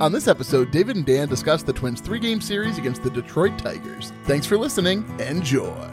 On 0.00 0.10
this 0.10 0.28
episode, 0.28 0.70
David 0.70 0.96
and 0.96 1.04
Dan 1.04 1.28
discuss 1.28 1.62
the 1.62 1.74
Twins' 1.74 2.00
three-game 2.00 2.40
series 2.40 2.78
against 2.78 3.02
the 3.02 3.10
Detroit 3.10 3.58
Tigers. 3.58 4.14
Thanks 4.24 4.46
for 4.46 4.56
listening. 4.56 5.04
Enjoy. 5.20 5.90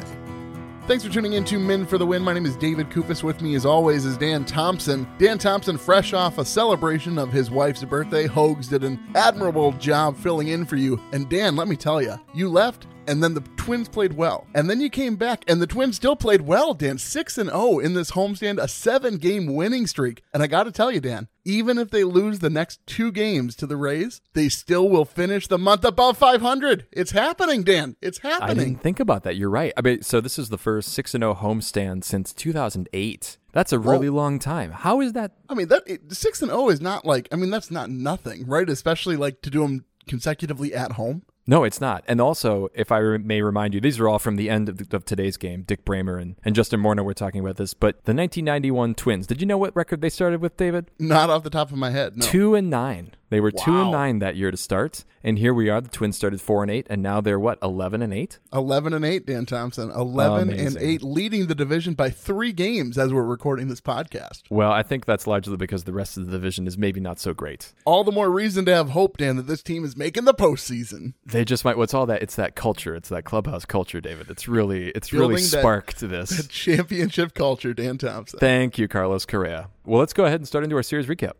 Thanks 0.87 1.03
for 1.03 1.11
tuning 1.11 1.33
in 1.33 1.43
to 1.43 1.59
Men 1.59 1.85
for 1.85 1.97
the 1.97 2.05
Win. 2.05 2.21
My 2.21 2.31
name 2.31 2.45
is 2.45 2.55
David 2.55 2.89
Kufis. 2.89 3.21
With 3.21 3.41
me, 3.41 3.53
as 3.55 3.65
always, 3.65 4.05
is 4.05 4.15
Dan 4.17 4.45
Thompson. 4.45 5.05
Dan 5.17 5.37
Thompson, 5.37 5.77
fresh 5.77 6.13
off 6.13 6.37
a 6.37 6.45
celebration 6.45 7.19
of 7.19 7.33
his 7.33 7.51
wife's 7.51 7.83
birthday. 7.83 8.27
Hogs 8.27 8.69
did 8.69 8.85
an 8.85 8.97
admirable 9.13 9.73
job 9.73 10.15
filling 10.15 10.47
in 10.47 10.65
for 10.65 10.77
you. 10.77 10.97
And 11.11 11.27
Dan, 11.27 11.57
let 11.57 11.67
me 11.67 11.75
tell 11.75 12.01
you, 12.01 12.17
you 12.33 12.47
left 12.47 12.87
and 13.07 13.23
then 13.23 13.33
the 13.33 13.41
Twins 13.57 13.89
played 13.89 14.13
well. 14.13 14.45
And 14.53 14.69
then 14.69 14.81
you 14.81 14.89
came 14.89 15.15
back, 15.15 15.43
and 15.47 15.61
the 15.61 15.67
Twins 15.67 15.95
still 15.95 16.15
played 16.15 16.41
well, 16.41 16.73
Dan. 16.73 16.97
6 16.97 17.37
and 17.37 17.49
0 17.49 17.79
in 17.79 17.93
this 17.93 18.11
homestand, 18.11 18.61
a 18.61 18.67
seven 18.67 19.17
game 19.17 19.53
winning 19.55 19.87
streak. 19.87 20.23
And 20.33 20.43
I 20.43 20.47
got 20.47 20.63
to 20.63 20.71
tell 20.71 20.91
you, 20.91 20.99
Dan, 20.99 21.27
even 21.45 21.77
if 21.77 21.89
they 21.89 22.03
lose 22.03 22.39
the 22.39 22.49
next 22.49 22.85
two 22.85 23.11
games 23.11 23.55
to 23.55 23.65
the 23.65 23.77
Rays, 23.77 24.21
they 24.33 24.49
still 24.49 24.89
will 24.89 25.05
finish 25.05 25.47
the 25.47 25.57
month 25.57 25.85
above 25.85 26.17
500. 26.17 26.87
It's 26.91 27.11
happening, 27.11 27.63
Dan. 27.63 27.95
It's 28.01 28.19
happening. 28.19 28.49
I 28.49 28.53
didn't 28.53 28.81
think 28.81 28.99
about 28.99 29.23
that. 29.23 29.37
You're 29.37 29.49
right. 29.49 29.73
I 29.77 29.81
mean, 29.81 30.01
so 30.01 30.19
this 30.19 30.37
is 30.37 30.49
the 30.49 30.57
first 30.57 30.89
six 30.89 31.13
and 31.13 31.21
zero 31.21 31.35
homestand 31.35 32.03
since 32.03 32.33
2008. 32.33 33.37
That's 33.53 33.73
a 33.73 33.79
really 33.79 34.09
long 34.09 34.37
time. 34.37 34.71
How 34.71 35.01
is 35.01 35.13
that? 35.13 35.31
I 35.49 35.55
mean, 35.55 35.69
that 35.69 35.81
it, 35.87 36.13
6 36.13 36.41
and 36.43 36.51
0 36.51 36.69
is 36.69 36.79
not 36.79 37.05
like, 37.05 37.27
I 37.31 37.37
mean, 37.37 37.49
that's 37.49 37.71
not 37.71 37.89
nothing, 37.89 38.45
right? 38.45 38.69
Especially 38.69 39.15
like 39.15 39.41
to 39.41 39.49
do 39.49 39.61
them 39.61 39.85
consecutively 40.07 40.75
at 40.75 40.91
home. 40.91 41.23
No, 41.49 41.63
it's 41.63 41.79
not. 41.79 42.03
And 42.07 42.19
also, 42.19 42.67
if 42.73 42.91
I 42.91 42.97
re- 42.97 43.17
may 43.17 43.41
remind 43.41 43.73
you, 43.73 43.79
these 43.79 43.99
are 43.99 44.07
all 44.09 44.19
from 44.19 44.35
the 44.35 44.49
end 44.49 44.67
of, 44.67 44.77
the, 44.77 44.95
of 44.95 45.05
today's 45.05 45.37
game. 45.37 45.63
Dick 45.63 45.85
Bremer 45.85 46.17
and, 46.17 46.35
and 46.43 46.53
Justin 46.53 46.81
Morneau 46.81 47.05
were 47.05 47.13
talking 47.13 47.39
about 47.39 47.55
this. 47.55 47.73
But 47.73 47.95
the 48.03 48.13
1991 48.13 48.95
Twins. 48.95 49.25
Did 49.27 49.39
you 49.39 49.47
know 49.47 49.57
what 49.57 49.75
record 49.75 50.01
they 50.01 50.09
started 50.09 50.41
with, 50.41 50.57
David? 50.57 50.91
Not 50.99 51.29
off 51.29 51.43
the 51.43 51.49
top 51.49 51.71
of 51.71 51.77
my 51.77 51.91
head. 51.91 52.17
No. 52.17 52.25
Two 52.25 52.53
and 52.53 52.69
nine. 52.69 53.13
They 53.29 53.41
were 53.41 53.51
two 53.51 53.81
and 53.81 53.91
nine 53.91 54.19
that 54.19 54.37
year 54.37 54.51
to 54.51 54.57
start, 54.57 55.03
and 55.21 55.37
here 55.37 55.53
we 55.53 55.69
are. 55.69 55.81
The 55.81 55.89
Twins 55.89 56.15
started 56.15 56.39
four 56.39 56.63
and 56.63 56.71
eight, 56.71 56.87
and 56.89 57.03
now 57.03 57.19
they're 57.19 57.39
what 57.39 57.59
eleven 57.61 58.01
and 58.01 58.13
eight. 58.13 58.39
11 58.53 58.93
and 58.93 59.03
8, 59.03 59.25
Dan 59.25 59.45
Thompson. 59.45 59.91
11 59.91 60.49
and 60.49 60.77
8, 60.77 61.03
leading 61.03 61.47
the 61.47 61.55
division 61.55 61.93
by 61.93 62.09
three 62.09 62.53
games 62.53 62.97
as 62.97 63.13
we're 63.13 63.23
recording 63.23 63.67
this 63.67 63.81
podcast. 63.81 64.43
Well, 64.49 64.71
I 64.71 64.81
think 64.81 65.05
that's 65.05 65.27
largely 65.27 65.57
because 65.57 65.83
the 65.83 65.91
rest 65.93 66.17
of 66.17 66.25
the 66.25 66.31
division 66.31 66.67
is 66.67 66.77
maybe 66.77 66.99
not 66.99 67.19
so 67.19 67.33
great. 67.33 67.73
All 67.85 68.03
the 68.03 68.11
more 68.11 68.31
reason 68.31 68.63
to 68.65 68.73
have 68.73 68.91
hope, 68.91 69.17
Dan, 69.17 69.35
that 69.35 69.47
this 69.47 69.61
team 69.61 69.83
is 69.83 69.97
making 69.97 70.23
the 70.25 70.33
postseason. 70.33 71.13
They 71.25 71.36
just 71.45 71.65
might. 71.65 71.77
What's 71.77 71.93
all 71.93 72.05
that? 72.07 72.21
It's 72.21 72.35
that 72.35 72.55
culture. 72.55 72.95
It's 72.95 73.09
that 73.09 73.23
clubhouse 73.23 73.65
culture, 73.65 73.99
David. 74.01 74.29
It's 74.29 74.47
really, 74.47 74.89
it's 74.89 75.11
really 75.13 75.27
Building 75.35 75.43
that- 75.51 75.59
sparked 75.59 75.99
this. 75.99 76.47
Championship 76.49 77.33
culture, 77.33 77.73
Dan 77.73 77.97
Thompson. 77.97 78.39
Thank 78.39 78.77
you, 78.77 78.87
Carlos 78.87 79.25
Correa. 79.25 79.69
Well, 79.85 79.99
let's 79.99 80.13
go 80.13 80.25
ahead 80.25 80.39
and 80.39 80.47
start 80.47 80.63
into 80.63 80.75
our 80.75 80.83
series 80.83 81.07
recap. 81.07 81.33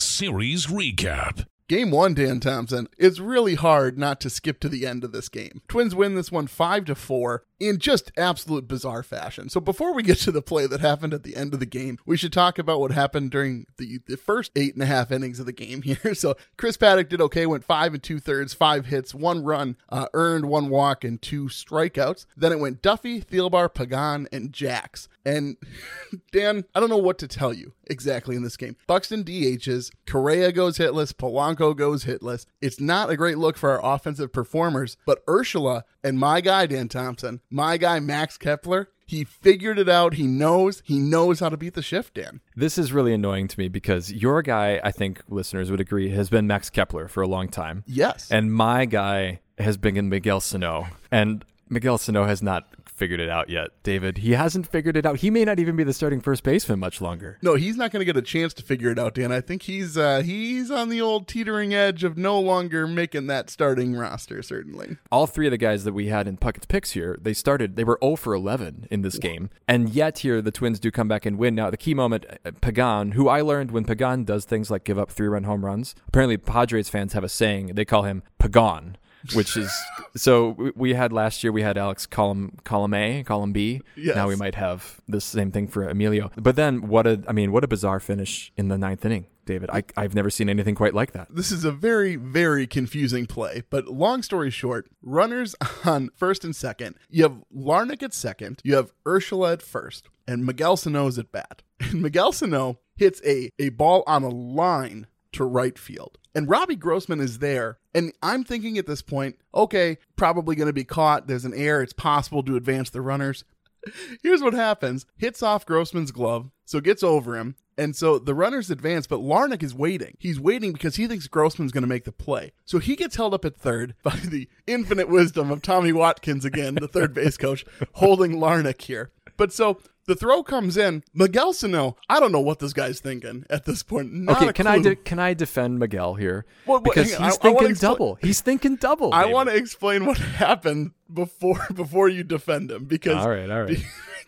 Series 0.00 0.66
recap. 0.66 1.44
Game 1.68 1.90
one, 1.90 2.14
Dan 2.14 2.40
Thompson. 2.40 2.88
It's 2.96 3.18
really 3.18 3.54
hard 3.54 3.98
not 3.98 4.22
to 4.22 4.30
skip 4.30 4.58
to 4.60 4.70
the 4.70 4.86
end 4.86 5.04
of 5.04 5.12
this 5.12 5.28
game. 5.28 5.60
Twins 5.68 5.94
win 5.94 6.14
this 6.14 6.32
one 6.32 6.46
five 6.46 6.86
to 6.86 6.94
four 6.94 7.44
in 7.60 7.78
just 7.78 8.10
absolute 8.16 8.66
bizarre 8.66 9.02
fashion. 9.02 9.48
So 9.48 9.60
before 9.60 9.92
we 9.92 10.02
get 10.02 10.18
to 10.18 10.30
the 10.30 10.40
play 10.40 10.66
that 10.66 10.80
happened 10.80 11.12
at 11.12 11.24
the 11.24 11.36
end 11.36 11.52
of 11.52 11.60
the 11.60 11.66
game, 11.66 11.98
we 12.06 12.16
should 12.16 12.32
talk 12.32 12.58
about 12.58 12.80
what 12.80 12.92
happened 12.92 13.30
during 13.30 13.66
the, 13.76 14.00
the 14.06 14.16
first 14.16 14.52
eight 14.56 14.74
and 14.74 14.82
a 14.82 14.86
half 14.86 15.10
innings 15.10 15.40
of 15.40 15.46
the 15.46 15.52
game 15.52 15.82
here. 15.88 16.14
So 16.14 16.36
Chris 16.56 16.78
Paddack 16.78 17.08
did 17.10 17.20
okay, 17.20 17.44
went 17.44 17.64
five 17.64 17.92
and 17.92 18.02
two 18.02 18.18
thirds, 18.18 18.54
five 18.54 18.86
hits, 18.86 19.14
one 19.14 19.44
run, 19.44 19.76
uh, 19.90 20.06
earned 20.14 20.46
one 20.46 20.70
walk 20.70 21.04
and 21.04 21.20
two 21.20 21.46
strikeouts. 21.46 22.24
Then 22.36 22.52
it 22.52 22.60
went 22.60 22.80
Duffy, 22.80 23.20
Thielbar, 23.20 23.74
Pagan, 23.74 24.26
and 24.32 24.52
Jax. 24.52 25.08
And 25.26 25.56
Dan, 26.32 26.64
I 26.74 26.80
don't 26.80 26.88
know 26.88 26.96
what 26.96 27.18
to 27.18 27.28
tell 27.28 27.52
you 27.52 27.74
exactly 27.90 28.36
in 28.36 28.42
this 28.42 28.56
game. 28.56 28.76
Buxton 28.86 29.24
DHs, 29.24 29.90
Correa 30.06 30.52
goes 30.52 30.78
hitless, 30.78 31.12
Polanco 31.12 31.57
goes 31.58 32.04
hitless. 32.04 32.46
It's 32.60 32.80
not 32.80 33.10
a 33.10 33.16
great 33.16 33.38
look 33.38 33.56
for 33.56 33.70
our 33.70 33.94
offensive 33.94 34.32
performers, 34.32 34.96
but 35.06 35.24
Urshela 35.26 35.82
and 36.02 36.18
my 36.18 36.40
guy 36.40 36.66
Dan 36.66 36.88
Thompson, 36.88 37.40
my 37.50 37.76
guy 37.76 38.00
Max 38.00 38.38
Kepler, 38.38 38.88
he 39.06 39.24
figured 39.24 39.78
it 39.78 39.88
out. 39.88 40.14
He 40.14 40.26
knows. 40.26 40.82
He 40.84 40.98
knows 40.98 41.40
how 41.40 41.48
to 41.48 41.56
beat 41.56 41.72
the 41.72 41.82
shift, 41.82 42.14
Dan. 42.14 42.40
This 42.54 42.76
is 42.76 42.92
really 42.92 43.14
annoying 43.14 43.48
to 43.48 43.58
me 43.58 43.68
because 43.68 44.12
your 44.12 44.42
guy, 44.42 44.80
I 44.84 44.92
think 44.92 45.22
listeners 45.28 45.70
would 45.70 45.80
agree, 45.80 46.10
has 46.10 46.28
been 46.28 46.46
Max 46.46 46.68
Kepler 46.68 47.08
for 47.08 47.22
a 47.22 47.26
long 47.26 47.48
time. 47.48 47.84
Yes. 47.86 48.30
And 48.30 48.52
my 48.52 48.84
guy 48.84 49.40
has 49.58 49.78
been 49.78 50.10
Miguel 50.10 50.40
Sano. 50.40 50.88
And 51.10 51.42
Miguel 51.70 51.96
Sano 51.96 52.24
has 52.24 52.42
not 52.42 52.68
figured 52.98 53.20
it 53.20 53.28
out 53.28 53.48
yet, 53.48 53.70
David. 53.82 54.18
He 54.18 54.32
hasn't 54.32 54.66
figured 54.66 54.96
it 54.96 55.06
out. 55.06 55.18
He 55.18 55.30
may 55.30 55.44
not 55.44 55.58
even 55.58 55.76
be 55.76 55.84
the 55.84 55.92
starting 55.92 56.20
first 56.20 56.42
baseman 56.42 56.80
much 56.80 57.00
longer. 57.00 57.38
no, 57.40 57.54
he's 57.54 57.76
not 57.76 57.92
going 57.92 58.00
to 58.00 58.04
get 58.04 58.16
a 58.16 58.22
chance 58.22 58.52
to 58.54 58.62
figure 58.62 58.90
it 58.90 58.98
out, 58.98 59.14
Dan. 59.14 59.32
I 59.32 59.40
think 59.40 59.62
he's 59.62 59.96
uh, 59.96 60.20
he's 60.20 60.70
on 60.70 60.88
the 60.88 61.00
old 61.00 61.28
teetering 61.28 61.72
edge 61.72 62.04
of 62.04 62.18
no 62.18 62.38
longer 62.38 62.86
making 62.86 63.28
that 63.28 63.48
starting 63.48 63.94
roster. 63.94 64.42
Certainly. 64.42 64.96
All 65.10 65.26
three 65.26 65.46
of 65.46 65.52
the 65.52 65.58
guys 65.58 65.84
that 65.84 65.94
we 65.94 66.08
had 66.08 66.28
in 66.28 66.36
Puckett's 66.36 66.66
picks 66.66 66.90
here, 66.90 67.16
they 67.20 67.32
started, 67.32 67.76
they 67.76 67.84
were 67.84 67.98
0 68.02 68.16
for 68.16 68.34
11 68.34 68.88
in 68.90 69.02
this 69.02 69.18
game. 69.18 69.48
And 69.66 69.88
yet 69.90 70.18
here, 70.18 70.42
the 70.42 70.50
Twins 70.50 70.80
do 70.80 70.90
come 70.90 71.08
back 71.08 71.24
and 71.24 71.38
win. 71.38 71.54
Now, 71.54 71.70
the 71.70 71.76
key 71.76 71.94
moment, 71.94 72.26
uh, 72.44 72.50
Pagan, 72.60 73.12
who 73.12 73.28
I 73.28 73.40
learned 73.40 73.70
when 73.70 73.84
Pagan 73.84 74.24
does 74.24 74.44
things 74.44 74.70
like 74.70 74.84
give 74.84 74.98
up 74.98 75.10
three 75.10 75.28
run 75.28 75.44
home 75.44 75.64
runs, 75.64 75.94
apparently 76.08 76.36
Padres 76.36 76.88
fans 76.88 77.12
have 77.12 77.24
a 77.24 77.28
saying, 77.28 77.68
they 77.68 77.84
call 77.84 78.02
him 78.02 78.22
Pagan. 78.38 78.97
Which 79.34 79.56
is 79.56 79.70
so 80.16 80.72
we- 80.74 80.94
had 80.94 81.12
last 81.12 81.42
year 81.44 81.52
we 81.52 81.62
had 81.62 81.76
Alex 81.78 82.06
Colomé 82.06 82.62
column 82.64 82.94
A 82.94 83.22
column 83.24 83.52
B 83.52 83.82
Yes. 83.96 84.16
now 84.16 84.26
we 84.28 84.36
might 84.36 84.54
have 84.54 85.00
the 85.08 85.20
same 85.20 85.50
thing 85.50 85.68
for 85.68 85.88
Emilio 85.88 86.30
but 86.36 86.56
then 86.56 86.88
what 86.88 87.06
a 87.06 87.22
I 87.28 87.32
mean 87.32 87.52
what 87.52 87.62
a 87.64 87.68
bizarre 87.68 88.00
finish 88.00 88.52
in 88.56 88.68
the 88.68 88.78
ninth 88.78 89.04
inning 89.04 89.26
David 89.44 89.70
I 89.70 89.84
I've 89.96 90.14
never 90.14 90.30
seen 90.30 90.48
anything 90.48 90.74
quite 90.74 90.94
like 90.94 91.12
that 91.12 91.28
This 91.30 91.50
is 91.52 91.64
a 91.64 91.72
very, 91.72 92.16
very 92.16 92.66
confusing 92.66 93.26
play, 93.26 93.62
but 93.70 93.86
long 93.88 94.22
story 94.22 94.50
short, 94.50 94.88
runners 95.02 95.54
on 95.84 96.10
first 96.16 96.44
and 96.44 96.54
second. 96.54 96.96
You 97.08 97.22
have 97.24 97.36
Larnach 97.54 98.02
at 98.02 98.12
second, 98.14 98.60
you 98.64 98.74
have 98.76 98.92
Urshela 99.06 99.54
at 99.54 99.62
first, 99.62 100.08
and 100.26 100.44
Miguel 100.44 100.76
Sano 100.76 101.06
is 101.06 101.18
at 101.18 101.32
bat. 101.32 101.62
And 101.80 102.02
Miguel 102.02 102.32
Sano 102.32 102.80
hits 102.96 103.22
a, 103.24 103.50
a 103.58 103.68
ball 103.70 104.02
on 104.06 104.22
a 104.24 104.28
line 104.28 105.06
to 105.32 105.44
right 105.44 105.78
field. 105.78 106.18
And 106.34 106.48
Robbie 106.48 106.76
Grossman 106.76 107.20
is 107.20 107.38
there. 107.38 107.78
And 107.94 108.12
I'm 108.22 108.44
thinking 108.44 108.78
at 108.78 108.86
this 108.86 109.02
point, 109.02 109.36
okay, 109.54 109.98
probably 110.16 110.54
going 110.54 110.68
to 110.68 110.72
be 110.72 110.84
caught. 110.84 111.26
There's 111.26 111.44
an 111.44 111.54
error. 111.54 111.82
It's 111.82 111.92
possible 111.92 112.42
to 112.44 112.56
advance 112.56 112.90
the 112.90 113.00
runners. 113.00 113.44
Here's 114.22 114.42
what 114.42 114.54
happens 114.54 115.06
hits 115.16 115.42
off 115.42 115.66
Grossman's 115.66 116.12
glove, 116.12 116.50
so 116.64 116.80
gets 116.80 117.02
over 117.02 117.36
him. 117.36 117.56
And 117.76 117.94
so 117.94 118.18
the 118.18 118.34
runners 118.34 118.72
advance, 118.72 119.06
but 119.06 119.20
Larnach 119.20 119.62
is 119.62 119.72
waiting. 119.72 120.16
He's 120.18 120.40
waiting 120.40 120.72
because 120.72 120.96
he 120.96 121.06
thinks 121.06 121.28
Grossman's 121.28 121.70
going 121.70 121.82
to 121.82 121.88
make 121.88 122.04
the 122.04 122.12
play. 122.12 122.52
So 122.64 122.80
he 122.80 122.96
gets 122.96 123.14
held 123.14 123.34
up 123.34 123.44
at 123.44 123.56
third 123.56 123.94
by 124.02 124.16
the 124.16 124.48
infinite 124.66 125.08
wisdom 125.08 125.52
of 125.52 125.62
Tommy 125.62 125.92
Watkins 125.92 126.44
again, 126.44 126.74
the 126.74 126.88
third 126.88 127.14
base 127.14 127.36
coach, 127.36 127.64
holding 127.94 128.34
Larnach 128.34 128.82
here. 128.82 129.12
But 129.36 129.52
so 129.52 129.80
the 130.08 130.16
throw 130.16 130.42
comes 130.42 130.76
in. 130.76 131.04
Miguel 131.14 131.52
Sano, 131.52 131.96
I 132.08 132.18
don't 132.18 132.32
know 132.32 132.40
what 132.40 132.58
this 132.58 132.72
guy's 132.72 132.98
thinking 132.98 133.44
at 133.48 133.64
this 133.66 133.82
point. 133.84 134.12
Not 134.12 134.42
okay 134.42 134.52
can 134.52 134.66
I 134.66 134.78
de- 134.80 134.96
can 134.96 135.18
I 135.20 135.34
defend 135.34 135.78
Miguel 135.78 136.14
here? 136.14 136.46
Well, 136.66 136.76
well, 136.76 136.80
because 136.80 137.14
on, 137.14 137.24
he's 137.24 137.34
I- 137.34 137.36
I 137.36 137.42
thinking 137.42 137.68
expl- 137.68 137.80
double. 137.80 138.14
He's 138.20 138.40
thinking 138.40 138.76
double. 138.76 139.12
I 139.12 139.26
want 139.26 139.50
to 139.50 139.54
explain 139.54 140.06
what 140.06 140.16
happened 140.46 140.92
before 141.12 141.64
before 141.74 142.08
you 142.08 142.24
defend 142.24 142.70
him 142.70 142.84
because 142.86 143.16
all 143.16 143.30
right 143.30 143.50
all 143.50 143.62
right 143.62 143.78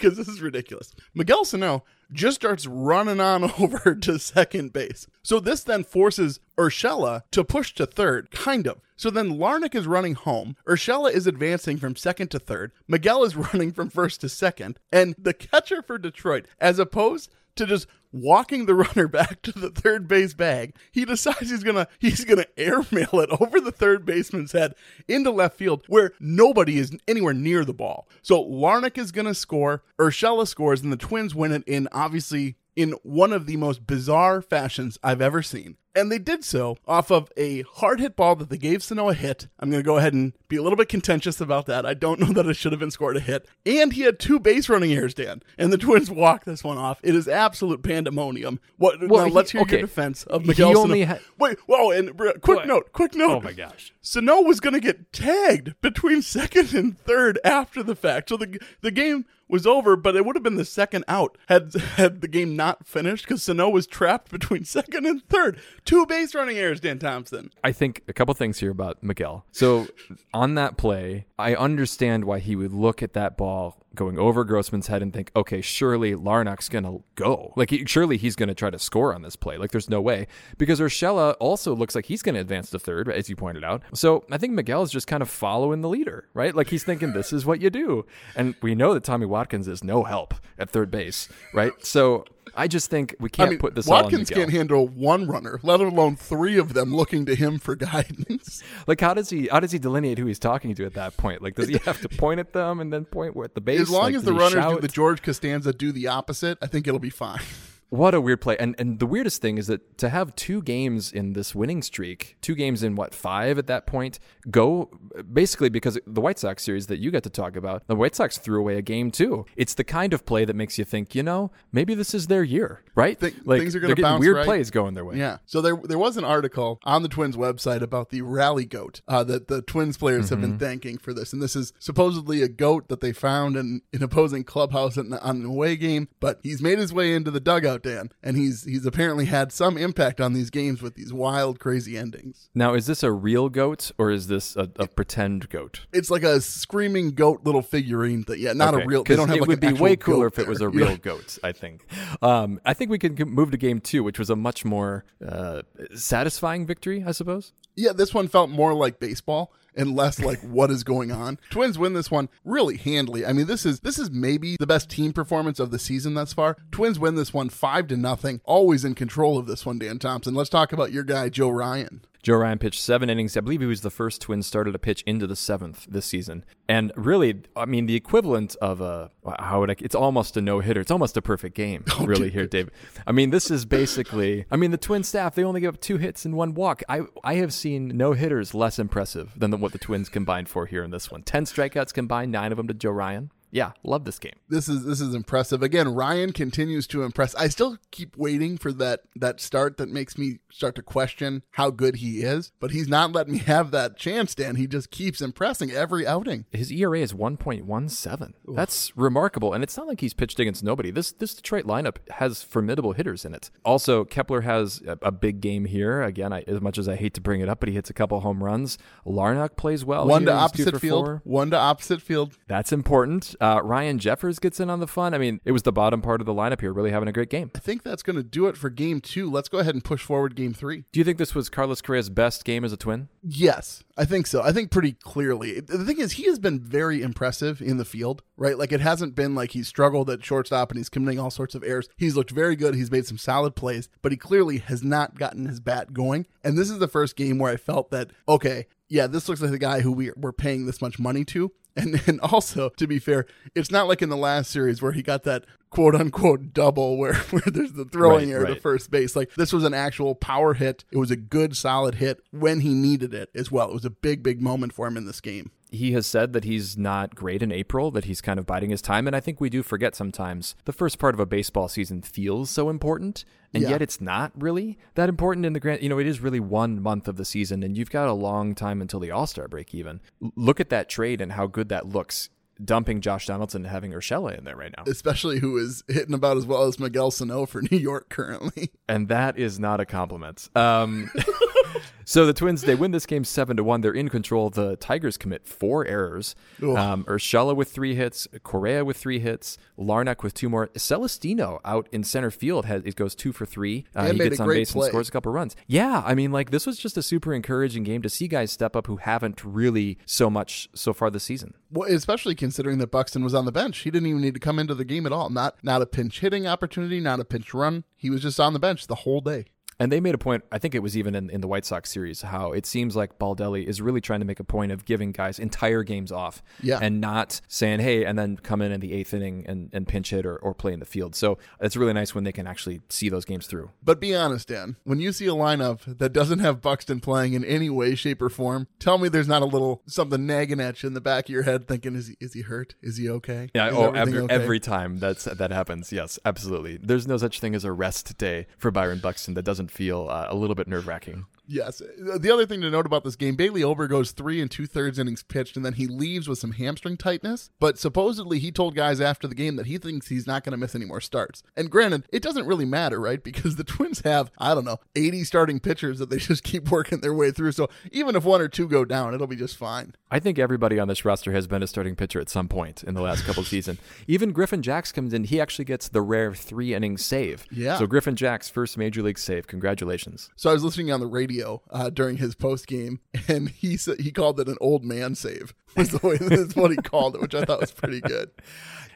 because 0.00 0.16
this 0.16 0.28
is 0.28 0.40
ridiculous. 0.40 0.94
Miguel 1.14 1.44
Sano 1.44 1.84
just 2.12 2.36
starts 2.36 2.66
running 2.66 3.20
on 3.20 3.44
over 3.60 3.94
to 3.94 4.18
second 4.18 4.72
base. 4.72 5.06
So 5.22 5.40
this 5.40 5.62
then 5.62 5.84
forces 5.84 6.40
Urshela 6.56 7.22
to 7.30 7.44
push 7.44 7.74
to 7.74 7.86
third, 7.86 8.30
kind 8.30 8.66
of. 8.66 8.80
So 8.96 9.10
then 9.10 9.38
Larnach 9.38 9.74
is 9.74 9.86
running 9.86 10.14
home. 10.14 10.56
Urshela 10.66 11.12
is 11.12 11.26
advancing 11.26 11.78
from 11.78 11.96
second 11.96 12.28
to 12.32 12.38
third. 12.38 12.72
Miguel 12.88 13.24
is 13.24 13.36
running 13.52 13.72
from 13.72 13.90
first 13.90 14.20
to 14.22 14.28
second. 14.28 14.78
And 14.92 15.14
the 15.18 15.34
catcher 15.34 15.82
for 15.82 15.98
Detroit, 15.98 16.46
as 16.60 16.78
opposed 16.78 17.30
to 17.60 17.66
just 17.66 17.86
walking 18.12 18.66
the 18.66 18.74
runner 18.86 19.06
back 19.06 19.42
to 19.42 19.52
the 19.52 19.70
third 19.70 20.08
base 20.08 20.34
bag. 20.34 20.74
He 20.90 21.04
decides 21.04 21.50
he's 21.50 21.62
gonna 21.62 21.86
he's 21.98 22.24
gonna 22.24 22.46
airmail 22.56 23.20
it 23.20 23.30
over 23.40 23.60
the 23.60 23.72
third 23.72 24.04
baseman's 24.04 24.52
head 24.52 24.74
into 25.06 25.30
left 25.30 25.56
field 25.56 25.84
where 25.86 26.12
nobody 26.18 26.78
is 26.78 26.96
anywhere 27.06 27.34
near 27.34 27.64
the 27.64 27.74
ball. 27.74 28.08
So 28.22 28.42
Larnach 28.44 28.98
is 28.98 29.12
gonna 29.12 29.34
score, 29.34 29.82
Urshela 29.98 30.46
scores, 30.46 30.82
and 30.82 30.92
the 30.92 30.96
Twins 30.96 31.34
win 31.34 31.52
it 31.52 31.64
in 31.66 31.88
obviously 31.92 32.56
in 32.76 32.92
one 33.02 33.32
of 33.32 33.46
the 33.46 33.56
most 33.56 33.86
bizarre 33.86 34.40
fashions 34.40 34.98
I've 35.02 35.20
ever 35.20 35.42
seen. 35.42 35.76
And 35.94 36.10
they 36.12 36.18
did 36.18 36.44
so 36.44 36.76
off 36.86 37.10
of 37.10 37.32
a 37.36 37.62
hard 37.62 37.98
hit 37.98 38.14
ball 38.14 38.36
that 38.36 38.48
they 38.48 38.56
gave 38.56 38.80
Sano 38.82 39.08
a 39.08 39.14
hit. 39.14 39.48
I'm 39.58 39.70
going 39.70 39.82
to 39.82 39.86
go 39.86 39.96
ahead 39.98 40.12
and 40.14 40.32
be 40.48 40.54
a 40.56 40.62
little 40.62 40.76
bit 40.76 40.88
contentious 40.88 41.40
about 41.40 41.66
that. 41.66 41.84
I 41.84 41.94
don't 41.94 42.20
know 42.20 42.32
that 42.32 42.46
it 42.46 42.54
should 42.54 42.70
have 42.70 42.78
been 42.78 42.92
scored 42.92 43.16
a 43.16 43.20
hit. 43.20 43.48
And 43.66 43.92
he 43.92 44.02
had 44.02 44.20
two 44.20 44.38
base 44.38 44.68
running 44.68 44.92
errors, 44.92 45.14
Dan. 45.14 45.42
And 45.58 45.72
the 45.72 45.78
Twins 45.78 46.08
walked 46.08 46.44
this 46.46 46.62
one 46.62 46.78
off. 46.78 47.00
It 47.02 47.16
is 47.16 47.26
absolute 47.26 47.82
pandemonium. 47.82 48.60
What? 48.76 49.00
Well, 49.08 49.22
now 49.22 49.26
he- 49.26 49.32
let's 49.32 49.50
hear 49.50 49.62
okay. 49.62 49.78
your 49.78 49.86
defense 49.88 50.22
of 50.24 50.46
Miguel 50.46 50.78
only 50.78 51.00
Sano. 51.00 51.14
had- 51.14 51.20
Wait, 51.38 51.58
whoa, 51.66 51.90
and 51.90 52.16
quick 52.16 52.44
What? 52.44 52.66
note, 52.68 52.92
quick 52.92 53.14
note. 53.16 53.30
Oh 53.38 53.40
my 53.40 53.52
gosh. 53.52 53.92
Sano 54.00 54.42
was 54.42 54.60
going 54.60 54.74
to 54.74 54.80
get 54.80 55.12
tagged 55.12 55.74
between 55.80 56.22
second 56.22 56.72
and 56.72 56.98
third 56.98 57.40
after 57.44 57.82
the 57.82 57.96
fact. 57.96 58.28
So 58.28 58.36
the 58.36 58.60
the 58.80 58.90
game 58.92 59.24
was 59.48 59.66
over, 59.66 59.96
but 59.96 60.14
it 60.14 60.24
would 60.24 60.36
have 60.36 60.44
been 60.44 60.54
the 60.54 60.64
second 60.64 61.04
out 61.08 61.36
had 61.48 61.74
had 61.74 62.20
the 62.20 62.28
game 62.28 62.54
not 62.54 62.86
finished 62.86 63.24
because 63.26 63.42
Sano 63.42 63.68
was 63.68 63.84
trapped 63.86 64.30
between 64.30 64.64
second 64.64 65.06
and 65.06 65.26
third. 65.28 65.58
Two 65.84 66.06
base 66.06 66.34
running 66.34 66.58
errors, 66.58 66.80
Dan 66.80 66.98
Thompson. 66.98 67.50
I 67.64 67.72
think 67.72 68.02
a 68.08 68.12
couple 68.12 68.34
things 68.34 68.58
here 68.58 68.70
about 68.70 69.02
Miguel. 69.02 69.44
So 69.52 69.88
on 70.32 70.54
that 70.54 70.76
play, 70.76 71.26
I 71.38 71.54
understand 71.54 72.24
why 72.24 72.38
he 72.38 72.56
would 72.56 72.72
look 72.72 73.02
at 73.02 73.14
that 73.14 73.36
ball 73.36 73.76
going 73.94 74.18
over 74.18 74.44
Grossman's 74.44 74.86
head 74.86 75.02
and 75.02 75.12
think, 75.12 75.32
okay, 75.34 75.60
surely 75.60 76.14
Larnach's 76.14 76.68
gonna 76.68 76.98
go. 77.16 77.52
Like, 77.56 77.70
he, 77.70 77.84
surely 77.86 78.16
he's 78.16 78.36
gonna 78.36 78.54
try 78.54 78.70
to 78.70 78.78
score 78.78 79.12
on 79.14 79.22
this 79.22 79.34
play. 79.34 79.56
Like, 79.56 79.72
there's 79.72 79.90
no 79.90 80.00
way 80.00 80.28
because 80.58 80.78
Urshela 80.78 81.34
also 81.40 81.74
looks 81.74 81.96
like 81.96 82.06
he's 82.06 82.22
gonna 82.22 82.38
advance 82.40 82.70
to 82.70 82.78
third, 82.78 83.08
as 83.08 83.28
you 83.28 83.34
pointed 83.34 83.64
out. 83.64 83.82
So 83.92 84.24
I 84.30 84.38
think 84.38 84.52
Miguel 84.52 84.82
is 84.82 84.92
just 84.92 85.08
kind 85.08 85.22
of 85.22 85.28
following 85.28 85.80
the 85.80 85.88
leader, 85.88 86.28
right? 86.34 86.54
Like 86.54 86.68
he's 86.68 86.84
thinking 86.84 87.12
this 87.12 87.32
is 87.32 87.44
what 87.44 87.60
you 87.60 87.68
do, 87.68 88.06
and 88.36 88.54
we 88.62 88.74
know 88.74 88.94
that 88.94 89.02
Tommy 89.02 89.26
Watkins 89.26 89.66
is 89.66 89.82
no 89.82 90.04
help 90.04 90.34
at 90.58 90.70
third 90.70 90.90
base, 90.90 91.28
right? 91.52 91.72
So. 91.84 92.24
I 92.54 92.68
just 92.68 92.90
think 92.90 93.14
we 93.18 93.28
can't 93.30 93.48
I 93.48 93.50
mean, 93.50 93.58
put 93.58 93.74
this 93.74 93.86
Watkins 93.86 94.30
can't 94.30 94.50
handle 94.50 94.86
one 94.88 95.26
runner, 95.26 95.60
let 95.62 95.80
alone 95.80 96.16
three 96.16 96.58
of 96.58 96.74
them 96.74 96.94
looking 96.94 97.26
to 97.26 97.34
him 97.34 97.58
for 97.58 97.76
guidance. 97.76 98.62
Like 98.86 99.00
how 99.00 99.14
does 99.14 99.30
he 99.30 99.48
how 99.48 99.60
does 99.60 99.72
he 99.72 99.78
delineate 99.78 100.18
who 100.18 100.26
he's 100.26 100.38
talking 100.38 100.74
to 100.74 100.84
at 100.84 100.94
that 100.94 101.16
point? 101.16 101.42
Like 101.42 101.54
does 101.54 101.68
he 101.68 101.78
have 101.84 102.00
to 102.02 102.08
point 102.18 102.40
at 102.40 102.52
them 102.52 102.80
and 102.80 102.92
then 102.92 103.04
point 103.04 103.36
where 103.36 103.44
at 103.44 103.54
the 103.54 103.60
base? 103.60 103.80
As 103.80 103.90
long 103.90 104.04
Like, 104.04 104.14
as 104.16 104.22
the 104.24 104.32
he 104.32 104.38
runners 104.38 104.64
do 104.74 104.80
the 104.80 104.88
George 104.88 105.22
Costanza 105.22 105.72
do 105.72 105.92
the 105.92 106.08
opposite, 106.08 106.58
I 106.60 106.66
think 106.66 106.86
it'll 106.86 107.00
be 107.00 107.10
fine. 107.10 107.40
What 107.90 108.14
a 108.14 108.20
weird 108.20 108.40
play. 108.40 108.56
And 108.58 108.74
and 108.78 108.98
the 108.98 109.06
weirdest 109.06 109.42
thing 109.42 109.58
is 109.58 109.66
that 109.66 109.98
to 109.98 110.08
have 110.08 110.34
two 110.36 110.62
games 110.62 111.12
in 111.12 111.32
this 111.32 111.54
winning 111.54 111.82
streak, 111.82 112.36
two 112.40 112.54
games 112.54 112.82
in 112.82 112.94
what, 112.94 113.14
five 113.14 113.58
at 113.58 113.66
that 113.66 113.86
point, 113.86 114.18
go 114.50 114.90
basically 115.32 115.68
because 115.68 115.98
the 116.06 116.20
White 116.20 116.38
Sox 116.38 116.62
series 116.62 116.86
that 116.86 116.98
you 116.98 117.10
got 117.10 117.24
to 117.24 117.30
talk 117.30 117.56
about, 117.56 117.86
the 117.88 117.96
White 117.96 118.14
Sox 118.14 118.38
threw 118.38 118.60
away 118.60 118.76
a 118.78 118.82
game 118.82 119.10
too. 119.10 119.44
It's 119.56 119.74
the 119.74 119.84
kind 119.84 120.12
of 120.12 120.24
play 120.24 120.44
that 120.44 120.54
makes 120.54 120.78
you 120.78 120.84
think, 120.84 121.14
you 121.14 121.22
know, 121.22 121.50
maybe 121.72 121.94
this 121.94 122.14
is 122.14 122.28
their 122.28 122.44
year, 122.44 122.84
right? 122.94 123.18
Thi- 123.18 123.34
like 123.44 123.60
things 123.60 123.74
are 123.74 123.80
they're 123.80 123.88
getting 123.88 124.04
bounce 124.04 124.20
weird 124.20 124.36
right. 124.36 124.46
plays 124.46 124.70
going 124.70 124.94
their 124.94 125.04
way. 125.04 125.16
Yeah. 125.16 125.38
So 125.46 125.60
there 125.60 125.76
there 125.76 125.98
was 125.98 126.16
an 126.16 126.24
article 126.24 126.78
on 126.84 127.02
the 127.02 127.08
Twins 127.08 127.36
website 127.36 127.82
about 127.82 128.10
the 128.10 128.22
rally 128.22 128.66
goat 128.66 129.02
uh, 129.08 129.24
that 129.24 129.48
the 129.48 129.62
Twins 129.62 129.96
players 129.96 130.28
have 130.30 130.40
been 130.40 130.58
thanking 130.58 130.96
for 130.98 131.12
this, 131.12 131.32
and 131.32 131.42
this 131.42 131.56
is 131.56 131.72
supposedly 131.80 132.42
a 132.42 132.48
goat 132.48 132.88
that 132.88 133.00
they 133.00 133.12
found 133.12 133.56
in 133.56 133.82
an 133.92 134.02
opposing 134.02 134.44
clubhouse 134.44 134.96
in, 134.96 135.12
on 135.12 135.36
an 135.36 135.44
away 135.44 135.74
game. 135.76 136.08
But 136.20 136.38
he's 136.42 136.62
made 136.62 136.78
his 136.78 136.92
way 136.92 137.14
into 137.14 137.30
the 137.30 137.40
dugout, 137.40 137.79
Dan, 137.82 138.10
and 138.22 138.36
he's 138.36 138.64
he's 138.64 138.86
apparently 138.86 139.26
had 139.26 139.52
some 139.52 139.76
impact 139.76 140.20
on 140.20 140.32
these 140.32 140.50
games 140.50 140.82
with 140.82 140.94
these 140.94 141.12
wild, 141.12 141.58
crazy 141.58 141.96
endings. 141.96 142.50
Now, 142.54 142.74
is 142.74 142.86
this 142.86 143.02
a 143.02 143.12
real 143.12 143.48
goat 143.48 143.90
or 143.98 144.10
is 144.10 144.28
this 144.28 144.56
a, 144.56 144.70
a 144.76 144.86
pretend 144.86 145.48
goat? 145.48 145.86
It's 145.92 146.10
like 146.10 146.22
a 146.22 146.40
screaming 146.40 147.12
goat 147.12 147.40
little 147.44 147.62
figurine 147.62 148.24
that 148.26 148.38
yeah, 148.38 148.52
not 148.52 148.74
Okay, 148.74 148.82
a 148.82 148.86
real. 148.86 149.04
They 149.04 149.16
don't 149.16 149.28
have 149.28 149.36
it 149.36 149.40
like 149.40 149.48
would 149.48 149.60
be 149.60 149.72
way 149.72 149.96
cooler 149.96 150.26
if 150.26 150.38
it 150.38 150.46
was 150.46 150.60
a 150.60 150.68
real 150.70 150.96
goat. 150.96 151.38
I 151.42 151.52
think. 151.52 151.84
Um, 152.22 152.60
I 152.64 152.74
think 152.74 152.90
we 152.90 152.98
can 152.98 153.14
move 153.28 153.50
to 153.50 153.56
game 153.56 153.80
two, 153.80 154.02
which 154.02 154.18
was 154.18 154.30
a 154.30 154.36
much 154.36 154.64
more 154.64 155.04
uh, 155.26 155.62
satisfying 155.94 156.66
victory, 156.66 157.04
I 157.06 157.12
suppose. 157.12 157.52
Yeah, 157.76 157.92
this 157.92 158.12
one 158.12 158.28
felt 158.28 158.50
more 158.50 158.74
like 158.74 159.00
baseball 159.00 159.52
and 159.74 159.94
less 159.94 160.20
like 160.20 160.40
what 160.42 160.70
is 160.70 160.84
going 160.84 161.10
on. 161.10 161.38
Twins 161.50 161.78
win 161.78 161.92
this 161.92 162.10
one 162.10 162.28
really 162.44 162.76
handily. 162.76 163.24
I 163.24 163.32
mean, 163.32 163.46
this 163.46 163.64
is 163.66 163.80
this 163.80 163.98
is 163.98 164.10
maybe 164.10 164.56
the 164.58 164.66
best 164.66 164.90
team 164.90 165.12
performance 165.12 165.60
of 165.60 165.70
the 165.70 165.78
season 165.78 166.14
thus 166.14 166.32
far. 166.32 166.56
Twins 166.70 166.98
win 166.98 167.14
this 167.14 167.34
one 167.34 167.48
5 167.48 167.88
to 167.88 167.96
nothing. 167.96 168.40
Always 168.44 168.84
in 168.84 168.94
control 168.94 169.38
of 169.38 169.46
this 169.46 169.64
one, 169.66 169.78
Dan 169.78 169.98
Thompson. 169.98 170.34
Let's 170.34 170.50
talk 170.50 170.72
about 170.72 170.92
your 170.92 171.04
guy 171.04 171.28
Joe 171.28 171.50
Ryan. 171.50 172.02
Joe 172.22 172.36
Ryan 172.36 172.58
pitched 172.58 172.80
seven 172.80 173.08
innings. 173.08 173.36
I 173.36 173.40
believe 173.40 173.60
he 173.60 173.66
was 173.66 173.80
the 173.80 173.90
first 173.90 174.20
Twins 174.20 174.46
starter 174.46 174.70
to 174.72 174.78
pitch 174.78 175.02
into 175.06 175.26
the 175.26 175.36
seventh 175.36 175.86
this 175.88 176.06
season. 176.06 176.44
And 176.68 176.92
really, 176.94 177.42
I 177.56 177.64
mean, 177.64 177.86
the 177.86 177.96
equivalent 177.96 178.56
of 178.60 178.80
a 178.80 179.10
how 179.38 179.60
would 179.60 179.70
I? 179.70 179.76
It's 179.78 179.94
almost 179.94 180.36
a 180.36 180.40
no 180.40 180.60
hitter. 180.60 180.80
It's 180.80 180.90
almost 180.90 181.16
a 181.16 181.22
perfect 181.22 181.54
game, 181.56 181.84
oh, 181.98 182.06
really. 182.06 182.30
Here, 182.30 182.46
David. 182.46 182.72
I 183.06 183.12
mean, 183.12 183.30
this 183.30 183.50
is 183.50 183.64
basically. 183.64 184.44
I 184.50 184.56
mean, 184.56 184.70
the 184.70 184.76
Twin 184.76 185.02
staff 185.02 185.34
they 185.34 185.44
only 185.44 185.60
give 185.60 185.74
up 185.74 185.80
two 185.80 185.96
hits 185.96 186.24
and 186.24 186.34
one 186.36 186.54
walk. 186.54 186.82
I 186.88 187.02
I 187.24 187.34
have 187.34 187.52
seen 187.52 187.88
no 187.96 188.12
hitters 188.12 188.54
less 188.54 188.78
impressive 188.78 189.32
than 189.36 189.50
the, 189.50 189.56
what 189.56 189.72
the 189.72 189.78
Twins 189.78 190.08
combined 190.08 190.48
for 190.48 190.66
here 190.66 190.84
in 190.84 190.90
this 190.90 191.10
one. 191.10 191.22
Ten 191.22 191.44
strikeouts 191.44 191.94
combined, 191.94 192.32
nine 192.32 192.52
of 192.52 192.56
them 192.56 192.68
to 192.68 192.74
Joe 192.74 192.90
Ryan. 192.90 193.30
Yeah, 193.50 193.72
love 193.82 194.04
this 194.04 194.18
game. 194.18 194.34
This 194.48 194.68
is 194.68 194.84
this 194.84 195.00
is 195.00 195.14
impressive. 195.14 195.62
Again, 195.62 195.94
Ryan 195.94 196.32
continues 196.32 196.86
to 196.88 197.02
impress. 197.02 197.34
I 197.34 197.48
still 197.48 197.78
keep 197.90 198.16
waiting 198.16 198.58
for 198.58 198.72
that 198.72 199.00
that 199.16 199.40
start 199.40 199.76
that 199.78 199.88
makes 199.88 200.16
me 200.16 200.38
start 200.50 200.74
to 200.76 200.82
question 200.82 201.42
how 201.52 201.70
good 201.70 201.96
he 201.96 202.20
is, 202.20 202.52
but 202.60 202.70
he's 202.70 202.88
not 202.88 203.12
letting 203.12 203.34
me 203.34 203.38
have 203.46 203.70
that 203.72 203.96
chance, 203.96 204.34
Dan. 204.34 204.56
He 204.56 204.66
just 204.66 204.90
keeps 204.90 205.20
impressing 205.20 205.70
every 205.70 206.06
outing. 206.06 206.46
His 206.50 206.70
ERA 206.72 207.00
is 207.00 207.12
1.17. 207.12 208.32
That's 208.48 208.96
remarkable, 208.96 209.52
and 209.52 209.62
it's 209.62 209.76
not 209.76 209.86
like 209.86 210.00
he's 210.00 210.14
pitched 210.14 210.38
against 210.40 210.62
nobody. 210.62 210.90
This 210.90 211.12
this 211.12 211.34
Detroit 211.34 211.64
lineup 211.64 211.96
has 212.10 212.42
formidable 212.42 212.92
hitters 212.92 213.24
in 213.24 213.34
it. 213.34 213.50
Also, 213.64 214.04
Kepler 214.04 214.42
has 214.42 214.82
a, 214.86 214.98
a 215.02 215.12
big 215.12 215.40
game 215.40 215.64
here. 215.64 216.02
Again, 216.02 216.32
I, 216.32 216.44
as 216.46 216.60
much 216.60 216.78
as 216.78 216.88
I 216.88 216.96
hate 216.96 217.14
to 217.14 217.20
bring 217.20 217.40
it 217.40 217.48
up, 217.48 217.60
but 217.60 217.68
he 217.68 217.74
hits 217.74 217.90
a 217.90 217.94
couple 217.94 218.20
home 218.20 218.42
runs. 218.42 218.78
Larnach 219.06 219.56
plays 219.56 219.84
well. 219.84 220.06
One 220.06 220.22
here. 220.22 220.30
to 220.30 220.32
He's 220.34 220.42
opposite 220.42 220.80
field. 220.80 221.06
four. 221.06 221.22
One 221.24 221.50
to 221.50 221.56
opposite 221.56 222.02
field. 222.02 222.36
That's 222.46 222.72
important. 222.72 223.34
Uh, 223.40 223.60
Ryan 223.62 223.98
Jeffers 223.98 224.38
gets 224.38 224.60
in 224.60 224.68
on 224.68 224.80
the 224.80 224.86
fun. 224.86 225.14
I 225.14 225.18
mean, 225.18 225.40
it 225.44 225.52
was 225.52 225.62
the 225.62 225.72
bottom 225.72 226.02
part 226.02 226.20
of 226.20 226.26
the 226.26 226.34
lineup 226.34 226.60
here, 226.60 226.72
really 226.72 226.90
having 226.90 227.08
a 227.08 227.12
great 227.12 227.30
game. 227.30 227.50
I 227.54 227.58
think 227.58 227.82
that's 227.82 228.02
going 228.02 228.16
to 228.16 228.22
do 228.22 228.46
it 228.46 228.56
for 228.56 228.68
game 228.68 229.00
two. 229.00 229.30
Let's 229.30 229.48
go 229.48 229.58
ahead 229.58 229.74
and 229.74 229.82
push 229.82 230.02
forward 230.02 230.34
game 230.36 230.52
three. 230.52 230.84
Do 230.92 231.00
you 231.00 231.04
think 231.04 231.18
this 231.18 231.34
was 231.34 231.48
Carlos 231.48 231.80
Correa's 231.80 232.10
best 232.10 232.44
game 232.44 232.64
as 232.64 232.72
a 232.72 232.76
twin? 232.76 233.08
Yes, 233.22 233.82
I 233.96 234.04
think 234.04 234.26
so. 234.26 234.42
I 234.42 234.52
think 234.52 234.70
pretty 234.70 234.92
clearly. 234.92 235.60
The 235.60 235.84
thing 235.84 235.98
is, 235.98 236.12
he 236.12 236.24
has 236.24 236.38
been 236.38 236.60
very 236.60 237.02
impressive 237.02 237.62
in 237.62 237.76
the 237.76 237.84
field, 237.84 238.22
right? 238.36 238.58
Like 238.58 238.72
it 238.72 238.80
hasn't 238.80 239.14
been 239.14 239.34
like 239.34 239.52
he's 239.52 239.68
struggled 239.68 240.10
at 240.10 240.24
shortstop 240.24 240.70
and 240.70 240.78
he's 240.78 240.88
committing 240.88 241.18
all 241.18 241.30
sorts 241.30 241.54
of 241.54 241.64
errors. 241.64 241.88
He's 241.96 242.16
looked 242.16 242.30
very 242.30 242.56
good. 242.56 242.74
He's 242.74 242.90
made 242.90 243.06
some 243.06 243.18
solid 243.18 243.56
plays, 243.56 243.88
but 244.02 244.12
he 244.12 244.18
clearly 244.18 244.58
has 244.58 244.82
not 244.82 245.18
gotten 245.18 245.46
his 245.46 245.60
bat 245.60 245.92
going. 245.92 246.26
And 246.44 246.58
this 246.58 246.70
is 246.70 246.78
the 246.78 246.88
first 246.88 247.16
game 247.16 247.38
where 247.38 247.52
I 247.52 247.56
felt 247.56 247.90
that, 247.90 248.10
okay, 248.28 248.66
yeah, 248.88 249.06
this 249.06 249.28
looks 249.28 249.40
like 249.40 249.52
the 249.52 249.58
guy 249.58 249.80
who 249.80 249.92
we, 249.92 250.10
we're 250.16 250.32
paying 250.32 250.66
this 250.66 250.82
much 250.82 250.98
money 250.98 251.24
to. 251.26 251.52
And 251.76 251.94
then 251.94 252.20
also, 252.22 252.70
to 252.76 252.86
be 252.86 252.98
fair, 252.98 253.26
it's 253.54 253.70
not 253.70 253.88
like 253.88 254.02
in 254.02 254.08
the 254.08 254.16
last 254.16 254.50
series 254.50 254.82
where 254.82 254.92
he 254.92 255.02
got 255.02 255.22
that 255.24 255.44
quote 255.70 255.94
unquote 255.94 256.52
double 256.52 256.96
where, 256.98 257.14
where 257.30 257.42
there's 257.46 257.72
the 257.72 257.84
throwing 257.84 258.30
Right, 258.30 258.36
error 258.36 258.46
to 258.46 258.56
first 258.56 258.90
base. 258.90 259.14
Like 259.14 259.34
this 259.34 259.52
was 259.52 259.64
an 259.64 259.74
actual 259.74 260.14
power 260.14 260.54
hit. 260.54 260.84
It 260.90 260.98
was 260.98 261.10
a 261.10 261.16
good, 261.16 261.56
solid 261.56 261.96
hit 261.96 262.20
when 262.32 262.60
he 262.60 262.74
needed 262.74 263.14
it 263.14 263.30
as 263.34 263.50
well. 263.52 263.68
It 263.68 263.74
was 263.74 263.84
a 263.84 263.90
big, 263.90 264.22
big 264.22 264.40
moment 264.40 264.72
for 264.72 264.86
him 264.86 264.96
in 264.96 265.06
this 265.06 265.20
game. 265.20 265.50
he 265.70 265.92
has 265.92 266.04
said 266.06 266.32
that 266.32 266.42
he's 266.42 266.76
not 266.76 267.14
great 267.14 267.42
in 267.42 267.52
April, 267.52 267.92
that 267.92 268.06
he's 268.06 268.20
kind 268.20 268.40
of 268.40 268.46
biding 268.46 268.70
his 268.70 268.82
time. 268.82 269.06
And 269.06 269.14
I 269.14 269.20
think 269.20 269.40
we 269.40 269.48
do 269.48 269.62
forget 269.62 269.94
sometimes 269.94 270.56
the 270.64 270.72
first 270.72 270.98
part 270.98 271.14
of 271.14 271.20
a 271.20 271.26
baseball 271.26 271.68
season 271.68 272.02
feels 272.02 272.50
so 272.50 272.68
important. 272.68 273.24
And 273.52 273.62
Yeah. 273.64 273.70
yet 273.70 273.82
it's 273.82 274.00
not 274.00 274.32
really 274.40 274.78
that 274.94 275.08
important 275.08 275.44
in 275.44 275.52
the 275.54 275.60
grand, 275.60 275.82
you 275.82 275.88
know, 275.88 275.98
it 275.98 276.06
is 276.06 276.20
really 276.20 276.38
one 276.40 276.80
month 276.80 277.08
of 277.08 277.16
the 277.16 277.24
season 277.24 277.62
and 277.62 277.76
you've 277.76 277.90
got 277.90 278.08
a 278.08 278.12
long 278.12 278.54
time 278.54 278.80
until 278.80 279.00
the 279.00 279.10
All 279.10 279.26
Star 279.26 279.48
break 279.48 279.74
even. 279.74 280.00
Look 280.36 280.60
at 280.60 280.68
that 280.70 280.88
trade 280.88 281.20
and 281.20 281.32
how 281.32 281.46
good 281.46 281.68
that 281.70 281.88
looks, 281.88 282.28
dumping 282.62 283.00
Josh 283.00 283.26
Donaldson 283.26 283.62
and 283.64 283.70
having 283.72 283.92
Urshela 283.92 284.36
in 284.38 284.44
there 284.44 284.54
right 284.56 284.72
now. 284.76 284.84
Especially 284.86 285.38
who 285.40 285.56
is 285.58 285.82
hitting 285.88 286.14
about 286.14 286.36
as 286.36 286.46
well 286.46 286.62
as 286.64 286.78
Miguel 286.78 287.10
Sano 287.10 287.44
for 287.46 287.60
New 287.70 287.78
York 287.78 288.08
currently. 288.08 288.70
And 288.88 289.08
that 289.08 289.38
is 289.38 289.58
not 289.58 289.80
a 289.80 289.86
compliment. 289.86 290.48
Um, 290.54 291.10
So 292.10 292.26
the 292.26 292.32
Twins 292.32 292.62
they 292.62 292.74
win 292.74 292.90
this 292.90 293.06
game 293.06 293.22
seven 293.22 293.56
to 293.56 293.62
one. 293.62 293.82
They're 293.82 293.92
in 293.94 294.08
control. 294.08 294.50
The 294.50 294.74
Tigers 294.74 295.16
commit 295.16 295.46
four 295.46 295.86
errors. 295.86 296.34
Ugh. 296.60 296.76
Um, 296.76 297.04
Urshela 297.04 297.54
with 297.54 297.70
three 297.70 297.94
hits, 297.94 298.26
Correa 298.42 298.84
with 298.84 298.96
three 298.96 299.20
hits, 299.20 299.58
Larnach 299.78 300.24
with 300.24 300.34
two 300.34 300.48
more. 300.48 300.70
Celestino 300.76 301.60
out 301.64 301.88
in 301.92 302.02
center 302.02 302.32
field 302.32 302.64
has 302.64 302.82
it 302.84 302.96
goes 302.96 303.14
two 303.14 303.32
for 303.32 303.46
three. 303.46 303.86
Uh, 303.94 304.10
he 304.10 304.18
gets 304.18 304.40
on 304.40 304.48
base 304.48 304.72
play. 304.72 304.86
and 304.86 304.90
scores 304.90 305.08
a 305.08 305.12
couple 305.12 305.30
runs. 305.30 305.54
Yeah, 305.68 306.02
I 306.04 306.16
mean 306.16 306.32
like 306.32 306.50
this 306.50 306.66
was 306.66 306.78
just 306.78 306.96
a 306.96 307.02
super 307.02 307.32
encouraging 307.32 307.84
game 307.84 308.02
to 308.02 308.08
see 308.10 308.26
guys 308.26 308.50
step 308.50 308.74
up 308.74 308.88
who 308.88 308.96
haven't 308.96 309.44
really 309.44 309.96
so 310.04 310.28
much 310.28 310.68
so 310.74 310.92
far 310.92 311.10
this 311.10 311.22
season. 311.22 311.54
Well, 311.70 311.88
especially 311.92 312.34
considering 312.34 312.78
that 312.78 312.90
Buxton 312.90 313.22
was 313.22 313.34
on 313.34 313.44
the 313.44 313.52
bench. 313.52 313.78
He 313.78 313.90
didn't 313.92 314.08
even 314.08 314.20
need 314.20 314.34
to 314.34 314.40
come 314.40 314.58
into 314.58 314.74
the 314.74 314.84
game 314.84 315.06
at 315.06 315.12
all. 315.12 315.30
Not 315.30 315.62
not 315.62 315.80
a 315.80 315.86
pinch 315.86 316.18
hitting 316.18 316.44
opportunity, 316.44 316.98
not 316.98 317.20
a 317.20 317.24
pinch 317.24 317.54
run. 317.54 317.84
He 317.96 318.10
was 318.10 318.22
just 318.22 318.40
on 318.40 318.52
the 318.52 318.58
bench 318.58 318.88
the 318.88 318.96
whole 318.96 319.20
day. 319.20 319.44
And 319.80 319.90
they 319.90 319.98
made 319.98 320.14
a 320.14 320.18
point, 320.18 320.44
I 320.52 320.58
think 320.58 320.74
it 320.74 320.80
was 320.80 320.96
even 320.96 321.14
in, 321.14 321.30
in 321.30 321.40
the 321.40 321.48
White 321.48 321.64
Sox 321.64 321.90
series, 321.90 322.20
how 322.22 322.52
it 322.52 322.66
seems 322.66 322.94
like 322.94 323.18
Baldelli 323.18 323.64
is 323.64 323.80
really 323.80 324.00
trying 324.00 324.20
to 324.20 324.26
make 324.26 324.38
a 324.38 324.44
point 324.44 324.70
of 324.70 324.84
giving 324.84 325.10
guys 325.10 325.38
entire 325.38 325.82
games 325.82 326.12
off 326.12 326.42
Yeah. 326.62 326.78
and 326.82 327.00
not 327.00 327.40
saying, 327.48 327.80
hey, 327.80 328.04
and 328.04 328.18
then 328.18 328.36
come 328.36 328.60
in 328.60 328.70
in 328.72 328.80
the 328.80 328.92
eighth 328.92 329.14
inning 329.14 329.44
and, 329.48 329.70
and 329.72 329.88
pinch 329.88 330.10
hit 330.10 330.26
or, 330.26 330.36
or 330.36 330.52
play 330.54 330.72
in 330.74 330.80
the 330.80 330.86
field. 330.86 331.14
So 331.14 331.38
it's 331.60 331.76
really 331.76 331.94
nice 331.94 332.14
when 332.14 332.24
they 332.24 332.32
can 332.32 332.46
actually 332.46 332.82
see 332.90 333.08
those 333.08 333.24
games 333.24 333.46
through. 333.46 333.70
But 333.82 334.00
be 334.00 334.14
honest, 334.14 334.48
Dan. 334.48 334.76
When 334.84 335.00
you 335.00 335.12
see 335.12 335.26
a 335.26 335.32
lineup 335.32 335.98
that 335.98 336.12
doesn't 336.12 336.40
have 336.40 336.60
Buxton 336.60 337.00
playing 337.00 337.32
in 337.32 337.42
any 337.44 337.70
way, 337.70 337.94
shape, 337.94 338.20
or 338.20 338.28
form, 338.28 338.68
tell 338.78 338.98
me 338.98 339.08
there's 339.08 339.28
not 339.28 339.40
a 339.40 339.46
little 339.46 339.82
something 339.86 340.26
nagging 340.26 340.60
at 340.60 340.82
you 340.82 340.88
in 340.88 340.94
the 340.94 341.00
back 341.00 341.24
of 341.24 341.30
your 341.30 341.44
head, 341.44 341.66
thinking, 341.66 341.96
"Is 341.96 342.08
he 342.08 342.16
is 342.20 342.34
he 342.34 342.42
hurt? 342.42 342.74
Is 342.82 342.98
he 342.98 343.08
okay? 343.08 343.48
Yeah, 343.54 343.68
Is 343.68 343.74
oh, 343.74 343.92
every, 343.92 344.18
okay?" 344.18 344.34
every 344.34 344.60
time 344.60 344.98
that's 344.98 345.24
that 345.24 345.50
happens, 345.50 345.90
yes, 345.90 346.18
absolutely. 346.26 346.76
There's 346.82 347.06
no 347.06 347.16
such 347.16 347.40
thing 347.40 347.54
as 347.54 347.64
a 347.64 347.72
rest 347.72 348.18
day 348.18 348.46
for 348.58 348.70
Byron 348.70 348.98
Buxton 348.98 349.32
that 349.34 349.42
doesn't 349.44 349.69
feel 349.70 350.08
uh, 350.10 350.26
a 350.28 350.34
little 350.34 350.54
bit 350.54 350.68
nerve 350.68 350.86
wracking. 350.86 351.26
Yes. 351.50 351.80
Uh, 351.80 352.16
the 352.16 352.32
other 352.32 352.46
thing 352.46 352.60
to 352.60 352.70
note 352.70 352.86
about 352.86 353.02
this 353.02 353.16
game, 353.16 353.34
Bailey 353.34 353.64
Ober 353.64 353.88
goes 353.88 354.12
three 354.12 354.40
and 354.40 354.48
two 354.50 354.66
thirds 354.66 354.98
innings 354.98 355.24
pitched, 355.24 355.56
and 355.56 355.66
then 355.66 355.72
he 355.74 355.88
leaves 355.88 356.28
with 356.28 356.38
some 356.38 356.52
hamstring 356.52 356.96
tightness. 356.96 357.50
But 357.58 357.76
supposedly 357.76 358.38
he 358.38 358.52
told 358.52 358.76
guys 358.76 359.00
after 359.00 359.26
the 359.26 359.34
game 359.34 359.56
that 359.56 359.66
he 359.66 359.76
thinks 359.76 360.08
he's 360.08 360.26
not 360.28 360.44
going 360.44 360.52
to 360.52 360.56
miss 360.56 360.76
any 360.76 360.84
more 360.84 361.00
starts. 361.00 361.42
And 361.56 361.68
granted, 361.70 362.04
it 362.12 362.22
doesn't 362.22 362.46
really 362.46 362.64
matter, 362.64 363.00
right? 363.00 363.20
Because 363.30 363.56
the 363.56 363.64
Twins 363.64 364.00
have, 364.00 364.30
I 364.38 364.54
don't 364.54 364.64
know, 364.64 364.78
80 364.96 365.24
starting 365.24 365.60
pitchers 365.60 365.98
that 365.98 366.10
they 366.10 366.16
just 366.30 366.42
keep 366.42 366.70
working 366.70 367.00
their 367.00 367.14
way 367.14 367.30
through. 367.30 367.52
So 367.52 367.68
even 367.92 368.16
if 368.16 368.24
one 368.24 368.40
or 368.40 368.48
two 368.48 368.68
go 368.68 368.84
down, 368.84 369.14
it'll 369.14 369.26
be 369.26 369.36
just 369.36 369.56
fine. 369.56 369.94
I 370.10 370.18
think 370.18 370.38
everybody 370.38 370.78
on 370.78 370.88
this 370.88 371.04
roster 371.04 371.32
has 371.32 371.46
been 371.46 371.62
a 371.62 371.66
starting 371.66 371.94
pitcher 371.96 372.20
at 372.20 372.28
some 372.28 372.48
point 372.48 372.82
in 372.82 372.94
the 372.94 373.02
last 373.02 373.24
couple 373.24 373.42
of 373.42 373.48
seasons. 373.48 373.78
Even 374.08 374.32
Griffin 374.32 374.62
Jax 374.62 374.90
comes 374.90 375.14
in, 375.14 375.24
he 375.24 375.40
actually 375.40 375.64
gets 375.64 375.88
the 375.88 376.02
rare 376.02 376.34
three 376.34 376.74
inning 376.74 376.98
save. 376.98 377.46
Yeah. 377.50 377.78
So 377.78 377.86
Griffin 377.86 378.16
Jax' 378.16 378.48
first 378.48 378.76
major 378.76 379.02
league 379.02 379.18
save. 379.18 379.46
Congratulations. 379.46 380.28
So 380.36 380.50
I 380.50 380.52
was 380.52 380.64
listening 380.64 380.90
on 380.90 381.00
the 381.00 381.06
radio 381.06 381.39
uh, 381.70 381.90
during 381.90 382.16
his 382.18 382.34
post 382.34 382.66
game, 382.66 383.00
and 383.28 383.48
he 383.48 383.76
said 383.76 384.00
he 384.00 384.10
called 384.10 384.40
it 384.40 384.48
an 384.48 384.56
old 384.60 384.84
man 384.84 385.14
save. 385.14 385.54
Was 385.76 385.90
the 385.90 386.06
way 386.06 386.16
that's 386.20 386.56
what 386.56 386.70
he 386.70 386.76
called 386.76 387.14
it, 387.14 387.20
which 387.20 387.34
I 387.34 387.44
thought 387.44 387.60
was 387.60 387.70
pretty 387.72 388.00
good. 388.00 388.30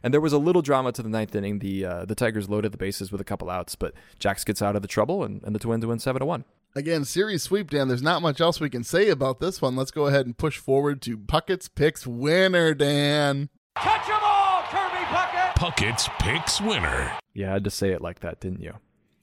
And 0.03 0.13
there 0.13 0.21
was 0.21 0.33
a 0.33 0.39
little 0.39 0.61
drama 0.61 0.93
to 0.93 1.03
the 1.03 1.09
ninth 1.09 1.35
inning. 1.35 1.61
The 1.61 1.85
uh, 1.85 2.05
the 2.05 2.15
Tigers 2.15 2.49
loaded 2.49 2.73
the 2.73 2.79
bases 2.79 3.11
with 3.11 3.21
a 3.21 3.25
couple 3.25 3.49
outs, 3.49 3.75
but 3.75 3.95
Jax 4.19 4.45
gets 4.45 4.61
out 4.61 4.77
of 4.77 4.83
the 4.83 4.89
trouble, 4.89 5.25
and, 5.25 5.43
and 5.45 5.55
the 5.55 5.59
Twins 5.59 5.87
win 5.87 5.99
seven 5.99 6.21
to 6.21 6.27
one. 6.27 6.45
Again, 6.77 7.05
series 7.05 7.43
sweep, 7.45 7.71
Dan. 7.71 7.87
There's 7.89 8.03
not 8.03 8.21
much 8.21 8.41
else 8.41 8.61
we 8.61 8.69
can 8.69 8.83
say 8.83 9.09
about 9.09 9.39
this 9.39 9.63
one. 9.63 9.77
Let's 9.77 9.93
go 9.93 10.07
ahead 10.07 10.27
and 10.27 10.37
push 10.37 10.59
forward 10.59 11.01
to 11.03 11.17
Puckett's 11.17 11.69
picks 11.69 12.07
winner, 12.07 12.75
Dan. 12.75 13.49
Catch 13.79 14.09
'em 14.09 14.21
all, 14.23 14.63
Kirby 14.65 15.05
Puckett! 15.05 15.55
Puckett's 15.55 16.09
Picks 16.19 16.61
winner. 16.61 17.13
Yeah, 17.33 17.51
I 17.51 17.53
had 17.55 17.65
to 17.65 17.71
say 17.71 17.91
it 17.91 18.01
like 18.03 18.21
that, 18.21 18.41
didn't 18.41 18.61
you? 18.61 18.75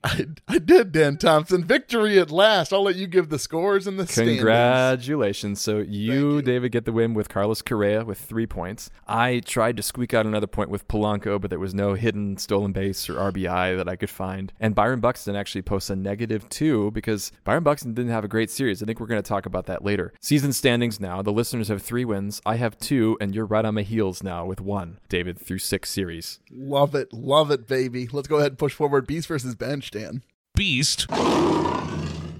I, 0.03 0.25
I 0.47 0.57
did, 0.57 0.91
Dan 0.91 1.17
Thompson. 1.17 1.63
Victory 1.63 2.17
at 2.17 2.31
last. 2.31 2.73
I'll 2.73 2.83
let 2.83 2.95
you 2.95 3.07
give 3.07 3.29
the 3.29 3.37
scores 3.37 3.85
and 3.85 3.99
the 3.99 4.07
standings. 4.07 4.39
Congratulations. 4.39 5.61
So 5.61 5.79
you, 5.79 6.41
David, 6.41 6.71
get 6.71 6.85
the 6.85 6.91
win 6.91 7.13
with 7.13 7.29
Carlos 7.29 7.61
Correa 7.61 8.03
with 8.03 8.19
three 8.19 8.47
points. 8.47 8.89
I 9.07 9.41
tried 9.41 9.77
to 9.77 9.83
squeak 9.83 10.13
out 10.13 10.25
another 10.25 10.47
point 10.47 10.69
with 10.69 10.87
Polanco, 10.87 11.39
but 11.39 11.49
there 11.49 11.59
was 11.59 11.75
no 11.75 11.93
hidden 11.93 12.37
stolen 12.37 12.71
base 12.71 13.09
or 13.09 13.15
RBI 13.15 13.77
that 13.77 13.87
I 13.87 13.95
could 13.95 14.09
find. 14.09 14.51
And 14.59 14.73
Byron 14.73 15.01
Buxton 15.01 15.35
actually 15.35 15.61
posts 15.61 15.89
a 15.89 15.95
negative 15.95 16.49
two 16.49 16.91
because 16.91 17.31
Byron 17.43 17.63
Buxton 17.63 17.93
didn't 17.93 18.11
have 18.11 18.23
a 18.23 18.27
great 18.29 18.49
series. 18.49 18.81
I 18.81 18.85
think 18.87 18.99
we're 18.99 19.07
going 19.07 19.21
to 19.21 19.27
talk 19.27 19.45
about 19.45 19.67
that 19.67 19.83
later. 19.83 20.13
Season 20.19 20.51
standings 20.51 20.99
now. 20.99 21.21
The 21.21 21.31
listeners 21.31 21.67
have 21.67 21.81
three 21.81 22.05
wins. 22.05 22.41
I 22.45 22.55
have 22.55 22.77
two, 22.79 23.17
and 23.21 23.35
you're 23.35 23.45
right 23.45 23.65
on 23.65 23.75
my 23.75 23.83
heels 23.83 24.23
now 24.23 24.45
with 24.45 24.61
one, 24.61 24.99
David, 25.09 25.39
through 25.39 25.59
six 25.59 25.89
series. 25.91 26.39
Love 26.49 26.95
it. 26.95 27.13
Love 27.13 27.51
it, 27.51 27.67
baby. 27.67 28.07
Let's 28.11 28.27
go 28.27 28.37
ahead 28.37 28.53
and 28.53 28.57
push 28.57 28.73
forward. 28.73 29.05
Beast 29.05 29.27
versus 29.27 29.53
bench, 29.55 29.90
Dan. 29.91 30.23
Beast 30.55 31.05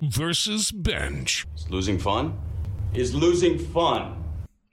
versus 0.02 0.72
Bench. 0.72 1.46
Is 1.56 1.70
losing 1.70 2.00
fun? 2.00 2.40
Is 2.94 3.14
losing 3.14 3.60
fun? 3.60 4.22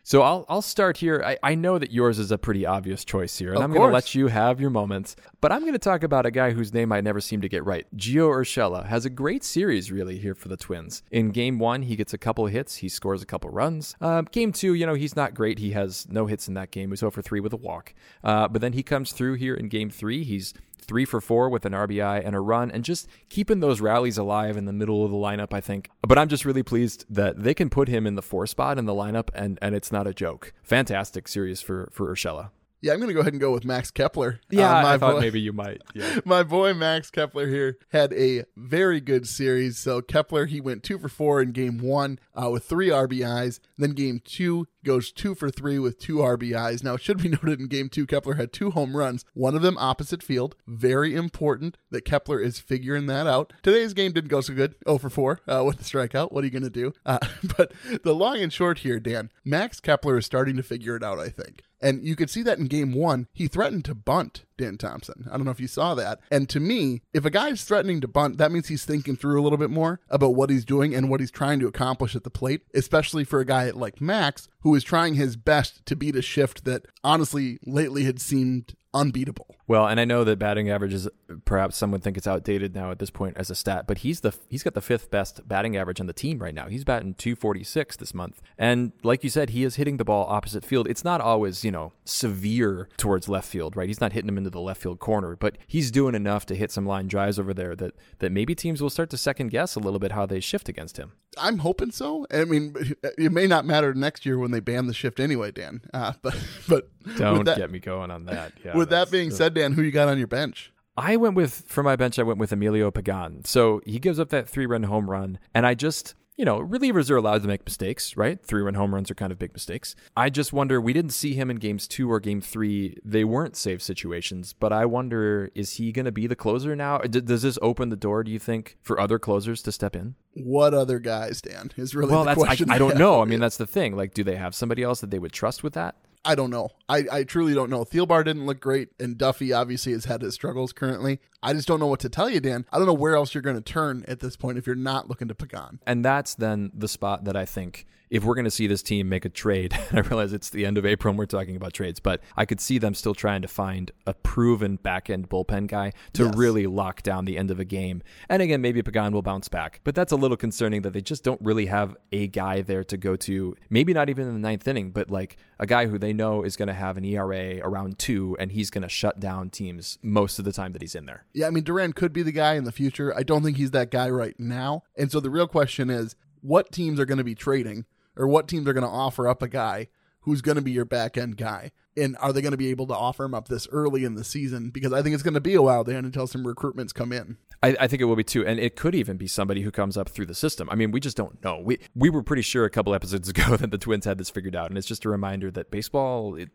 So 0.05 0.23
I'll 0.23 0.47
I'll 0.49 0.63
start 0.63 0.97
here. 0.97 1.23
I, 1.23 1.37
I 1.43 1.55
know 1.55 1.79
that 1.79 1.93
yours 1.93 2.19
is 2.19 2.31
a 2.31 2.39
pretty 2.39 2.65
obvious 2.65 3.05
choice 3.05 3.37
here, 3.37 3.49
and 3.49 3.59
Of 3.59 3.65
I'm 3.65 3.73
going 3.73 3.91
to 3.91 3.93
let 3.93 4.15
you 4.15 4.29
have 4.29 4.59
your 4.59 4.71
moments. 4.71 5.17
But 5.43 5.53
I'm 5.53 5.61
going 5.61 5.75
to 5.75 5.79
talk 5.79 6.03
about 6.03 6.25
a 6.25 6.31
guy 6.31 6.53
whose 6.53 6.73
name 6.73 6.93
I 6.93 7.03
never 7.03 7.21
seem 7.21 7.43
to 7.43 7.49
get 7.49 7.63
right. 7.67 7.87
Gio 7.95 8.31
Urshela 8.31 8.87
has 8.87 9.05
a 9.05 9.11
great 9.11 9.45
series 9.45 9.93
really 9.93 10.17
here 10.17 10.35
for 10.35 10.49
the 10.49 10.57
Twins. 10.57 11.03
In 11.11 11.31
Game 11.31 11.59
One, 11.59 11.83
he 11.83 11.95
gets 11.95 12.15
a 12.15 12.19
couple 12.19 12.47
hits, 12.47 12.77
he 12.77 12.89
scores 12.89 13.23
a 13.23 13.27
couple 13.27 13.51
runs. 13.51 13.97
Um, 14.01 14.29
game 14.31 14.51
Two, 14.53 14.73
you 14.73 14.87
know, 14.87 14.95
he's 14.95 15.15
not 15.15 15.35
great. 15.35 15.59
He 15.59 15.73
has 15.73 16.07
no 16.09 16.25
hits 16.25 16.49
in 16.49 16.55
that 16.55 16.71
game. 16.71 16.89
He's 16.89 17.01
0 17.01 17.11
for 17.11 17.21
three 17.21 17.41
with 17.41 17.53
a 17.53 17.59
walk. 17.59 17.93
Uh, 18.25 18.49
but 18.49 18.63
then 18.63 18.73
he 18.73 18.83
comes 18.83 19.13
through 19.13 19.35
here 19.35 19.55
in 19.55 19.69
Game 19.69 19.91
Three. 19.91 20.25
He's 20.25 20.55
three 20.89 21.05
for 21.05 21.21
four 21.21 21.49
with 21.49 21.65
an 21.65 21.73
RBI 21.73 22.27
and 22.27 22.35
a 22.35 22.41
run, 22.41 22.71
and 22.71 22.83
just 22.83 23.07
keeping 23.29 23.61
those 23.61 23.81
rallies 23.81 24.19
alive 24.19 24.57
in 24.57 24.65
the 24.65 24.73
middle 24.73 25.05
of 25.05 25.11
the 25.11 25.17
lineup, 25.17 25.53
I 25.53 25.61
think. 25.61 25.91
But 26.03 26.19
I'm 26.19 26.29
just 26.29 26.45
really 26.45 26.63
pleased 26.65 27.05
that 27.09 27.43
they 27.43 27.55
can 27.55 27.71
put 27.71 27.89
him 27.89 28.07
in 28.07 28.17
the 28.17 28.23
four 28.23 28.47
spot 28.47 28.79
in 28.79 28.87
the 28.87 28.95
lineup, 28.95 29.29
and, 29.35 29.59
and 29.63 29.75
it's 29.75 29.93
not 29.93 30.07
a 30.07 30.15
joke. 30.15 30.53
Fantastic 30.63 31.29
series 31.29 31.61
for, 31.61 31.91
for 31.93 32.13
Urshela. 32.13 32.51
Yeah, 32.81 32.93
I'm 32.93 32.99
going 32.99 33.09
to 33.09 33.15
go 33.15 33.21
ahead 33.21 33.33
and 33.33 33.41
go 33.41 33.53
with 33.53 33.65
Max 33.65 33.91
Kepler. 33.91 34.41
Yeah, 34.51 34.79
Uh, 34.79 34.87
I 34.87 34.99
thought 34.99 35.15
boy- 35.17 35.21
maybe 35.21 35.41
you 35.41 35.53
might. 35.53 35.83
Yeah. 35.95 36.21
My 36.25 36.43
boy 36.43 36.75
Max 36.75 37.11
Kepler 37.11 37.49
here 37.49 37.77
had 37.91 38.13
a 38.13 38.45
very 38.57 39.01
good 39.01 39.27
series. 39.27 39.79
So 39.79 40.01
Kepler, 40.01 40.47
he 40.47 40.61
went 40.61 40.83
two 40.85 40.99
for 40.99 41.09
four 41.09 41.43
in 41.43 41.53
game 41.53 41.79
one 41.79 42.19
uh, 42.41 42.51
with 42.51 42.65
three 42.65 42.89
RBIs. 42.89 43.59
Then 43.77 43.93
game 43.93 44.21
two 44.25 44.69
goes 44.85 45.11
two 45.13 45.35
for 45.35 45.51
three 45.51 45.79
with 45.79 45.99
two 45.99 46.19
RBIs. 46.19 46.85
Now 46.85 46.95
it 46.95 47.03
should 47.03 47.21
be 47.23 47.29
noted 47.43 47.61
in 47.61 47.67
game 47.67 47.89
two, 47.89 48.07
Kepler 48.07 48.35
had 48.35 48.53
two 48.53 48.71
home 48.71 48.97
runs, 48.97 49.25
one 49.35 49.55
of 49.57 49.63
them 49.63 49.77
opposite 49.79 50.23
field. 50.23 50.55
Very 50.67 51.15
important 51.15 51.77
that 51.91 52.05
Kepler 52.05 52.41
is 52.41 52.61
figuring 52.61 53.07
that 53.07 53.27
out. 53.27 53.53
Today's 53.63 53.93
game 53.93 54.13
didn't 54.13 54.31
go 54.31 54.41
so 54.41 54.55
good, 54.55 54.77
0 54.87 54.99
for 54.99 55.11
four 55.11 55.41
uh, 55.49 55.63
with 55.67 55.79
the 55.79 55.85
strikeout. 55.85 56.31
What 56.33 56.43
are 56.45 56.47
you 56.47 56.53
going 56.53 56.63
to 56.63 56.71
do? 56.71 56.93
Uh, 57.05 57.19
but 57.57 57.73
the 58.05 58.15
long 58.15 58.39
and 58.39 58.53
short 58.53 58.79
here, 58.79 59.01
Dan, 59.01 59.31
Max 59.45 59.81
Kepler 59.81 60.19
is 60.19 60.27
starting 60.27 60.57
to 60.57 60.63
figure 60.63 60.95
it 60.97 61.03
out. 61.03 61.19
I 61.19 61.29
think. 61.29 61.63
And 61.81 62.05
you 62.05 62.17
could 62.17 62.31
see 62.31 62.43
that 62.43 62.59
in 62.59 62.67
game 62.67 62.93
one. 62.93 63.29
He 63.33 63.47
threatened 63.47 63.85
to 63.87 63.95
bunt 63.95 64.45
Dan 64.57 64.77
Thompson. 64.79 65.27
I 65.31 65.37
don't 65.37 65.45
know 65.45 65.53
if 65.53 65.61
you 65.61 65.69
saw 65.69 65.95
that. 65.95 66.19
And 66.31 66.49
to 66.49 66.61
me, 66.61 67.03
if 67.13 67.25
a 67.25 67.31
guy's 67.31 67.65
threatening 67.65 68.01
to 68.01 68.09
bunt, 68.09 68.39
that 68.39 68.51
means 68.51 68.69
he's 68.69 68.85
thinking 68.85 69.17
through 69.17 69.41
a 69.41 69.43
little 69.43 69.59
bit 69.59 69.71
more 69.71 70.01
about 70.09 70.35
what 70.35 70.51
he's 70.51 70.65
doing 70.65 70.95
and 70.95 71.09
what 71.09 71.21
he's 71.21 71.31
trying 71.31 71.61
to 71.61 71.69
accomplish 71.69 72.17
at 72.17 72.25
the 72.25 72.31
plate, 72.31 72.63
especially 72.75 73.25
for 73.25 73.41
a 73.41 73.45
guy 73.45 73.71
like 73.71 74.01
Max, 74.01 74.49
who 74.61 74.75
is 74.75 74.83
trying 74.83 75.15
his 75.15 75.37
best 75.37 75.87
to 75.87 75.97
beat 75.97 76.17
a 76.17 76.23
shift 76.23 76.65
that 76.65 76.87
honestly 77.05 77.59
lately 77.65 78.05
had 78.05 78.21
seemed 78.21 78.75
unbeatable. 78.93 79.55
Well, 79.69 79.87
and 79.87 80.01
I 80.01 80.07
know 80.07 80.25
that 80.25 80.39
batting 80.39 80.71
average 80.71 80.95
is 80.95 81.09
perhaps 81.45 81.77
some 81.77 81.91
would 81.91 82.03
think 82.03 82.17
it's 82.17 82.27
outdated 82.27 82.75
now 82.75 82.91
at 82.91 82.99
this 82.99 83.11
point 83.11 83.37
as 83.37 83.51
a 83.51 83.55
stat, 83.55 83.87
but 83.87 83.99
he's 83.99 84.21
the 84.21 84.35
he's 84.49 84.63
got 84.63 84.73
the 84.73 84.81
fifth 84.81 85.11
best 85.11 85.47
batting 85.47 85.77
average 85.77 86.01
on 86.01 86.07
the 86.07 86.15
team 86.15 86.39
right 86.39 86.55
now. 86.55 86.69
He's 86.69 86.85
batting 86.85 87.15
246 87.15 87.97
this 87.97 88.15
month. 88.15 88.41
And 88.57 88.93
like 89.03 89.23
you 89.23 89.29
said, 89.29 89.51
he 89.51 89.65
is 89.65 89.77
hitting 89.77 89.99
the 89.99 90.07
ball 90.07 90.25
opposite 90.27 90.65
field. 90.65 90.89
It's 90.89 91.05
not 91.05 91.21
always, 91.21 91.65
you 91.65 91.71
know, 91.71 91.93
severe 92.07 92.89
towards 92.97 93.29
left 93.29 93.47
field, 93.47 93.77
right? 93.77 93.89
He's 93.89 94.01
not 94.01 94.15
hitting 94.15 94.29
him 94.29 94.39
into 94.39 94.51
the 94.51 94.61
left 94.61 94.81
field 94.81 95.01
corner, 95.01 95.37
but 95.37 95.59
he's 95.67 95.91
doing 95.91 96.15
enough 96.15 96.47
to 96.47 96.55
hit 96.55 96.73
some 96.73 96.87
line 96.87 97.07
drives 97.07 97.39
over 97.39 97.53
there 97.53 97.77
that 97.77 97.95
that 98.21 98.33
maybe 98.33 98.55
teams 98.55 98.81
will 98.81 98.91
start 98.91 99.11
to 99.11 99.19
second 99.19 99.49
guess 99.49 99.77
a 99.77 99.81
little 99.81 99.99
bit 99.99 100.13
how 100.13 100.25
they 100.25 100.41
shift 100.41 100.71
against 100.71 100.97
him. 100.97 101.13
I'm 101.37 101.59
hoping 101.59 101.91
so. 101.91 102.27
I 102.33 102.45
mean, 102.45 102.75
it 103.19 103.33
may 103.33 103.47
not 103.47 103.67
matter 103.67 103.93
next 103.93 104.25
year 104.25 104.39
when 104.39 104.51
they 104.51 104.61
ban 104.61 104.87
the 104.87 104.95
shift 104.95 105.21
anyway, 105.21 105.51
Dan. 105.51 105.83
Uh, 105.93 106.15
but 106.23 106.37
but 106.69 106.89
Don't 107.17 107.45
that, 107.45 107.59
get 107.59 107.71
me 107.71 107.79
going 107.79 108.11
on 108.11 108.25
that. 108.27 108.53
Yeah, 108.65 108.77
with 108.77 108.91
that 108.91 109.11
being 109.11 109.31
said, 109.31 109.55
Dan, 109.59 109.73
who 109.73 109.83
you 109.83 109.91
got 109.91 110.09
on 110.09 110.19
your 110.19 110.27
bench? 110.27 110.73
I 110.97 111.17
went 111.17 111.35
with 111.35 111.65
for 111.67 111.83
my 111.83 111.97
bench. 111.97 112.19
I 112.19 112.23
went 112.23 112.39
with 112.39 112.53
Emilio 112.53 112.91
Pagan. 112.91 113.45
So 113.45 113.81
he 113.85 113.99
gives 113.99 114.19
up 114.19 114.31
that 114.31 114.49
three-run 114.49 114.85
home 114.85 115.09
run, 115.11 115.39
and 115.55 115.65
I 115.67 115.75
just, 115.75 116.15
you 116.37 116.45
know, 116.45 116.59
relievers 116.61 117.09
are 117.11 117.17
allowed 117.17 117.43
to 117.43 117.49
make 117.49 117.65
mistakes, 117.65 118.17
right? 118.17 118.41
Three-run 118.45 118.75
home 118.75 118.93
runs 118.95 119.11
are 119.11 119.15
kind 119.15 119.31
of 119.31 119.39
big 119.39 119.53
mistakes. 119.53 119.95
I 120.17 120.29
just 120.31 120.53
wonder. 120.53 120.81
We 120.81 120.93
didn't 120.93 121.13
see 121.13 121.35
him 121.35 121.51
in 121.51 121.57
games 121.57 121.87
two 121.87 122.11
or 122.11 122.19
game 122.19 122.41
three. 122.41 122.97
They 123.05 123.23
weren't 123.25 123.57
save 123.57 123.81
situations, 123.83 124.53
but 124.53 124.73
I 124.73 124.87
wonder 124.87 125.51
is 125.55 125.75
he 125.75 125.93
going 125.93 126.07
to 126.07 126.13
be 126.13 126.27
the 126.27 126.37
closer 126.37 126.75
now? 126.75 126.99
D- 126.99 127.21
does 127.21 127.43
this 127.43 127.59
open 127.63 127.91
the 127.91 127.97
door? 127.97 128.25
Do 128.25 128.31
you 128.33 128.39
think 128.41 128.77
for 128.83 128.99
other 129.01 129.19
closers 129.21 129.63
to 129.63 129.73
step 129.73 129.95
in? 129.95 130.17
What 130.35 130.75
other 130.75 130.99
guys, 130.99 131.41
Dan? 131.41 131.71
Is 131.77 131.95
really 131.95 132.11
Well, 132.11 132.25
the 132.25 132.31
that's 132.35 132.43
I, 132.43 132.47
question. 132.47 132.71
I 132.71 132.79
don't 132.79 132.97
know. 132.97 133.23
I 133.23 133.25
mean, 133.25 133.41
that's 133.41 133.57
the 133.57 133.67
thing. 133.67 133.97
Like, 133.97 134.15
do 134.15 134.23
they 134.25 134.37
have 134.37 134.55
somebody 134.55 134.83
else 134.83 135.01
that 135.01 135.11
they 135.11 135.19
would 135.19 135.33
trust 135.33 135.63
with 135.63 135.75
that? 135.75 135.97
I 136.29 136.35
don't 136.35 136.51
know. 136.51 136.69
I, 136.91 137.05
I 137.11 137.25
truly 137.25 137.55
don't 137.55 137.71
know. 137.71 137.87
Thielbar 137.87 138.23
didn't 138.23 138.45
look 138.45 138.61
great, 138.61 138.91
and 139.01 139.17
Duffy 139.17 139.51
obviously 139.55 139.93
has 139.93 140.05
had 140.05 140.21
his 140.21 140.35
struggles 140.35 140.75
currently. 140.75 141.21
I 141.43 141.53
just 141.53 141.69
don't 141.69 141.79
know 141.81 141.87
what 141.87 142.01
to 142.01 142.09
tell 142.09 142.29
you, 142.29 142.41
Dan. 142.41 142.65
I 142.73 142.79
don't 142.79 142.87
know 142.87 142.93
where 142.95 143.15
else 143.15 143.33
you're 143.35 143.43
going 143.43 143.57
to 143.57 143.63
turn 143.63 144.05
at 144.09 144.21
this 144.21 144.37
point 144.37 144.59
if 144.59 144.67
you're 144.67 144.75
not 144.77 145.09
looking 145.09 145.29
to 145.29 145.35
Pagan. 145.35 145.81
And 145.87 146.05
that's 146.05 146.35
then 146.35 146.71
the 146.75 146.89
spot 146.89 147.25
that 147.25 147.37
I 147.37 147.45
think 147.45 147.87
if 148.11 148.25
we're 148.25 148.35
going 148.35 148.47
to 148.47 148.51
see 148.51 148.67
this 148.67 148.83
team 148.83 149.09
make 149.09 149.25
a 149.27 149.29
trade, 149.29 149.77
and 149.91 149.99
I 149.99 150.03
realize 150.03 150.33
it's 150.33 150.51
the 150.51 150.65
end 150.65 150.79
of 150.79 150.87
April 150.87 151.11
and 151.13 151.19
we're 151.19 151.27
talking 151.27 151.57
about 151.57 151.75
trades, 151.75 152.01
but 152.01 152.23
I 152.37 152.45
could 152.47 152.61
see 152.61 152.79
them 152.79 152.95
still 152.95 153.15
trying 153.15 153.43
to 153.43 153.49
find 153.49 153.91
a 154.07 154.15
proven 154.15 154.77
back 154.77 155.11
end 155.11 155.29
bullpen 155.29 155.67
guy 155.69 155.93
to 156.15 156.25
Yes. 156.25 156.35
really 156.37 156.67
lock 156.67 157.03
down 157.03 157.25
the 157.27 157.37
end 157.39 157.51
of 157.51 157.61
a 157.61 157.65
game. 157.65 158.03
And 158.29 158.43
again, 158.43 158.61
maybe 158.63 158.83
Pagan 158.83 159.13
will 159.13 159.23
bounce 159.23 159.49
back, 159.49 159.81
but 159.85 159.95
that's 159.95 160.11
a 160.11 160.17
little 160.17 160.37
concerning 160.39 160.83
that 160.83 160.93
they 160.95 161.03
just 161.03 161.23
don't 161.23 161.41
really 161.43 161.67
have 161.67 161.97
a 162.11 162.27
guy 162.29 162.63
there 162.63 162.83
to 162.85 162.97
go 162.97 163.15
to. 163.17 163.55
Maybe 163.71 163.93
not 163.93 164.09
even 164.09 164.27
in 164.27 164.33
the 164.35 164.41
ninth 164.41 164.67
inning, 164.67 164.91
but 164.91 165.11
like 165.11 165.37
a 165.61 165.67
guy 165.67 165.87
who 165.87 165.99
they 165.99 166.13
know 166.13 166.43
is 166.43 166.57
going 166.57 166.69
to 166.69 166.75
have 166.75 166.97
an 166.97 167.05
ERA 167.05 167.59
around 167.63 167.99
two, 167.99 168.37
and 168.41 168.51
he's 168.51 168.71
going 168.71 168.83
to 168.83 168.89
shut 168.89 169.21
down 169.21 169.51
teams 169.51 169.99
most 170.03 170.39
of 170.39 170.45
the 170.47 170.53
time 170.53 170.73
that 170.73 170.83
he's 170.83 170.95
in 170.95 171.05
there. 171.07 171.27
Yeah, 171.33 171.47
I 171.47 171.51
mean, 171.51 171.65
Duran 171.65 171.93
could 171.93 172.13
be 172.13 172.23
the 172.23 172.33
guy 172.33 172.55
in 172.55 172.65
the 172.65 172.73
future. 172.73 173.15
I 173.17 173.23
don't 173.23 173.43
think 173.43 173.57
he's 173.57 173.71
that 173.73 173.91
guy 173.91 174.09
right 174.11 174.39
now. 174.39 174.83
And 174.97 175.11
so 175.11 175.21
the 175.21 175.31
real 175.31 175.47
question 175.47 175.91
is 175.91 176.17
what 176.41 176.73
teams 176.73 176.99
are 176.99 177.07
going 177.07 177.19
to 177.19 177.25
be 177.25 177.35
trading 177.35 177.85
or 178.17 178.27
what 178.27 178.49
teams 178.49 178.67
are 178.69 178.73
going 178.73 178.85
to 178.85 178.91
offer 178.91 179.29
up 179.29 179.43
a 179.43 179.49
guy 179.49 179.89
who's 180.21 180.43
going 180.43 180.57
to 180.57 180.63
be 180.63 180.73
your 180.73 180.85
back 180.85 181.17
end 181.17 181.37
guy? 181.37 181.73
And 181.97 182.17
are 182.21 182.33
they 182.33 182.43
going 182.43 182.53
to 182.53 182.59
be 182.59 182.71
able 182.71 182.87
to 182.89 182.95
offer 182.95 183.25
him 183.25 183.35
up 183.35 183.49
this 183.49 183.67
early 183.73 184.05
in 184.05 184.15
the 184.15 184.25
season? 184.25 184.71
Because 184.71 184.93
I 184.93 185.03
think 185.03 185.15
it's 185.15 185.23
going 185.23 185.35
to 185.35 185.41
be 185.41 185.55
a 185.55 185.63
while, 185.63 185.85
then 185.85 186.05
until 186.05 186.27
some 186.27 186.45
recruitments 186.45 186.95
come 186.95 187.13
in. 187.13 187.39
I, 187.63 187.77
I 187.81 187.87
think 187.89 188.01
it 188.01 188.05
will 188.05 188.17
be 188.17 188.25
too, 188.25 188.47
and 188.47 188.61
it 188.61 188.77
could 188.77 188.95
even 188.95 189.17
be 189.17 189.27
somebody 189.27 189.63
who 189.63 189.73
comes 189.73 189.97
up 189.97 190.09
through 190.09 190.27
the 190.27 190.35
system. 190.35 190.69
I 190.71 190.77
mean, 190.77 190.93
we 190.93 191.01
just 191.01 191.17
don't 191.17 191.43
know. 191.43 191.59
We 191.59 191.81
we 191.95 192.09
were 192.09 192.23
pretty 192.23 192.43
sure 192.43 192.65
a 192.65 192.71
couple 192.71 192.95
episodes 192.95 193.29
ago 193.29 193.57
that 193.57 193.73
the 193.73 193.79
Twins 193.79 194.05
had 194.05 194.19
this 194.19 194.31
figured 194.31 194.55
out, 194.55 194.69
and 194.69 194.79
it's 194.79 194.87
just 194.87 195.05
a 195.05 195.09
reminder 195.09 195.51
that 195.51 195.71
baseball, 195.71 196.37
it, 196.37 196.51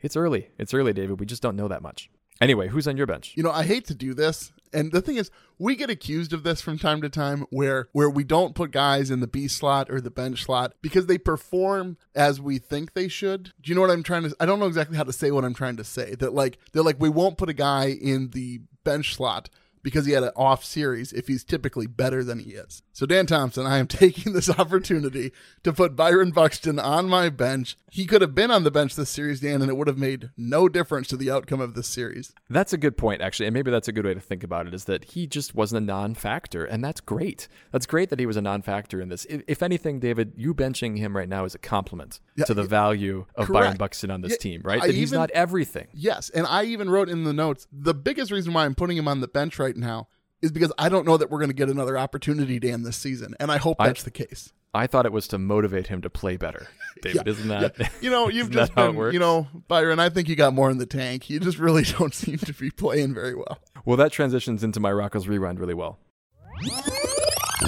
it's 0.00 0.16
early. 0.16 0.50
It's 0.58 0.72
early, 0.72 0.92
David. 0.92 1.18
We 1.18 1.26
just 1.26 1.42
don't 1.42 1.56
know 1.56 1.66
that 1.68 1.82
much. 1.82 2.08
Anyway, 2.40 2.68
who's 2.68 2.88
on 2.88 2.96
your 2.96 3.06
bench? 3.06 3.32
You 3.36 3.42
know, 3.42 3.50
I 3.50 3.64
hate 3.64 3.86
to 3.86 3.94
do 3.94 4.12
this, 4.12 4.52
and 4.72 4.90
the 4.90 5.00
thing 5.00 5.16
is, 5.16 5.30
we 5.58 5.76
get 5.76 5.88
accused 5.88 6.32
of 6.32 6.42
this 6.42 6.60
from 6.60 6.78
time 6.78 7.00
to 7.02 7.08
time, 7.08 7.46
where 7.50 7.88
where 7.92 8.10
we 8.10 8.24
don't 8.24 8.56
put 8.56 8.72
guys 8.72 9.10
in 9.10 9.20
the 9.20 9.28
B 9.28 9.46
slot 9.46 9.88
or 9.88 10.00
the 10.00 10.10
bench 10.10 10.42
slot 10.44 10.74
because 10.82 11.06
they 11.06 11.16
perform 11.16 11.96
as 12.14 12.40
we 12.40 12.58
think 12.58 12.92
they 12.92 13.06
should. 13.06 13.52
Do 13.62 13.70
you 13.70 13.74
know 13.74 13.80
what 13.80 13.90
I'm 13.90 14.02
trying 14.02 14.24
to? 14.24 14.36
I 14.40 14.46
don't 14.46 14.58
know 14.58 14.66
exactly 14.66 14.96
how 14.96 15.04
to 15.04 15.12
say 15.12 15.30
what 15.30 15.44
I'm 15.44 15.54
trying 15.54 15.76
to 15.76 15.84
say. 15.84 16.16
That 16.16 16.34
like 16.34 16.58
they're 16.72 16.82
like 16.82 17.00
we 17.00 17.08
won't 17.08 17.38
put 17.38 17.48
a 17.48 17.54
guy 17.54 17.86
in 17.86 18.30
the 18.30 18.60
bench 18.82 19.14
slot 19.14 19.48
because 19.84 20.06
he 20.06 20.12
had 20.12 20.24
an 20.24 20.32
off 20.34 20.64
series 20.64 21.12
if 21.12 21.28
he's 21.28 21.44
typically 21.44 21.86
better 21.86 22.24
than 22.24 22.40
he 22.40 22.50
is. 22.52 22.82
So 22.92 23.06
Dan 23.06 23.26
Thompson, 23.26 23.66
I 23.66 23.78
am 23.78 23.86
taking 23.88 24.32
this 24.32 24.50
opportunity 24.50 25.30
to 25.62 25.72
put 25.72 25.94
Byron 25.94 26.32
Buxton 26.32 26.80
on 26.80 27.08
my 27.08 27.28
bench. 27.28 27.76
He 27.90 28.06
could 28.06 28.22
have 28.22 28.34
been 28.34 28.50
on 28.50 28.64
the 28.64 28.70
bench 28.72 28.96
this 28.96 29.10
series, 29.10 29.40
Dan, 29.40 29.62
and 29.62 29.70
it 29.70 29.76
would 29.76 29.86
have 29.86 29.98
made 29.98 30.30
no 30.36 30.68
difference 30.68 31.06
to 31.08 31.16
the 31.16 31.30
outcome 31.30 31.60
of 31.60 31.74
this 31.74 31.86
series. 31.86 32.32
That's 32.50 32.72
a 32.72 32.78
good 32.78 32.96
point, 32.96 33.20
actually, 33.20 33.46
and 33.46 33.54
maybe 33.54 33.70
that's 33.70 33.86
a 33.86 33.92
good 33.92 34.04
way 34.04 34.14
to 34.14 34.20
think 34.20 34.42
about 34.42 34.66
it. 34.66 34.74
Is 34.74 34.86
that 34.86 35.04
he 35.04 35.28
just 35.28 35.54
wasn't 35.54 35.82
a 35.82 35.86
non-factor, 35.86 36.64
and 36.64 36.82
that's 36.82 37.00
great. 37.00 37.46
That's 37.70 37.86
great 37.86 38.10
that 38.10 38.18
he 38.18 38.26
was 38.26 38.36
a 38.36 38.42
non-factor 38.42 39.00
in 39.00 39.10
this. 39.10 39.26
If, 39.26 39.42
if 39.46 39.62
anything, 39.62 40.00
David, 40.00 40.32
you 40.36 40.54
benching 40.54 40.98
him 40.98 41.16
right 41.16 41.28
now 41.28 41.44
is 41.44 41.54
a 41.54 41.58
compliment 41.58 42.18
Yeah, 42.34 42.46
to 42.46 42.54
the 42.54 42.64
value 42.64 43.26
of 43.36 43.48
Byron. 43.48 43.76
Buxton 43.76 44.10
on 44.10 44.22
this 44.22 44.32
Yeah, 44.32 44.38
team, 44.38 44.62
right? 44.64 44.82
I 44.82 44.86
that 44.88 44.96
he's 44.96 45.12
not 45.12 45.30
everything. 45.30 45.86
Yes, 45.92 46.30
and 46.30 46.46
I 46.46 46.64
even 46.64 46.88
wrote 46.90 47.08
in 47.08 47.24
the 47.24 47.32
notes 47.32 47.68
the 47.70 47.94
biggest 47.94 48.30
reason 48.32 48.54
why 48.54 48.64
I'm 48.64 48.74
putting 48.74 48.96
him 48.96 49.06
on 49.06 49.20
the 49.20 49.28
bench 49.28 49.58
right 49.58 49.73
now 49.76 50.08
is 50.42 50.52
because 50.52 50.72
I 50.78 50.88
don't 50.88 51.06
know 51.06 51.16
that 51.16 51.30
we're 51.30 51.38
going 51.38 51.50
to 51.50 51.54
get 51.54 51.68
another 51.70 51.96
opportunity, 51.98 52.58
Dan, 52.58 52.82
this 52.82 52.96
season, 52.96 53.34
and 53.40 53.50
I 53.50 53.56
hope 53.58 53.76
I- 53.80 53.86
that's 53.88 54.02
the 54.02 54.10
case. 54.10 54.52
I 54.76 54.88
thought 54.88 55.06
it 55.06 55.12
was 55.12 55.28
to 55.28 55.38
motivate 55.38 55.86
him 55.86 56.02
to 56.02 56.10
play 56.10 56.36
better, 56.36 56.66
David. 57.02 57.28
Isn't 57.28 57.46
that? 57.46 57.74
Yeah. 57.78 57.88
You 58.00 58.10
know, 58.10 58.28
you've 58.30 58.50
just 58.50 58.74
that 58.74 58.80
how 58.80 58.86
it 58.86 58.88
been, 58.88 58.96
works? 58.96 59.14
you 59.14 59.20
know, 59.20 59.46
Byron. 59.68 60.00
I 60.00 60.08
think 60.08 60.28
you 60.28 60.34
got 60.34 60.52
more 60.52 60.68
in 60.68 60.78
the 60.78 60.86
tank. 60.86 61.30
You 61.30 61.38
just 61.38 61.58
really 61.58 61.82
don't 61.98 62.12
seem 62.12 62.38
to 62.38 62.52
be 62.52 62.70
playing 62.72 63.14
very 63.14 63.36
well. 63.36 63.58
Well, 63.84 63.96
that 63.98 64.10
transitions 64.10 64.64
into 64.64 64.80
my 64.80 64.90
Rocco's 64.90 65.28
Rewind 65.28 65.60
really 65.60 65.74
well. 65.74 66.00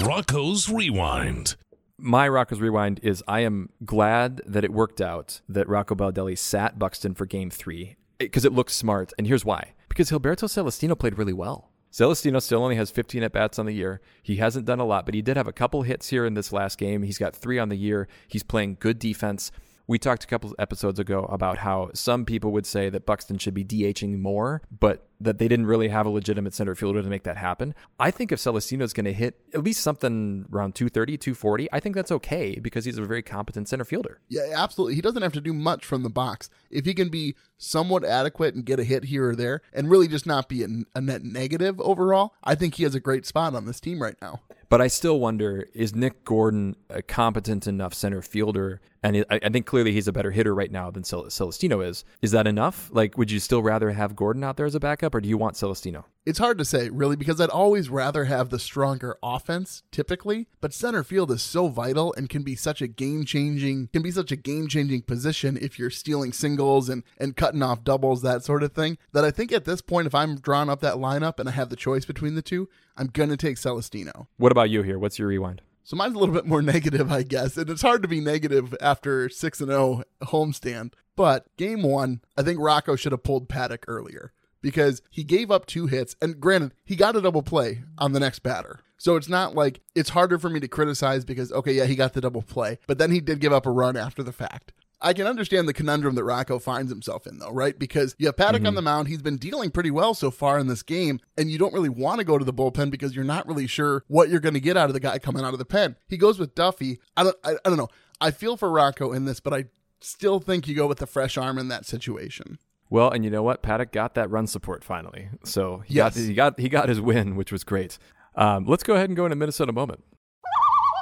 Rocco's 0.05 0.69
Rewind. 0.69 1.55
My 1.97 2.27
Rocco's 2.27 2.59
Rewind 2.61 2.99
is 3.01 3.23
I 3.27 3.39
am 3.39 3.69
glad 3.85 4.41
that 4.45 4.63
it 4.63 4.71
worked 4.71 5.01
out 5.01 5.41
that 5.49 5.67
Rocco 5.67 5.95
Baldelli 5.95 6.37
sat 6.37 6.77
Buxton 6.77 7.15
for 7.15 7.25
game 7.25 7.49
three 7.49 7.95
because 8.19 8.45
it 8.45 8.53
looks 8.53 8.75
smart. 8.75 9.13
And 9.17 9.25
here's 9.27 9.45
why 9.45 9.73
because 9.89 10.11
Gilberto 10.11 10.47
Celestino 10.49 10.97
played 10.97 11.17
really 11.17 11.33
well. 11.33 11.66
Celestino 11.91 12.41
still 12.41 12.63
only 12.63 12.75
has 12.75 12.91
15 12.91 13.23
at 13.23 13.31
bats 13.31 13.57
on 13.57 13.65
the 13.65 13.73
year. 13.73 14.01
He 14.21 14.37
hasn't 14.37 14.65
done 14.65 14.79
a 14.79 14.85
lot, 14.85 15.05
but 15.05 15.15
he 15.15 15.21
did 15.21 15.37
have 15.37 15.47
a 15.47 15.53
couple 15.53 15.81
hits 15.83 16.09
here 16.09 16.25
in 16.25 16.33
this 16.33 16.51
last 16.51 16.77
game. 16.77 17.03
He's 17.03 17.17
got 17.17 17.35
three 17.35 17.59
on 17.59 17.69
the 17.69 17.77
year. 17.77 18.07
He's 18.27 18.43
playing 18.43 18.77
good 18.79 18.99
defense. 18.99 19.51
We 19.87 19.97
talked 19.97 20.25
a 20.25 20.27
couple 20.27 20.53
episodes 20.59 20.99
ago 20.99 21.23
about 21.25 21.59
how 21.59 21.91
some 21.93 22.25
people 22.25 22.51
would 22.51 22.65
say 22.65 22.89
that 22.89 23.05
Buxton 23.05 23.37
should 23.37 23.53
be 23.53 23.63
DHing 23.63 24.19
more, 24.19 24.61
but 24.79 25.07
that 25.19 25.37
they 25.37 25.47
didn't 25.47 25.65
really 25.65 25.87
have 25.87 26.05
a 26.05 26.09
legitimate 26.09 26.53
center 26.53 26.75
fielder 26.75 27.01
to 27.01 27.09
make 27.09 27.23
that 27.23 27.37
happen. 27.37 27.73
I 27.99 28.11
think 28.11 28.31
if 28.31 28.39
Celestino's 28.39 28.93
going 28.93 29.05
to 29.05 29.13
hit 29.13 29.39
at 29.53 29.63
least 29.63 29.81
something 29.81 30.45
around 30.51 30.75
230, 30.75 31.17
240, 31.17 31.67
I 31.71 31.79
think 31.79 31.95
that's 31.95 32.11
okay 32.11 32.59
because 32.59 32.85
he's 32.85 32.97
a 32.97 33.05
very 33.05 33.23
competent 33.23 33.67
center 33.67 33.85
fielder. 33.85 34.19
Yeah, 34.27 34.53
absolutely. 34.55 34.95
He 34.95 35.01
doesn't 35.01 35.21
have 35.21 35.33
to 35.33 35.41
do 35.41 35.53
much 35.53 35.85
from 35.85 36.03
the 36.03 36.09
box. 36.09 36.49
If 36.69 36.85
he 36.85 36.93
can 36.93 37.09
be 37.09 37.35
somewhat 37.57 38.05
adequate 38.05 38.53
and 38.55 38.65
get 38.65 38.79
a 38.79 38.83
hit 38.83 39.05
here 39.05 39.29
or 39.29 39.35
there 39.35 39.61
and 39.73 39.89
really 39.89 40.07
just 40.07 40.25
not 40.25 40.47
be 40.47 40.63
a, 40.63 41.01
net 41.01 41.23
negative 41.23 41.79
overall, 41.81 42.33
I 42.43 42.55
think 42.55 42.75
he 42.75 42.83
has 42.83 42.95
a 42.95 42.99
great 42.99 43.25
spot 43.25 43.55
on 43.55 43.65
this 43.65 43.79
team 43.79 44.01
right 44.01 44.15
now. 44.21 44.41
But 44.69 44.81
I 44.81 44.87
still 44.87 45.19
wonder 45.19 45.67
is 45.73 45.95
Nick 45.95 46.25
Gordon 46.25 46.75
a 46.89 47.01
competent 47.01 47.67
enough 47.67 47.93
center 47.93 48.21
fielder? 48.21 48.81
And 49.01 49.25
I 49.29 49.49
think 49.49 49.65
clearly 49.65 49.93
he's 49.93 50.09
a 50.09 50.11
better 50.11 50.31
hitter 50.31 50.53
right 50.53 50.71
now 50.71 50.91
than 50.91 51.03
Celestino 51.03 51.87
is. 51.87 52.03
Is 52.21 52.31
that 52.31 52.47
enough? 52.47 52.89
Like, 52.91 53.17
would 53.17 53.31
you 53.31 53.39
still 53.39 53.61
rather 53.61 53.91
have 53.91 54.15
Gordon 54.15 54.43
out 54.43 54.57
there 54.57 54.65
as 54.65 54.75
a 54.75 54.79
backup 54.79 55.06
or 55.15 55.21
do 55.21 55.29
you 55.29 55.37
want 55.37 55.55
Celestino? 55.55 56.05
It's 56.25 56.39
hard 56.39 56.57
to 56.57 56.65
say, 56.65 56.89
really, 56.89 57.15
because 57.15 57.39
I'd 57.39 57.49
always 57.49 57.89
rather 57.89 58.25
have 58.25 58.49
the 58.49 58.59
stronger 58.59 59.17
offense 59.23 59.83
typically, 59.91 60.47
but 60.59 60.73
center 60.73 61.03
field 61.03 61.31
is 61.31 61.41
so 61.41 61.69
vital 61.69 62.13
and 62.17 62.29
can 62.29 62.43
be 62.43 62.55
such 62.55 62.81
a 62.81 62.87
game 62.87 63.23
changing 63.23 63.87
can 63.93 64.01
be 64.01 64.11
such 64.11 64.31
a 64.31 64.35
game 64.35 64.67
changing 64.67 65.03
position 65.03 65.57
if 65.61 65.79
you're 65.79 65.89
stealing 65.89 66.33
singles 66.33 66.89
and, 66.89 67.03
and 67.17 67.37
cutting 67.37 67.63
off 67.63 67.83
doubles, 67.83 68.21
that 68.23 68.43
sort 68.43 68.63
of 68.63 68.73
thing. 68.73 68.97
That 69.13 69.23
I 69.23 69.31
think 69.31 69.51
at 69.51 69.65
this 69.65 69.81
point, 69.81 70.07
if 70.07 70.13
I'm 70.13 70.39
drawing 70.39 70.69
up 70.69 70.81
that 70.81 70.95
lineup 70.95 71.39
and 71.39 71.47
I 71.47 71.53
have 71.53 71.69
the 71.69 71.75
choice 71.75 72.05
between 72.05 72.35
the 72.35 72.41
two, 72.41 72.67
I'm 72.97 73.07
gonna 73.07 73.37
take 73.37 73.57
Celestino. 73.57 74.27
What 74.37 74.51
about 74.51 74.69
you 74.69 74.81
here? 74.81 74.99
What's 74.99 75.17
your 75.17 75.29
rewind? 75.29 75.61
So 75.87 75.95
mine's 75.95 76.15
a 76.15 76.19
little 76.19 76.35
bit 76.35 76.45
more 76.45 76.61
negative, 76.73 77.09
I 77.09 77.23
guess. 77.23 77.55
And 77.55 77.69
it's 77.69 77.81
hard 77.81 78.01
to 78.01 78.09
be 78.09 78.19
negative 78.19 78.75
after 78.81 79.29
6 79.29 79.61
and 79.61 79.69
0 79.69 80.03
homestand. 80.23 80.91
But 81.15 81.45
game 81.55 81.81
1, 81.81 82.21
I 82.37 82.41
think 82.43 82.59
Rocco 82.59 82.97
should 82.97 83.13
have 83.13 83.23
pulled 83.23 83.47
Paddack 83.47 83.85
earlier 83.87 84.33
because 84.61 85.01
he 85.09 85.23
gave 85.23 85.51
up 85.51 85.65
two 85.65 85.87
hits 85.87 86.15
and 86.21 86.39
granted, 86.39 86.73
he 86.85 86.95
got 86.95 87.15
a 87.15 87.21
double 87.21 87.43
play 87.43 87.83
on 87.97 88.13
the 88.13 88.19
next 88.19 88.39
batter. 88.39 88.81
So 88.97 89.15
it's 89.15 89.29
not 89.29 89.55
like 89.55 89.81
it's 89.95 90.09
harder 90.09 90.39
for 90.39 90.49
me 90.49 90.59
to 90.59 90.67
criticize 90.67 91.23
because 91.23 91.51
okay, 91.51 91.73
yeah, 91.73 91.85
he 91.85 91.95
got 91.95 92.13
the 92.13 92.21
double 92.21 92.41
play, 92.41 92.79
but 92.87 92.97
then 92.97 93.11
he 93.11 93.19
did 93.19 93.39
give 93.39 93.53
up 93.53 93.65
a 93.65 93.71
run 93.71 93.95
after 93.95 94.23
the 94.23 94.31
fact. 94.31 94.73
I 94.99 95.13
can 95.13 95.27
understand 95.27 95.67
the 95.67 95.73
conundrum 95.73 96.15
that 96.15 96.23
Rocco 96.23 96.57
finds 96.57 96.91
himself 96.91 97.27
in, 97.27 97.37
though, 97.37 97.51
right? 97.51 97.77
Because 97.77 98.15
you 98.17 98.25
have 98.25 98.35
Paddack 98.35 98.65
on 98.65 98.73
mhm. 98.73 98.75
the 98.75 98.81
mound. 98.81 99.07
He's 99.07 99.21
been 99.21 99.37
dealing 99.37 99.69
pretty 99.69 99.91
well 99.91 100.15
so 100.15 100.31
far 100.31 100.57
in 100.57 100.67
this 100.67 100.81
game, 100.81 101.19
and 101.37 101.51
you 101.51 101.59
don't 101.59 101.73
really 101.73 101.89
want 101.89 102.19
to 102.19 102.25
go 102.25 102.37
to 102.37 102.45
the 102.45 102.53
bullpen 102.53 102.89
because 102.89 103.15
you're 103.15 103.23
not 103.23 103.47
really 103.47 103.67
sure 103.67 104.03
what 104.07 104.29
you're 104.29 104.39
going 104.39 104.55
to 104.55 104.59
get 104.59 104.75
out 104.75 104.89
of 104.89 104.93
the 104.93 104.99
guy 104.99 105.19
coming 105.19 105.45
out 105.45 105.53
of 105.53 105.59
the 105.59 105.65
pen. 105.65 105.97
He 106.07 106.17
goes 106.17 106.39
with 106.39 106.55
Duffy. 106.55 106.99
I 107.15 107.23
don't, 107.23 107.35
I, 107.43 107.51
I 107.63 107.69
don't 107.69 107.77
know. 107.77 107.89
I 108.19 108.31
feel 108.31 108.57
for 108.57 108.71
Rocco 108.71 109.13
in 109.13 109.25
this, 109.25 109.39
but 109.39 109.53
I 109.53 109.65
still 110.01 110.39
think 110.39 110.67
you 110.67 110.75
go 110.75 110.87
with 110.87 110.97
the 110.97 111.07
fresh 111.07 111.37
arm 111.37 111.59
in 111.59 111.67
that 111.67 111.85
situation. 111.85 112.57
Well, 112.89 113.09
and 113.11 113.23
you 113.25 113.29
know 113.29 113.43
what? 113.43 113.61
Paddack 113.63 113.91
got 113.91 114.15
that 114.15 114.29
run 114.29 114.47
support 114.47 114.83
finally. 114.83 115.29
So 115.43 115.79
he, 115.85 115.95
Yes. 115.95 116.15
got, 116.15 116.23
he, 116.23 116.33
got, 116.33 116.59
he 116.59 116.69
got 116.69 116.89
his 116.89 117.01
win, 117.01 117.35
which 117.35 117.51
was 117.51 117.63
great. 117.63 117.97
Um, 118.35 118.65
let's 118.65 118.83
go 118.83 118.95
ahead 118.95 119.09
and 119.09 119.15
go 119.17 119.25
into 119.25 119.35
Minnesota 119.35 119.73
moment. 119.73 120.03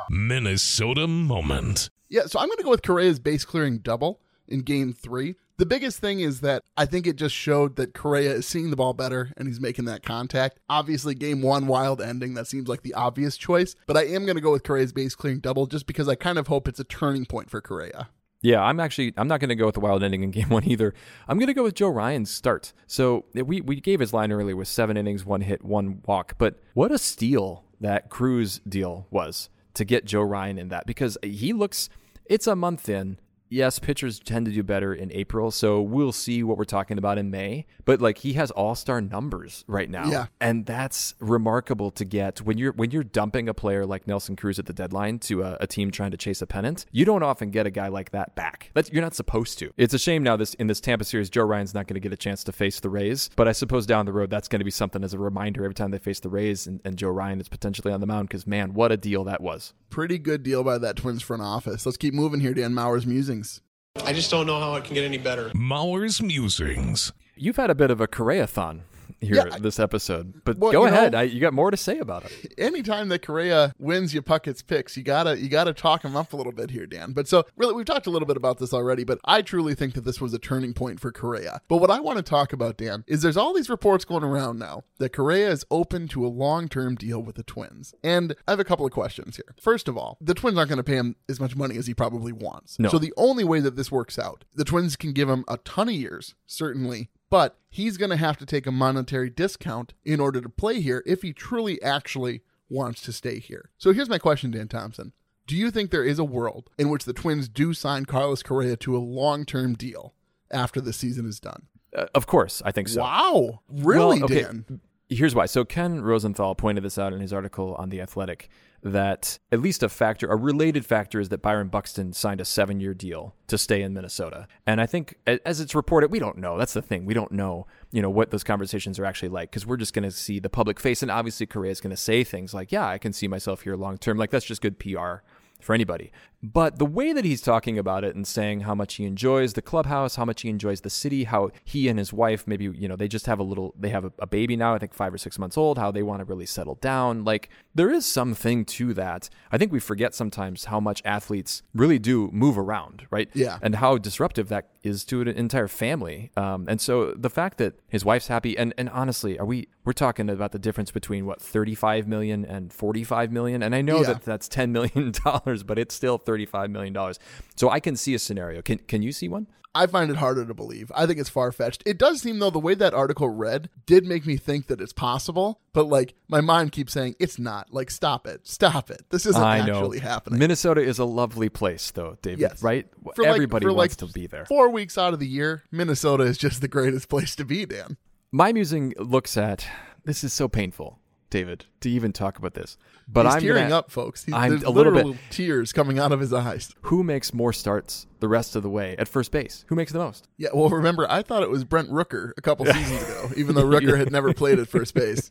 Minnesota 0.10 1.08
Moment. 1.08 1.90
Yeah, 2.10 2.26
so 2.28 2.40
I'm 2.40 2.48
going 2.48 2.58
to 2.58 2.64
go 2.64 2.70
with 2.70 2.84
Correa's 2.84 3.20
base 3.20 3.44
clearing 3.46 3.80
double 3.80 4.22
in 4.48 4.60
game 4.62 4.94
three. 4.94 5.36
The 5.58 5.66
biggest 5.66 6.00
thing 6.00 6.20
is 6.20 6.42
that 6.42 6.64
I 6.78 6.86
think 6.86 7.08
it 7.08 7.16
just 7.16 7.34
showed 7.34 7.78
that 7.78 7.94
Correa 7.94 8.34
is 8.34 8.46
seeing 8.46 8.70
the 8.70 8.76
ball 8.76 8.94
better 8.94 9.32
and 9.38 9.48
he's 9.48 9.60
making 9.62 9.86
that 9.86 10.04
contact. 10.04 10.60
Obviously, 10.70 11.16
game 11.16 11.42
one, 11.42 11.66
wild 11.66 12.02
ending, 12.02 12.34
that 12.36 12.46
seems 12.48 12.68
like 12.68 12.82
the 12.84 12.94
obvious 12.94 13.38
choice, 13.38 13.74
but 13.88 13.96
I 13.98 14.04
am 14.06 14.26
going 14.26 14.36
to 14.36 14.42
go 14.42 14.52
with 14.52 14.64
Correa's 14.64 14.92
base 14.94 15.16
clearing 15.16 15.40
double 15.40 15.66
just 15.66 15.88
because 15.88 16.08
I 16.10 16.16
kind 16.16 16.38
of 16.38 16.48
hope 16.48 16.68
it's 16.68 16.80
a 16.80 16.84
turning 16.84 17.26
point 17.26 17.50
for 17.50 17.62
Correa. 17.62 18.10
Yeah, 18.46 18.62
I'm 18.62 18.80
actually 18.80 19.12
I'm 19.18 19.28
not 19.28 19.40
going 19.40 19.50
to 19.50 19.56
go 19.56 19.66
with 19.66 19.74
the 19.74 19.82
wild 19.82 20.04
ending 20.04 20.22
in 20.22 20.30
game 20.40 20.50
one 20.50 20.70
either. 20.70 20.94
I'm 21.28 21.40
going 21.40 21.48
to 21.48 21.54
go 21.54 21.64
with 21.64 21.74
Joe 21.74 21.90
Ryan's 21.90 22.30
start. 22.30 22.74
So 22.86 23.26
we 23.34 23.62
we 23.62 23.82
gave 23.82 24.00
his 24.00 24.14
line 24.14 24.32
earlier 24.32 24.56
with 24.56 24.68
seven 24.68 24.98
innings, 24.98 25.26
one 25.26 25.42
hit, 25.42 25.66
one 25.66 26.02
walk. 26.06 26.36
But 26.38 26.60
what 26.76 26.92
a 26.92 27.00
steal 27.00 27.64
that 27.82 28.10
Cruz 28.12 28.62
deal 28.68 29.08
was 29.10 29.50
to 29.74 29.84
get 29.84 30.06
Joe 30.06 30.22
Ryan 30.22 30.60
in 30.60 30.70
that 30.70 30.86
because 30.86 31.18
he 31.24 31.54
looks. 31.54 31.90
It's 32.26 32.46
a 32.46 32.56
month 32.56 32.88
in. 32.88 33.18
Yes, 33.50 33.80
pitchers 33.80 34.20
tend 34.20 34.46
to 34.46 34.52
do 34.52 34.64
better 34.64 34.94
in 34.94 35.12
April, 35.12 35.52
so 35.52 35.82
we'll 35.82 36.12
see 36.12 36.44
what 36.44 36.58
we're 36.58 36.64
talking 36.64 36.98
about 36.98 37.18
in 37.18 37.30
May. 37.32 37.66
But 37.86 38.02
like 38.02 38.20
he 38.20 38.34
has 38.34 38.52
all 38.52 38.76
star 38.76 39.02
numbers 39.02 39.64
right 39.68 39.90
now, 39.90 40.10
Yeah. 40.10 40.26
and 40.42 40.66
that's 40.66 41.14
remarkable 41.20 41.92
to 41.92 42.06
get 42.06 42.40
when 42.42 42.58
you're 42.58 42.72
when 42.74 42.92
you're 42.92 43.04
dumping 43.04 43.48
a 43.50 43.54
player 43.54 43.86
like 43.86 44.08
Nelson 44.08 44.36
Cruz 44.36 44.58
at 44.60 44.66
the 44.66 44.74
deadline 44.74 45.20
to 45.20 45.44
a, 45.44 45.58
a 45.62 45.68
team 45.68 45.92
trying 45.92 46.12
to 46.12 46.18
chase 46.18 46.42
a 46.42 46.48
pennant. 46.48 46.86
You 46.92 47.06
don't 47.06 47.24
often 47.24 47.52
get 47.52 47.66
a 47.68 47.72
guy 47.72 47.88
like 47.90 48.12
that 48.12 48.36
back. 48.36 48.72
That's 48.74 48.92
you're 48.92 49.02
not 49.04 49.16
supposed 49.16 49.60
to. 49.60 49.72
It's 49.78 49.94
a 49.94 50.00
shame 50.00 50.24
now 50.24 50.36
this 50.38 50.54
in 50.56 50.68
this 50.68 50.80
Tampa 50.82 51.04
series, 51.06 51.30
Joe 51.30 51.44
Ryan's 51.44 51.74
not 51.74 51.88
going 51.88 51.96
to 51.96 52.00
get 52.00 52.14
a 52.14 52.18
chance 52.18 52.44
to 52.46 52.52
face 52.52 52.80
the 52.80 52.90
Rays, 52.90 53.30
but 53.36 53.48
I 53.48 53.52
suppose 53.52 53.86
down 53.86 54.06
the 54.06 54.14
road 54.14 54.30
that's 54.30 54.48
going 54.48 54.60
to 54.60 54.66
be 54.66 54.72
something 54.72 55.04
as 55.04 55.14
a 55.14 55.20
reminder 55.20 55.64
every 55.64 55.76
time 55.76 55.92
they 55.92 56.00
face 56.00 56.20
the 56.20 56.30
Rays 56.30 56.68
and, 56.68 56.82
and 56.86 56.98
Joe 56.98 57.10
Ryan 57.10 57.40
is 57.42 57.48
potentially 57.50 57.94
on 57.94 58.00
the 58.02 58.08
mound 58.08 58.28
because 58.30 58.48
man, 58.48 58.74
what 58.74 58.92
a 58.92 58.98
deal 58.98 59.24
that 59.26 59.42
was. 59.42 59.74
Pretty 59.90 60.18
good 60.18 60.44
deal 60.44 60.64
by 60.64 60.78
that 60.78 60.96
Twins 60.98 61.22
front 61.22 61.42
office. 61.42 61.86
Let's 61.86 61.98
keep 61.98 62.14
moving 62.14 62.40
here, 62.42 62.54
Dan 62.54 62.74
Mauer's 62.74 63.06
musings. 63.36 63.62
I 64.04 64.14
just 64.14 64.30
don't 64.30 64.46
know 64.46 64.60
how 64.60 64.76
it 64.76 64.84
can 64.84 64.94
get 64.94 65.04
any 65.04 65.18
better. 65.18 65.52
Mauer's 65.54 66.22
Musings. 66.22 67.14
You've 67.36 67.56
had 67.58 67.70
a 67.70 67.76
bit 67.76 67.92
of 67.92 68.02
a 68.02 68.08
Correa-thon 68.08 68.84
here 69.22 69.36
Yeah, 69.36 69.58
this 69.60 69.80
episode, 69.80 70.42
but 70.44 70.58
Well, 70.58 70.72
go 70.72 70.86
you 70.86 70.92
know- 70.92 70.98
ahead. 70.98 71.16
I, 71.16 71.24
you 71.24 71.40
got 71.40 71.54
more 71.54 71.72
to 71.72 71.78
say 71.78 72.00
about 72.00 72.26
it. 72.26 72.54
anytime 72.58 73.10
that 73.10 73.26
Correa 73.26 73.74
wins 73.80 74.14
you 74.14 74.22
Puckett's 74.22 74.62
picks, 74.62 74.96
you 74.98 75.04
gotta 75.04 75.40
you 75.40 75.50
gotta 75.50 75.74
talk 75.74 76.04
him 76.04 76.16
up 76.16 76.34
a 76.34 76.38
little 76.38 76.52
bit 76.52 76.72
here, 76.72 76.86
Dan. 76.86 77.12
But 77.14 77.28
so 77.28 77.46
really, 77.56 77.74
we've 77.74 77.86
talked 77.86 78.08
a 78.08 78.10
little 78.12 78.28
bit 78.28 78.38
about 78.38 78.58
this 78.60 78.74
already, 78.74 79.04
but 79.04 79.20
I 79.26 79.42
truly 79.42 79.76
think 79.76 79.94
that 79.94 80.06
this 80.06 80.20
was 80.22 80.34
a 80.34 80.40
turning 80.40 80.74
point 80.74 81.00
for 81.00 81.12
Correa. 81.12 81.62
But 81.68 81.78
what 81.78 81.92
I 81.92 82.00
want 82.00 82.18
to 82.18 82.24
talk 82.24 82.54
about, 82.54 82.78
Dan, 82.78 83.04
is 83.08 83.22
there's 83.22 83.38
all 83.38 83.54
these 83.54 83.70
reports 83.70 84.06
going 84.06 84.24
around 84.24 84.60
now 84.60 84.84
that 85.00 85.14
Correa 85.14 85.50
is 85.50 85.66
open 85.72 86.08
to 86.10 86.26
a 86.26 86.28
long 86.30 86.68
term 86.68 86.96
deal 86.96 87.22
with 87.22 87.36
the 87.36 87.44
Twins, 87.44 87.94
and 88.04 88.36
I 88.48 88.52
have 88.52 88.60
a 88.60 88.64
couple 88.66 88.86
of 88.86 88.92
questions 88.92 89.36
here. 89.38 89.56
First 89.62 89.88
of 89.88 89.98
all, 89.98 90.18
the 90.22 90.34
Twins 90.34 90.58
aren't 90.58 90.70
going 90.70 90.78
to 90.78 90.84
pay 90.84 90.96
him 90.98 91.16
as 91.30 91.40
much 91.40 91.56
money 91.56 91.78
as 91.78 91.88
he 91.88 91.94
probably 91.94 92.32
wants. 92.32 92.78
No. 92.80 92.90
So 92.90 93.00
the 93.00 93.14
only 93.18 93.44
way 93.44 93.60
that 93.60 93.76
this 93.76 93.92
works 93.92 94.20
out, 94.20 94.44
the 94.54 94.64
Twins 94.66 94.96
can 94.96 95.14
give 95.14 95.30
him 95.30 95.44
a 95.48 95.58
ton 95.58 95.90
of 95.90 95.96
years, 95.96 96.36
certainly. 96.48 97.10
But 97.30 97.58
he's 97.70 97.98
going 97.98 98.12
to 98.12 98.18
have 98.18 98.38
to 98.38 98.46
take 98.46 98.68
a 98.68 98.72
monetary 98.72 99.30
discount 99.30 99.94
in 100.04 100.20
order 100.20 100.42
to 100.42 100.50
play 100.50 100.80
here 100.82 101.04
if 101.06 101.22
he 101.22 101.34
truly 101.34 101.82
actually 101.82 102.42
wants 102.70 103.02
to 103.02 103.12
stay 103.12 103.40
here. 103.40 103.72
So 103.78 103.94
here's 103.94 104.10
my 104.10 104.18
question, 104.20 104.52
Dan 104.52 104.68
Thompson. 104.68 105.14
Do 105.48 105.56
you 105.56 105.70
think 105.70 105.92
there 105.92 106.04
is 106.04 106.18
a 106.20 106.24
world 106.24 106.70
in 106.78 106.90
which 106.90 107.06
the 107.06 107.14
Twins 107.14 107.48
do 107.48 107.74
sign 107.74 108.06
Carlos 108.06 108.42
Correa 108.42 108.76
to 108.78 108.96
a 108.96 109.00
long 109.00 109.46
term 109.46 109.74
deal 109.76 110.14
after 110.52 110.82
the 110.82 110.94
season 110.94 111.28
is 111.28 111.40
done? 111.40 111.68
Uh, 111.96 112.06
of 112.16 112.26
course, 112.28 112.62
I 112.66 112.72
think 112.72 112.88
so. 112.88 113.02
Wow. 113.02 113.62
Really, 113.70 114.18
Well, 114.20 114.26
okay, 114.26 114.42
Dan? 114.42 114.82
Here's 115.08 115.36
why. 115.36 115.46
So 115.46 115.64
Ken 115.64 116.02
Rosenthal 116.02 116.56
pointed 116.56 116.84
this 116.84 116.98
out 116.98 117.14
in 117.14 117.22
his 117.22 117.32
article 117.32 117.76
on 117.76 117.90
The 117.90 118.02
Athletic 118.02 118.50
that 118.82 119.40
at 119.52 119.60
least 119.60 119.82
a 119.82 119.90
factor, 119.90 120.28
a 120.28 120.36
related 120.36 120.86
factor, 120.86 121.20
is 121.20 121.30
that 121.30 121.42
Byron 121.42 121.70
Buxton 121.70 122.14
signed 122.14 122.40
a 122.40 122.46
seven 122.46 122.80
year 122.80 122.94
deal 122.94 123.36
to 123.48 123.58
stay 123.58 123.82
in 123.82 123.94
Minnesota. 123.94 124.48
And 124.66 124.80
I 124.80 124.86
think, 124.86 125.16
as 125.26 125.60
it's 125.60 125.74
reported, 125.74 126.12
we 126.12 126.20
don't 126.20 126.38
know. 126.38 126.58
That's 126.58 126.74
the 126.74 126.84
thing. 126.84 127.06
We 127.06 127.16
don't 127.16 127.32
know, 127.32 127.66
you 127.92 128.02
know, 128.02 128.12
what 128.12 128.30
those 128.30 128.44
conversations 128.44 129.00
are 129.00 129.06
actually 129.06 129.30
like 129.30 129.50
because 129.50 129.66
we're 129.66 129.78
just 129.78 129.94
going 129.94 130.04
to 130.04 130.12
see 130.12 130.40
the 130.40 130.50
public 130.50 130.80
face. 130.80 131.02
And 131.02 131.10
obviously, 131.10 131.48
Correa 131.48 131.72
is 131.72 131.82
going 131.82 131.96
to 131.96 131.98
say 131.98 132.24
things 132.24 132.54
like, 132.54 132.72
yeah, 132.72 132.88
I 132.88 133.00
can 133.00 133.12
see 133.12 133.28
myself 133.28 133.62
here 133.62 133.76
long 133.76 133.98
term. 133.98 134.18
Like, 134.18 134.30
that's 134.30 134.46
just 134.46 134.62
good 134.62 134.78
PR 134.78 135.16
for 135.62 135.74
anybody. 135.74 136.12
But 136.44 136.78
the 136.78 136.86
way 136.86 137.12
that 137.14 137.26
he's 137.26 137.42
talking 137.42 137.78
about 137.80 138.04
it 138.04 138.16
and 138.16 138.28
saying 138.28 138.62
how 138.62 138.76
much 138.76 138.96
he 138.96 139.06
enjoys 139.06 139.54
the 139.54 139.62
clubhouse, 139.62 140.16
how 140.16 140.26
much 140.26 140.42
he 140.42 140.50
enjoys 140.50 140.82
the 140.82 140.90
city, 140.90 141.24
how 141.24 141.50
he 141.64 141.88
and 141.88 141.98
his 141.98 142.14
wife 142.14 142.46
maybe, 142.48 142.66
you 142.66 142.88
know, 142.88 142.96
they 142.96 143.08
just 143.08 143.26
have 143.26 143.40
a 143.40 143.44
little, 143.44 143.74
they 143.80 143.90
have 143.90 144.06
a, 144.06 144.12
a 144.20 144.28
baby 144.28 144.56
now, 144.56 144.76
I 144.76 144.78
think 144.78 144.94
five 144.94 145.14
or 145.14 145.18
six 145.18 145.40
months 145.40 145.58
old, 145.58 145.78
how 145.78 145.92
they 145.92 146.04
want 146.04 146.20
to 146.20 146.26
really 146.26 146.46
settle 146.46 146.76
down. 146.76 147.24
Like, 147.24 147.50
there 147.74 147.90
is 147.90 148.06
something 148.06 148.64
to 148.66 148.94
that. 148.94 149.30
I 149.52 149.58
think 149.58 149.72
we 149.72 149.80
forget 149.80 150.14
sometimes 150.14 150.66
how 150.66 150.80
much 150.80 151.02
athletes 151.04 151.64
really 151.74 152.00
do 152.00 152.30
move 152.32 152.58
around, 152.58 153.08
right? 153.10 153.30
Yeah. 153.34 153.58
And 153.62 153.76
how 153.76 153.98
disruptive 153.98 154.48
that 154.50 154.70
is 154.84 155.04
to 155.06 155.22
an 155.22 155.28
entire 155.30 155.68
family. 155.68 156.32
Um, 156.38 156.66
and 156.70 156.80
so 156.80 157.14
the 157.18 157.30
fact 157.30 157.58
that 157.58 157.80
his 157.88 158.06
wife's 158.06 158.28
happy, 158.28 158.58
and, 158.58 158.74
and 158.78 158.90
honestly, 158.90 159.40
are 159.40 159.46
we, 159.46 159.68
we're 159.84 159.94
talking 159.94 160.30
about 160.30 160.52
the 160.52 160.60
difference 160.60 160.92
between 160.92 161.26
what, 161.26 161.42
35 161.42 162.08
million 162.08 162.46
and 162.46 162.72
45 162.72 163.32
million? 163.32 163.64
And 163.64 163.74
I 163.76 163.82
know 163.82 164.02
Yeah. 164.02 164.14
that 164.14 164.24
that's 164.24 164.48
$10 164.48 164.70
million, 164.70 165.12
but 165.66 165.80
it's 165.80 165.96
still 165.96 166.18
$35 166.26 166.70
million. 166.70 167.14
So 167.56 167.70
I 167.70 167.80
can 167.80 167.96
see 167.96 168.14
a 168.16 168.20
scenario. 168.20 168.62
Can, 168.62 168.80
can 168.80 169.02
you 169.02 169.12
see 169.12 169.28
one? 169.28 169.48
I 169.78 169.88
find 169.88 170.10
it 170.10 170.16
harder 170.16 170.46
to 170.46 170.54
believe. 170.54 170.90
I 170.96 171.06
think 171.06 171.20
it's 171.20 171.28
far 171.30 171.52
fetched. 171.52 171.84
It 171.86 171.98
does 171.98 172.22
seem, 172.22 172.40
though, 172.40 172.50
the 172.50 172.60
way 172.60 172.76
that 172.76 172.94
article 172.94 173.28
read 173.28 173.70
did 173.86 174.06
make 174.06 174.26
me 174.26 174.38
think 174.38 174.68
that 174.68 174.80
it's 174.80 174.94
possible, 174.94 175.60
but 175.74 175.88
like 175.88 176.14
my 176.30 176.40
mind 176.40 176.72
keeps 176.72 176.94
saying 176.94 177.16
it's 177.20 177.38
not. 177.38 177.74
Like, 177.74 177.92
stop 177.92 178.26
it. 178.26 178.48
Stop 178.48 178.90
it. 178.90 179.02
This 179.10 179.26
isn't 179.26 179.44
I 179.44 179.66
know. 179.66 179.80
actually 179.80 180.00
happening. 180.00 180.40
Minnesota 180.40 180.80
is 180.82 180.98
a 180.98 181.04
lovely 181.04 181.50
place, 181.50 181.92
though, 181.92 182.18
David, 182.22 182.40
Yes. 182.40 182.64
right? 182.64 182.88
For 183.16 183.24
like- 183.24 183.32
Everybody 183.34 183.66
for 183.66 183.74
wants 183.74 184.02
like 184.02 184.08
to 184.10 184.14
be 184.14 184.28
there. 184.28 184.46
Four 184.46 184.70
weeks 184.70 184.98
out 184.98 185.12
of 185.14 185.20
the 185.20 185.28
year, 185.28 185.64
Minnesota 185.74 186.24
is 186.24 186.38
just 186.38 186.62
the 186.62 186.70
greatest 186.70 187.10
place 187.10 187.36
to 187.36 187.44
be, 187.44 187.66
Dan. 187.66 187.98
My 188.32 188.54
musing 188.54 188.94
looks 188.98 189.36
at 189.36 189.68
this 190.06 190.24
is 190.24 190.32
so 190.32 190.48
painful, 190.48 191.00
David, 191.36 191.66
to 191.82 191.90
even 191.90 192.14
talk 192.14 192.38
about 192.38 192.54
this. 192.54 192.78
But 193.10 193.26
He's 193.26 193.36
I'm 193.36 193.42
tearing 193.42 193.64
gonna- 193.66 193.76
up, 193.76 193.92
folks. 193.92 194.24
He's, 194.24 194.34
I'm 194.34 194.64
a 194.64 194.70
little 194.70 194.94
bit. 194.94 195.18
tears 195.30 195.74
coming 195.74 196.00
out 196.00 196.14
of 196.14 196.22
his 196.22 196.32
eyes. 196.32 196.74
Who 196.84 197.04
makes 197.04 197.34
more 197.34 197.52
starts 197.52 198.08
the 198.22 198.30
rest 198.30 198.56
of 198.56 198.64
the 198.64 198.70
way 198.70 198.96
at 198.98 199.10
first 199.10 199.32
base? 199.34 199.66
Who 199.68 199.76
makes 199.76 199.92
the 199.92 200.00
most? 200.00 200.30
Yeah, 200.38 200.50
well, 200.54 200.70
remember, 200.70 201.06
I 201.12 201.22
thought 201.22 201.44
it 201.44 201.50
was 201.50 201.66
Brent 201.66 201.90
Rooker 201.92 202.32
a 202.38 202.42
couple 202.42 202.66
seasons 202.74 203.04
ago, 203.04 203.30
even 203.36 203.54
though 203.54 203.66
Rooker 203.66 203.98
had 203.98 204.12
never 204.14 204.34
played 204.34 204.58
at 204.60 204.70
first 204.70 204.94
base. 204.94 205.30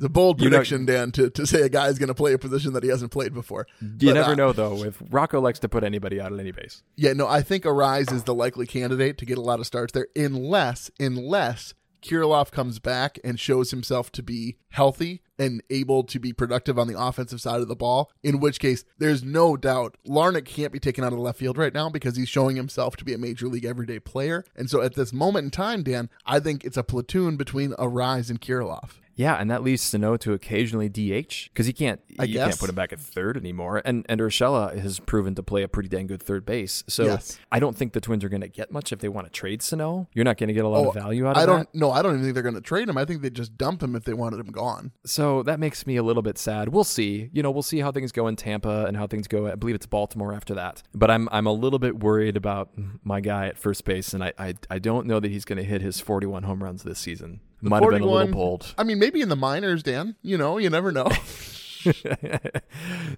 The 0.00 0.06
a 0.06 0.08
bold 0.08 0.40
You 0.40 0.50
know- 0.50 0.56
prediction, 0.56 0.84
Dan, 0.84 1.12
to, 1.12 1.30
to 1.30 1.46
say 1.46 1.62
a 1.62 1.68
guy's 1.68 1.96
going 1.98 2.08
to 2.08 2.14
play 2.14 2.32
a 2.32 2.38
position 2.38 2.72
that 2.72 2.82
he 2.82 2.88
hasn't 2.90 3.12
played 3.12 3.32
before. 3.32 3.68
You 3.80 3.88
But, 4.08 4.14
never 4.14 4.32
uh, 4.32 4.34
know, 4.34 4.52
though. 4.52 4.82
If 4.84 5.00
Rocco 5.10 5.40
likes 5.40 5.60
to 5.60 5.68
put 5.68 5.84
anybody 5.84 6.20
out 6.20 6.32
at 6.32 6.40
any 6.40 6.50
base, 6.50 6.82
Yeah, 6.96 7.12
no, 7.12 7.28
I 7.28 7.40
think 7.42 7.62
Arraez 7.64 8.12
is 8.12 8.24
the 8.24 8.34
likely 8.34 8.66
candidate 8.66 9.16
to 9.18 9.24
get 9.24 9.38
a 9.38 9.42
lot 9.42 9.60
of 9.60 9.66
starts 9.66 9.92
there, 9.92 10.08
unless 10.16 10.90
unless 10.98 11.72
Kirilloff 12.02 12.50
comes 12.50 12.78
back 12.78 13.18
and 13.24 13.38
shows 13.38 13.70
himself 13.70 14.10
to 14.12 14.22
be 14.22 14.56
healthy 14.70 15.22
and 15.38 15.62
able 15.70 16.04
to 16.04 16.18
be 16.18 16.32
productive 16.32 16.78
on 16.78 16.86
the 16.86 17.00
offensive 17.00 17.40
side 17.40 17.60
of 17.60 17.68
the 17.68 17.76
ball. 17.76 18.10
In 18.22 18.40
which 18.40 18.60
case, 18.60 18.84
there's 18.98 19.24
no 19.24 19.56
doubt 19.56 19.96
Larnach 20.06 20.44
can't 20.44 20.72
be 20.72 20.78
taken 20.78 21.02
out 21.02 21.12
of 21.12 21.18
the 21.18 21.24
left 21.24 21.38
field 21.38 21.58
right 21.58 21.72
now 21.72 21.88
because 21.88 22.16
he's 22.16 22.28
showing 22.28 22.56
himself 22.56 22.96
to 22.96 23.04
be 23.04 23.14
a 23.14 23.18
major 23.18 23.48
league 23.48 23.64
everyday 23.64 23.98
player. 23.98 24.44
And 24.56 24.68
so, 24.68 24.82
at 24.82 24.94
this 24.94 25.12
moment 25.12 25.44
in 25.44 25.50
time, 25.50 25.82
Dan, 25.82 26.10
I 26.26 26.40
think 26.40 26.64
it's 26.64 26.76
a 26.76 26.82
platoon 26.82 27.36
between 27.36 27.72
Arraez 27.72 28.30
and 28.30 28.40
Kirilloff. 28.40 29.00
Yeah, 29.20 29.34
and 29.34 29.50
that 29.50 29.62
leaves 29.62 29.82
Sano 29.82 30.16
to 30.16 30.32
occasionally 30.32 30.88
DH 30.88 31.50
because 31.52 31.66
he 31.66 31.74
can't. 31.74 32.00
I 32.18 32.24
you 32.24 32.32
guess. 32.32 32.48
can't 32.48 32.58
put 32.58 32.70
him 32.70 32.74
back 32.74 32.90
at 32.90 32.98
third 32.98 33.36
anymore. 33.36 33.82
And 33.84 34.06
and 34.08 34.18
Urshela 34.18 34.78
has 34.78 34.98
proven 34.98 35.34
to 35.34 35.42
play 35.42 35.62
a 35.62 35.68
pretty 35.68 35.90
dang 35.90 36.06
good 36.06 36.22
third 36.22 36.46
base. 36.46 36.82
So 36.88 37.04
Yes. 37.04 37.38
I 37.52 37.58
don't 37.60 37.76
think 37.76 37.92
the 37.92 38.00
Twins 38.00 38.24
are 38.24 38.30
going 38.30 38.40
to 38.40 38.48
get 38.48 38.72
much 38.72 38.92
if 38.92 39.00
they 39.00 39.10
want 39.10 39.26
to 39.26 39.30
trade 39.30 39.60
Sano. 39.60 40.08
You're 40.14 40.24
not 40.24 40.38
going 40.38 40.48
to 40.48 40.54
get 40.54 40.64
a 40.64 40.68
lot 40.68 40.80
of 40.80 40.96
oh, 40.96 41.00
value 41.00 41.26
out 41.26 41.36
of 41.36 41.36
Oh, 41.36 41.42
I 41.42 41.46
don't. 41.46 41.70
that. 41.70 41.78
No, 41.78 41.90
I 41.90 42.00
don't 42.00 42.12
even 42.14 42.22
think 42.24 42.32
they're 42.32 42.42
going 42.42 42.54
to 42.54 42.62
trade 42.62 42.88
him. 42.88 42.96
I 42.96 43.04
think 43.04 43.20
they 43.20 43.28
just 43.28 43.58
dump 43.58 43.82
him 43.82 43.94
if 43.94 44.04
they 44.04 44.14
wanted 44.14 44.40
him 44.40 44.50
gone. 44.52 44.92
So 45.04 45.42
that 45.42 45.60
makes 45.60 45.86
me 45.86 45.96
a 45.96 46.02
little 46.02 46.22
bit 46.22 46.38
sad. 46.38 46.70
We'll 46.70 46.82
see. 46.84 47.28
You 47.34 47.42
know, 47.42 47.50
we'll 47.50 47.62
see 47.62 47.80
how 47.80 47.92
things 47.92 48.12
go 48.12 48.26
in 48.26 48.36
Tampa 48.36 48.86
and 48.86 48.96
how 48.96 49.06
things 49.06 49.28
go. 49.28 49.48
I 49.48 49.54
believe 49.54 49.74
it's 49.74 49.84
Baltimore 49.84 50.32
after 50.32 50.54
that. 50.54 50.82
But 50.94 51.10
I'm 51.10 51.28
I'm 51.30 51.46
a 51.46 51.52
little 51.52 51.78
bit 51.78 51.98
worried 52.02 52.38
about 52.38 52.70
my 53.04 53.20
guy 53.20 53.48
at 53.48 53.58
first 53.58 53.84
base, 53.84 54.14
and 54.14 54.24
I 54.24 54.32
I, 54.38 54.54
I 54.70 54.78
don't 54.78 55.06
know 55.06 55.20
that 55.20 55.30
he's 55.30 55.44
going 55.44 55.58
to 55.58 55.64
hit 55.64 55.82
his 55.82 56.00
41 56.00 56.44
home 56.44 56.64
runs 56.64 56.84
this 56.84 56.98
season. 56.98 57.40
Might 57.62 57.82
have 57.82 57.90
been 57.90 58.02
a 58.02 58.06
little 58.06 58.32
bold. 58.32 58.74
I 58.78 58.84
mean, 58.84 58.98
maybe 58.98 59.20
in 59.20 59.28
the 59.28 59.36
minors, 59.36 59.82
Dan. 59.82 60.16
You 60.22 60.38
know, 60.38 60.58
you 60.58 60.70
never 60.70 60.92
know. 60.92 61.08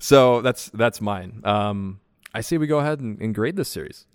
so 0.01 0.41
that's 0.41 0.69
that's 0.71 1.01
mine. 1.01 1.41
Um, 1.45 2.01
I 2.35 2.41
say 2.41 2.59
we 2.59 2.67
go 2.67 2.79
ahead 2.79 3.01
and, 3.01 3.21
and 3.21 3.35
grade 3.35 3.57
this 3.57 3.69
series. 3.69 4.07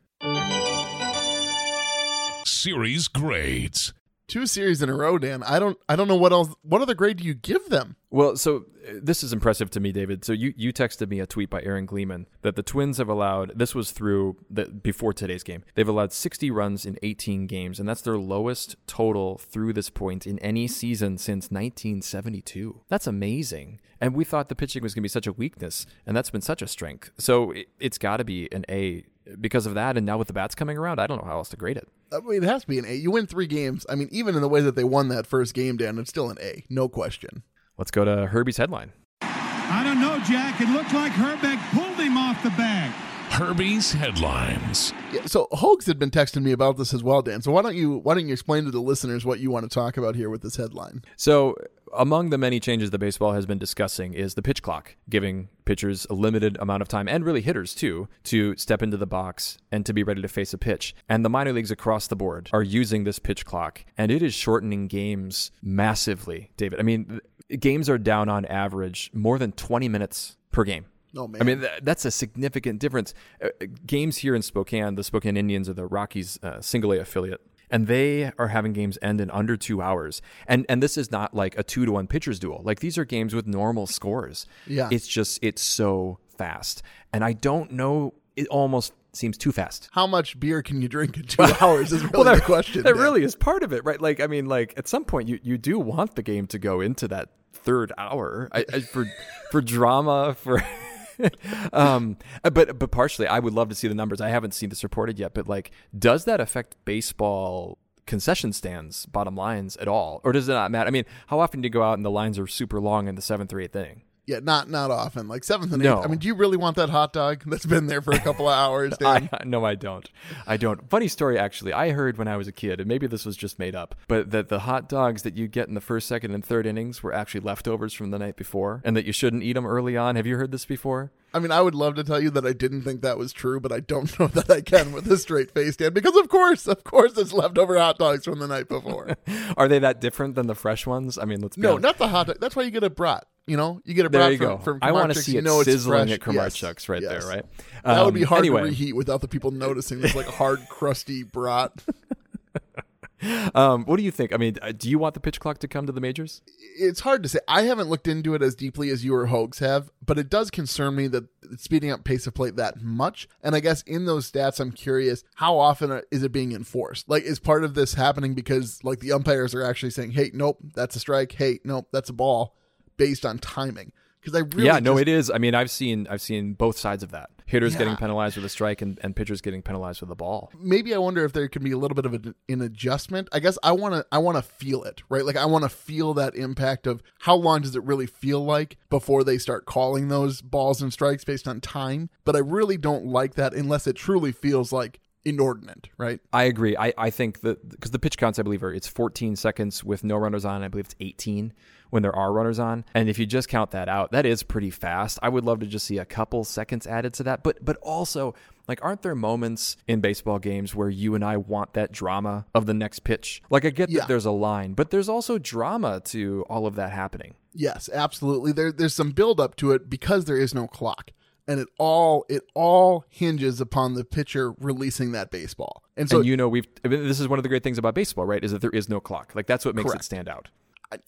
Series 2.45 3.07
grades. 3.07 3.93
Two 4.27 4.45
series 4.45 4.81
in 4.81 4.89
a 4.89 4.93
row, 4.93 5.17
Dan. 5.17 5.41
I 5.41 5.57
don't. 5.57 5.77
I 5.87 5.95
don't 5.95 6.09
know 6.09 6.17
what 6.17 6.33
else. 6.33 6.53
What 6.61 6.81
other 6.81 6.93
grade 6.93 7.17
do 7.17 7.23
you 7.23 7.33
give 7.33 7.69
them? 7.69 7.95
Well, 8.09 8.35
so 8.35 8.65
uh, 8.85 8.93
this 9.01 9.23
is 9.23 9.31
impressive 9.31 9.69
to 9.71 9.79
me, 9.79 9.93
David. 9.93 10.25
So 10.25 10.33
you, 10.33 10.53
you 10.57 10.73
texted 10.73 11.09
me 11.09 11.21
a 11.21 11.25
tweet 11.25 11.49
by 11.49 11.61
Aaron 11.61 11.85
Gleeman 11.85 12.27
that 12.41 12.57
the 12.57 12.63
Twins 12.63 12.97
have 12.97 13.07
allowed. 13.07 13.53
This 13.57 13.73
was 13.73 13.91
through 13.91 14.35
the 14.49 14.65
before 14.65 15.13
today's 15.13 15.43
game. 15.43 15.63
They've 15.75 15.87
allowed 15.87 16.11
60 16.11 16.51
runs 16.51 16.85
in 16.85 16.99
18 17.03 17.47
games, 17.47 17.79
and 17.79 17.87
that's 17.87 18.01
their 18.01 18.17
lowest 18.17 18.75
total 18.85 19.37
through 19.37 19.71
this 19.71 19.89
point 19.89 20.27
in 20.27 20.39
any 20.39 20.67
season 20.67 21.17
since 21.17 21.45
1972. 21.45 22.81
That's 22.89 23.07
amazing. 23.07 23.79
And 24.01 24.13
we 24.13 24.25
thought 24.25 24.49
the 24.49 24.55
pitching 24.55 24.83
was 24.83 24.93
going 24.93 25.01
to 25.03 25.05
be 25.05 25.09
such 25.09 25.27
a 25.27 25.33
weakness, 25.33 25.85
and 26.05 26.17
that's 26.17 26.31
been 26.31 26.41
such 26.41 26.61
a 26.61 26.67
strength. 26.67 27.11
So 27.17 27.51
it, 27.51 27.67
it's 27.79 27.97
got 27.97 28.17
to 28.17 28.25
be 28.25 28.51
an 28.51 28.65
A 28.69 29.05
because 29.39 29.65
of 29.65 29.75
that. 29.75 29.97
And 29.97 30.05
now 30.05 30.17
with 30.17 30.27
the 30.27 30.33
bats 30.33 30.55
coming 30.55 30.77
around, 30.77 30.99
I 30.99 31.07
don't 31.07 31.21
know 31.21 31.29
how 31.29 31.37
else 31.37 31.49
to 31.49 31.57
grade 31.57 31.77
it. 31.77 31.87
I 32.11 32.19
mean, 32.19 32.43
it 32.43 32.47
has 32.47 32.61
to 32.61 32.67
be 32.67 32.79
an 32.79 32.85
A. 32.85 32.93
You 32.93 33.11
win 33.11 33.27
three 33.27 33.47
games. 33.47 33.85
I 33.89 33.95
mean, 33.95 34.09
even 34.11 34.35
in 34.35 34.41
the 34.41 34.49
way 34.49 34.61
that 34.61 34.75
they 34.75 34.83
won 34.83 35.09
that 35.09 35.27
first 35.27 35.53
game, 35.53 35.77
Dan, 35.77 35.97
it's 35.97 36.09
still 36.09 36.29
an 36.29 36.37
A, 36.41 36.63
no 36.69 36.87
question. 36.87 37.43
Let's 37.77 37.91
go 37.91 38.05
to 38.05 38.27
Herbie's 38.27 38.57
headline. 38.57 38.93
I 39.21 39.83
don't 39.83 39.99
know, 39.99 40.19
Jack. 40.25 40.61
It 40.61 40.69
looked 40.69 40.93
like 40.93 41.11
Hrbek 41.11 41.59
pulled 41.71 41.99
him 41.99 42.17
off 42.17 42.41
the 42.41 42.49
bag. 42.51 42.91
Herbie's 43.29 43.91
headlines. 43.91 44.93
Yeah, 45.11 45.25
so 45.25 45.47
Hoax 45.51 45.85
had 45.85 45.99
been 45.99 46.09
texting 46.09 46.43
me 46.43 46.53
about 46.53 46.77
this 46.77 46.93
as 46.93 47.03
well, 47.03 47.21
Dan. 47.21 47.41
So 47.41 47.51
why 47.51 47.61
don't 47.61 47.75
you 47.75 47.97
why 47.97 48.13
don't 48.13 48.25
you 48.25 48.33
explain 48.33 48.63
to 48.65 48.71
the 48.71 48.79
listeners 48.79 49.25
what 49.25 49.39
you 49.39 49.51
want 49.51 49.69
to 49.69 49.73
talk 49.73 49.97
about 49.97 50.15
here 50.15 50.29
with 50.29 50.41
this 50.41 50.55
headline? 50.55 51.03
So 51.17 51.55
among 51.93 52.29
the 52.29 52.37
many 52.37 52.59
changes 52.59 52.91
that 52.91 52.99
baseball 52.99 53.33
has 53.33 53.45
been 53.45 53.57
discussing 53.57 54.13
is 54.13 54.35
the 54.35 54.41
pitch 54.41 54.61
clock, 54.61 54.95
giving 55.09 55.49
pitchers 55.65 56.07
a 56.09 56.13
limited 56.13 56.57
amount 56.59 56.81
of 56.81 56.87
time, 56.87 57.07
and 57.07 57.25
really 57.25 57.41
hitters 57.41 57.73
too, 57.73 58.07
to 58.23 58.55
step 58.57 58.81
into 58.81 58.97
the 58.97 59.07
box 59.07 59.57
and 59.71 59.85
to 59.85 59.93
be 59.93 60.03
ready 60.03 60.21
to 60.21 60.27
face 60.27 60.53
a 60.53 60.57
pitch. 60.57 60.95
And 61.09 61.23
the 61.23 61.29
minor 61.29 61.53
leagues 61.53 61.71
across 61.71 62.07
the 62.07 62.15
board 62.15 62.49
are 62.53 62.63
using 62.63 63.03
this 63.03 63.19
pitch 63.19 63.45
clock, 63.45 63.85
and 63.97 64.11
it 64.11 64.21
is 64.21 64.33
shortening 64.33 64.87
games 64.87 65.51
massively, 65.61 66.51
David. 66.57 66.79
I 66.79 66.83
mean, 66.83 67.19
games 67.59 67.89
are 67.89 67.97
down 67.97 68.29
on 68.29 68.45
average 68.45 69.11
more 69.13 69.37
than 69.37 69.51
20 69.51 69.87
minutes 69.89 70.37
per 70.51 70.63
game. 70.63 70.85
Oh 71.15 71.27
man. 71.27 71.41
I 71.41 71.45
mean, 71.45 71.59
th- 71.61 71.79
that's 71.83 72.05
a 72.05 72.11
significant 72.11 72.79
difference. 72.79 73.13
Uh, 73.41 73.49
games 73.85 74.17
here 74.17 74.35
in 74.35 74.41
Spokane, 74.41 74.95
the 74.95 75.03
Spokane 75.03 75.37
Indians 75.37 75.69
are 75.69 75.73
the 75.73 75.85
Rockies' 75.85 76.37
uh, 76.43 76.61
single 76.61 76.91
A 76.91 76.99
affiliate, 76.99 77.41
and 77.69 77.87
they 77.87 78.31
are 78.37 78.47
having 78.47 78.73
games 78.73 78.97
end 79.01 79.19
in 79.21 79.29
under 79.31 79.57
two 79.57 79.81
hours. 79.81 80.21
And 80.47 80.65
and 80.69 80.81
this 80.81 80.97
is 80.97 81.11
not 81.11 81.33
like 81.33 81.57
a 81.57 81.63
two 81.63 81.85
to 81.85 81.91
one 81.91 82.07
pitchers 82.07 82.39
duel. 82.39 82.61
Like 82.63 82.79
these 82.79 82.97
are 82.97 83.05
games 83.05 83.33
with 83.35 83.47
normal 83.47 83.87
scores. 83.87 84.45
Yeah. 84.65 84.89
it's 84.91 85.07
just 85.07 85.39
it's 85.41 85.61
so 85.61 86.19
fast, 86.37 86.81
and 87.13 87.23
I 87.23 87.33
don't 87.33 87.71
know. 87.71 88.13
It 88.35 88.47
almost 88.49 88.93
seems 89.13 89.35
too 89.37 89.51
fast. 89.51 89.89
How 89.93 90.05
much 90.05 90.39
beer 90.39 90.61
can 90.61 90.79
you 90.81 90.87
drink 90.87 91.17
in 91.17 91.23
two 91.23 91.41
hours 91.61 91.91
is 91.91 92.03
really 92.03 92.23
Well, 92.23 92.35
the 92.35 92.41
question. 92.41 92.83
That 92.83 92.93
Dan. 92.93 93.01
really 93.01 93.23
is 93.23 93.35
part 93.35 93.63
of 93.63 93.73
it, 93.73 93.83
right? 93.83 93.99
Like, 93.99 94.19
I 94.19 94.27
mean, 94.27 94.45
like 94.45 94.75
at 94.77 94.87
some 94.87 95.05
point, 95.05 95.27
you, 95.27 95.39
you 95.41 95.57
do 95.57 95.79
want 95.79 96.15
the 96.15 96.21
game 96.21 96.45
to 96.47 96.59
go 96.59 96.81
into 96.81 97.07
that 97.07 97.29
third 97.51 97.91
hour 97.97 98.47
I, 98.51 98.63
I, 98.71 98.79
for 98.81 99.05
for 99.51 99.61
drama 99.61 100.35
for. 100.35 100.61
um, 101.73 102.17
but 102.43 102.77
but 102.79 102.91
partially, 102.91 103.27
I 103.27 103.39
would 103.39 103.53
love 103.53 103.69
to 103.69 103.75
see 103.75 103.87
the 103.87 103.95
numbers. 103.95 104.21
I 104.21 104.29
haven't 104.29 104.53
seen 104.53 104.69
this 104.69 104.83
reported 104.83 105.19
yet, 105.19 105.33
but 105.33 105.47
like, 105.47 105.71
does 105.97 106.25
that 106.25 106.39
affect 106.39 106.75
baseball 106.85 107.77
concession 108.05 108.53
stands 108.53 109.05
bottom 109.05 109.35
lines 109.35 109.77
at 109.77 109.87
all, 109.87 110.21
or 110.23 110.31
does 110.31 110.49
it 110.49 110.53
not 110.53 110.71
matter? 110.71 110.87
I 110.87 110.91
mean, 110.91 111.05
how 111.27 111.39
often 111.39 111.61
do 111.61 111.65
you 111.65 111.71
go 111.71 111.83
out 111.83 111.93
and 111.93 112.05
the 112.05 112.11
lines 112.11 112.39
are 112.39 112.47
super 112.47 112.79
long 112.79 113.07
in 113.07 113.15
the 113.15 113.21
seventh 113.21 113.53
or 113.53 113.59
eighth 113.59 113.75
inning? 113.75 114.03
Yeah, 114.27 114.39
not 114.43 114.69
not 114.69 114.91
often. 114.91 115.29
Like 115.29 115.45
seventh 115.45 115.71
and 115.71 115.81
No. 115.81 115.99
eighth. 115.99 116.05
I 116.05 116.09
mean, 116.09 116.19
do 116.19 116.27
you 116.27 116.35
really 116.35 116.57
want 116.57 116.75
that 116.75 116.89
hot 116.89 117.13
dog 117.13 117.43
that's 117.45 117.65
been 117.65 117.87
there 117.87 118.01
for 118.01 118.11
a 118.13 118.19
couple 118.19 118.49
of 118.49 118.53
hours? 118.55 118.93
I, 119.01 119.29
no, 119.45 119.63
I 119.63 119.75
don't. 119.75 120.07
I 120.45 120.57
don't. 120.57 120.89
Funny 120.89 121.07
story, 121.07 121.39
actually. 121.39 121.71
I 121.71 121.91
heard 121.91 122.17
when 122.17 122.27
I 122.27 122.35
was 122.35 122.45
a 122.45 122.51
kid, 122.51 122.81
and 122.81 122.89
maybe 122.89 123.07
this 123.07 123.25
was 123.25 123.37
just 123.37 123.57
made 123.57 123.73
up, 123.73 123.95
but 124.09 124.31
that 124.31 124.49
the 124.49 124.59
hot 124.59 124.89
dogs 124.89 125.23
that 125.23 125.37
you 125.37 125.47
get 125.47 125.69
in 125.69 125.75
the 125.75 125.81
first, 125.81 126.07
second, 126.09 126.33
and 126.33 126.43
third 126.43 126.65
innings 126.65 127.01
were 127.01 127.13
actually 127.13 127.39
leftovers 127.39 127.93
from 127.93 128.11
the 128.11 128.19
night 128.19 128.35
before, 128.35 128.81
and 128.83 128.97
that 128.97 129.05
you 129.05 129.13
shouldn't 129.13 129.43
eat 129.43 129.53
them 129.53 129.65
early 129.65 129.95
on. 129.95 130.17
Have 130.17 130.27
you 130.27 130.35
heard 130.35 130.51
this 130.51 130.65
before? 130.65 131.13
I 131.33 131.39
mean, 131.39 131.51
I 131.51 131.61
would 131.61 131.75
love 131.75 131.95
to 131.95 132.03
tell 132.03 132.19
you 132.21 132.29
that 132.31 132.45
I 132.45 132.51
didn't 132.51 132.81
think 132.81 133.01
that 133.03 133.17
was 133.17 133.31
true, 133.31 133.61
but 133.61 133.71
I 133.71 133.79
don't 133.79 134.17
know 134.19 134.27
that 134.27 134.49
I 134.49 134.59
can 134.59 134.91
with 134.91 135.09
a 135.09 135.17
straight 135.17 135.51
face, 135.51 135.77
Dan. 135.77 135.93
Because 135.93 136.17
of 136.17 136.27
course, 136.27 136.67
of 136.67 136.83
course, 136.83 137.17
it's 137.17 137.31
leftover 137.31 137.77
hot 137.77 137.97
dogs 137.97 138.25
from 138.25 138.39
the 138.39 138.47
night 138.47 138.67
before. 138.67 139.15
Are 139.57 139.69
they 139.69 139.79
that 139.79 140.01
different 140.01 140.35
than 140.35 140.47
the 140.47 140.55
fresh 140.55 140.85
ones? 140.85 141.17
I 141.17 141.23
mean, 141.23 141.39
let's 141.39 141.55
be 141.55 141.61
no, 141.61 141.71
honest. 141.75 141.83
not 141.83 141.97
the 141.97 142.07
hot 142.09 142.27
dog. 142.27 142.37
That's 142.41 142.57
why 142.57 142.63
you 142.63 142.71
get 142.71 142.83
a 142.83 142.89
brat. 142.89 143.25
You 143.47 143.55
know, 143.57 143.81
you 143.85 143.93
get 143.93 144.05
a 144.05 144.09
brat 144.09 144.37
from, 144.37 144.59
from 144.59 144.79
I 144.81 144.91
want 144.91 145.13
to 145.13 145.19
see 145.19 145.33
you 145.33 145.39
it 145.39 145.43
know 145.45 145.61
it's 145.61 145.69
sizzling 145.71 146.11
at 146.11 146.19
Kramarczuk's 146.19 146.89
right 146.89 147.01
yes. 147.01 147.23
there, 147.23 147.35
right? 147.35 147.45
That 147.83 147.99
would 148.01 148.09
Um, 148.09 148.13
be 148.13 148.23
hard 148.23 148.39
anyway, 148.39 148.61
to 148.61 148.67
reheat 148.67 148.95
without 148.95 149.21
the 149.21 149.27
people 149.29 149.51
noticing 149.51 150.01
this 150.01 150.15
like 150.15 150.27
hard, 150.27 150.59
crusty 150.69 151.23
brat. 151.23 151.71
um, 153.55 153.85
what 153.85 153.95
do 153.97 154.03
you 154.03 154.11
think? 154.11 154.33
I 154.33 154.37
mean, 154.37 154.57
uh, 154.61 154.73
do 154.73 154.89
you 154.89 154.99
want 154.99 155.13
the 155.13 155.19
pitch 155.19 155.39
clock 155.39 155.59
to 155.59 155.67
come 155.67 155.85
to 155.85 155.91
the 155.91 156.01
majors? 156.01 156.41
it's 156.79 156.99
hard 156.99 157.23
to 157.23 157.29
say. 157.29 157.39
I 157.47 157.63
haven't 157.63 157.89
looked 157.89 158.07
into 158.07 158.35
it 158.35 158.41
as 158.43 158.53
deeply 158.53 158.89
as 158.89 159.03
you 159.03 159.15
or 159.15 159.27
Hogs 159.27 159.59
have, 159.59 159.89
but 160.05 160.19
it 160.19 160.29
does 160.29 160.51
concern 160.51 160.95
me 160.95 161.07
that 161.07 161.25
it's 161.51 161.63
speeding 161.63 161.89
up 161.89 162.03
pace 162.03 162.27
of 162.27 162.33
play 162.35 162.51
that 162.51 162.81
much. 162.81 163.27
And 163.41 163.55
I 163.55 163.59
guess 163.59 163.81
in 163.83 164.05
those 164.05 164.31
stats, 164.31 164.59
I'm 164.59 164.71
curious 164.71 165.23
how 165.35 165.57
often 165.57 166.01
is 166.11 166.21
it 166.23 166.31
being 166.31 166.51
enforced? 166.51 167.09
Like, 167.09 167.23
is 167.23 167.39
part 167.39 167.63
of 167.63 167.73
this 167.73 167.95
happening 167.95 168.35
because 168.35 168.83
like 168.83 168.99
the 168.99 169.11
umpires 169.11 169.55
are 169.55 169.63
actually 169.63 169.89
saying, 169.91 170.11
"Hey, 170.11 170.31
nope, 170.33 170.59
that's 170.75 170.95
a 170.95 170.99
strike. 170.99 171.31
Hey, 171.31 171.59
nope, 171.63 171.87
that's 171.91 172.09
a 172.09 172.13
ball," 172.13 172.55
based 172.97 173.25
on 173.25 173.39
timing? 173.39 173.91
Because 174.21 174.35
I 174.35 174.43
really 174.55 174.65
yeah, 174.65 174.79
no, 174.79 174.97
it 174.97 175.07
is. 175.07 175.31
I 175.31 175.37
mean, 175.37 175.55
I've 175.55 175.71
seen 175.71 176.05
I've 176.09 176.21
seen 176.21 176.53
both 176.53 176.77
sides 176.77 177.01
of 177.03 177.11
that. 177.11 177.29
Hitters 177.45 177.73
Yeah. 177.73 177.79
getting 177.79 177.95
penalized 177.95 178.35
with 178.35 178.43
a 178.43 178.49
strike 178.49 178.81
and, 178.81 178.99
and 179.01 179.15
pitchers 179.15 179.39
getting 179.39 179.61
penalized 179.61 180.01
with 180.01 180.09
a 180.11 180.15
ball. 180.15 180.51
maybe 180.59 180.93
I 180.93 180.97
wonder 180.97 181.23
if 181.23 181.31
there 181.31 181.47
could 181.47 181.63
be 181.63 181.71
a 181.71 181.77
little 181.77 181.95
bit 181.95 182.05
of 182.05 182.13
a, 182.13 182.35
an 182.49 182.59
adjustment. 182.61 183.29
I 183.31 183.39
guess 183.39 183.57
I 183.63 183.71
want 183.71 183.93
to 183.93 184.05
I 184.11 184.17
want 184.17 184.35
to 184.35 184.41
feel 184.41 184.83
it, 184.83 185.01
right? 185.07 185.23
Like 185.23 185.37
I 185.37 185.45
want 185.45 185.63
to 185.63 185.69
feel 185.69 186.13
that 186.15 186.35
impact 186.35 186.87
of 186.87 187.01
how 187.21 187.35
long 187.35 187.61
does 187.61 187.73
it 187.77 187.83
really 187.83 188.07
feel 188.07 188.43
like 188.43 188.75
before 188.89 189.23
they 189.23 189.37
start 189.37 189.65
calling 189.65 190.09
those 190.09 190.41
balls 190.41 190.81
and 190.81 190.91
strikes 190.91 191.23
based 191.23 191.47
on 191.47 191.61
time. 191.61 192.09
But 192.25 192.35
I 192.35 192.39
really 192.39 192.75
don't 192.77 193.05
like 193.05 193.35
that 193.35 193.53
unless 193.53 193.87
it 193.87 193.95
truly 193.95 194.33
feels 194.33 194.73
like 194.73 194.99
inordinate, 195.23 195.87
right? 195.97 196.19
I 196.33 196.43
agree. 196.43 196.75
I, 196.75 196.93
I 196.97 197.09
think 197.11 197.41
that 197.41 197.69
because 197.69 197.91
the 197.91 197.99
pitch 197.99 198.17
counts, 198.17 198.39
I 198.39 198.41
believe, 198.43 198.63
are 198.63 198.73
it's 198.73 198.87
14 198.87 199.35
seconds 199.37 199.83
with 199.85 200.03
no 200.03 200.17
runners 200.17 200.43
on. 200.43 200.63
I 200.63 200.67
believe 200.67 200.85
it's 200.85 200.95
18 200.99 201.53
when 201.89 202.03
there 202.03 202.15
are 202.15 202.31
runners 202.33 202.59
on. 202.59 202.85
And 202.93 203.09
if 203.09 203.17
you 203.19 203.25
just 203.25 203.49
count 203.49 203.71
that 203.71 203.87
out, 203.89 204.11
that 204.11 204.25
is 204.25 204.43
pretty 204.43 204.69
fast. 204.69 205.19
I 205.21 205.29
would 205.29 205.45
love 205.45 205.59
to 205.59 205.65
just 205.65 205.85
see 205.85 205.97
a 205.97 206.05
couple 206.05 206.43
seconds 206.43 206.85
added 206.87 207.13
to 207.15 207.23
that. 207.23 207.43
But 207.43 207.63
but 207.63 207.77
also, 207.77 208.33
like, 208.67 208.83
aren't 208.83 209.01
there 209.01 209.15
moments 209.15 209.77
in 209.87 210.01
baseball 210.01 210.39
games 210.39 210.75
where 210.75 210.89
you 210.89 211.15
and 211.15 211.23
I 211.23 211.37
want 211.37 211.73
that 211.73 211.91
drama 211.91 212.45
of 212.53 212.65
the 212.65 212.73
next 212.73 212.99
pitch? 213.03 213.41
Like, 213.49 213.65
I 213.65 213.69
get 213.69 213.89
Yeah. 213.89 213.99
that 214.01 214.07
there's 214.07 214.25
a 214.25 214.31
line, 214.31 214.73
but 214.73 214.89
there's 214.89 215.09
also 215.09 215.37
drama 215.37 216.01
to 216.05 216.45
all 216.49 216.65
of 216.65 216.75
that 216.75 216.91
happening. 216.91 217.35
Yes, 217.53 217.89
absolutely. 217.93 218.51
There 218.51 218.71
there's 218.71 218.93
some 218.93 219.11
build 219.11 219.39
up 219.39 219.55
to 219.57 219.71
it 219.71 219.89
because 219.89 220.25
there 220.25 220.37
is 220.37 220.53
no 220.53 220.67
clock. 220.67 221.11
And 221.49 221.61
it 221.61 221.69
all 221.77 222.25
it 222.27 222.43
all 222.53 223.05
hinges 223.09 223.61
upon 223.61 223.93
the 223.93 224.03
pitcher 224.03 224.51
releasing 224.59 225.13
that 225.13 225.31
baseball. 225.31 225.81
And 225.95 226.09
so 226.09 226.17
and 226.17 226.25
you 226.25 226.35
know, 226.35 226.49
we've 226.49 226.67
I 226.83 226.89
mean, 226.89 227.07
this 227.07 227.21
is 227.21 227.29
one 227.29 227.39
of 227.39 227.43
the 227.43 227.49
great 227.49 227.63
things 227.63 227.77
about 227.77 227.95
baseball, 227.95 228.25
right? 228.25 228.43
Is 228.43 228.51
that 228.51 228.59
there 228.59 228.69
is 228.71 228.89
no 228.89 228.99
clock. 228.99 229.31
Like 229.33 229.47
that's 229.47 229.63
what 229.63 229.73
makes 229.73 229.85
Correct. 229.87 230.01
it 230.01 230.05
stand 230.05 230.27
out. 230.27 230.49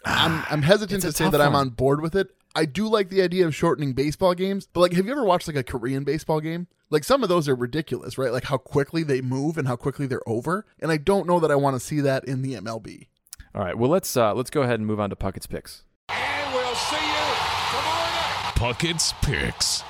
I'm 0.06 0.44
I'm 0.50 0.62
hesitant 0.62 1.02
to 1.04 1.12
say 1.12 1.30
that 1.30 1.42
I'm 1.42 1.54
one. 1.54 1.62
on 1.62 1.70
board 1.70 2.02
with 2.02 2.16
it. 2.16 2.30
I 2.56 2.66
do 2.66 2.88
like 2.88 3.10
the 3.10 3.22
idea 3.22 3.46
of 3.46 3.56
shortening 3.56 3.94
baseball 3.94 4.34
games, 4.34 4.68
but 4.72 4.82
like, 4.82 4.94
have 4.94 5.06
you 5.06 5.12
ever 5.12 5.24
watched 5.24 5.48
like 5.48 5.56
a 5.56 5.64
Korean 5.64 6.04
baseball 6.04 6.42
game? 6.42 6.68
Like 6.90 7.04
some 7.04 7.22
of 7.22 7.30
those 7.30 7.48
are 7.48 7.56
ridiculous, 7.56 8.18
right? 8.18 8.32
Like 8.32 8.46
how 8.46 8.58
quickly 8.58 9.04
they 9.04 9.22
move 9.22 9.58
and 9.58 9.68
how 9.68 9.76
quickly 9.76 10.08
they're 10.08 10.28
over. 10.28 10.66
And 10.80 10.92
I 10.92 10.98
don't 10.98 11.28
know 11.28 11.40
that 11.40 11.52
I 11.52 11.56
want 11.56 11.76
to 11.76 11.80
see 11.80 12.00
that 12.02 12.26
in 12.26 12.42
the 12.42 12.56
MLB. 12.56 13.08
All 13.54 13.62
right, 13.64 13.78
well 13.78 13.90
let's 13.90 14.16
uh, 14.18 14.34
let's 14.34 14.50
go 14.50 14.64
ahead 14.64 14.80
and 14.80 14.88
move 14.88 15.00
on 15.00 15.10
to 15.12 15.16
Puckett's 15.16 15.48
picks. 15.48 15.84
And 16.10 16.54
we'll 16.54 16.76
see 16.76 16.96
you 16.96 17.36
tomorrow 17.72 18.10
night. 18.10 18.54
Puckett's 18.56 19.14
Picks. 19.22 19.84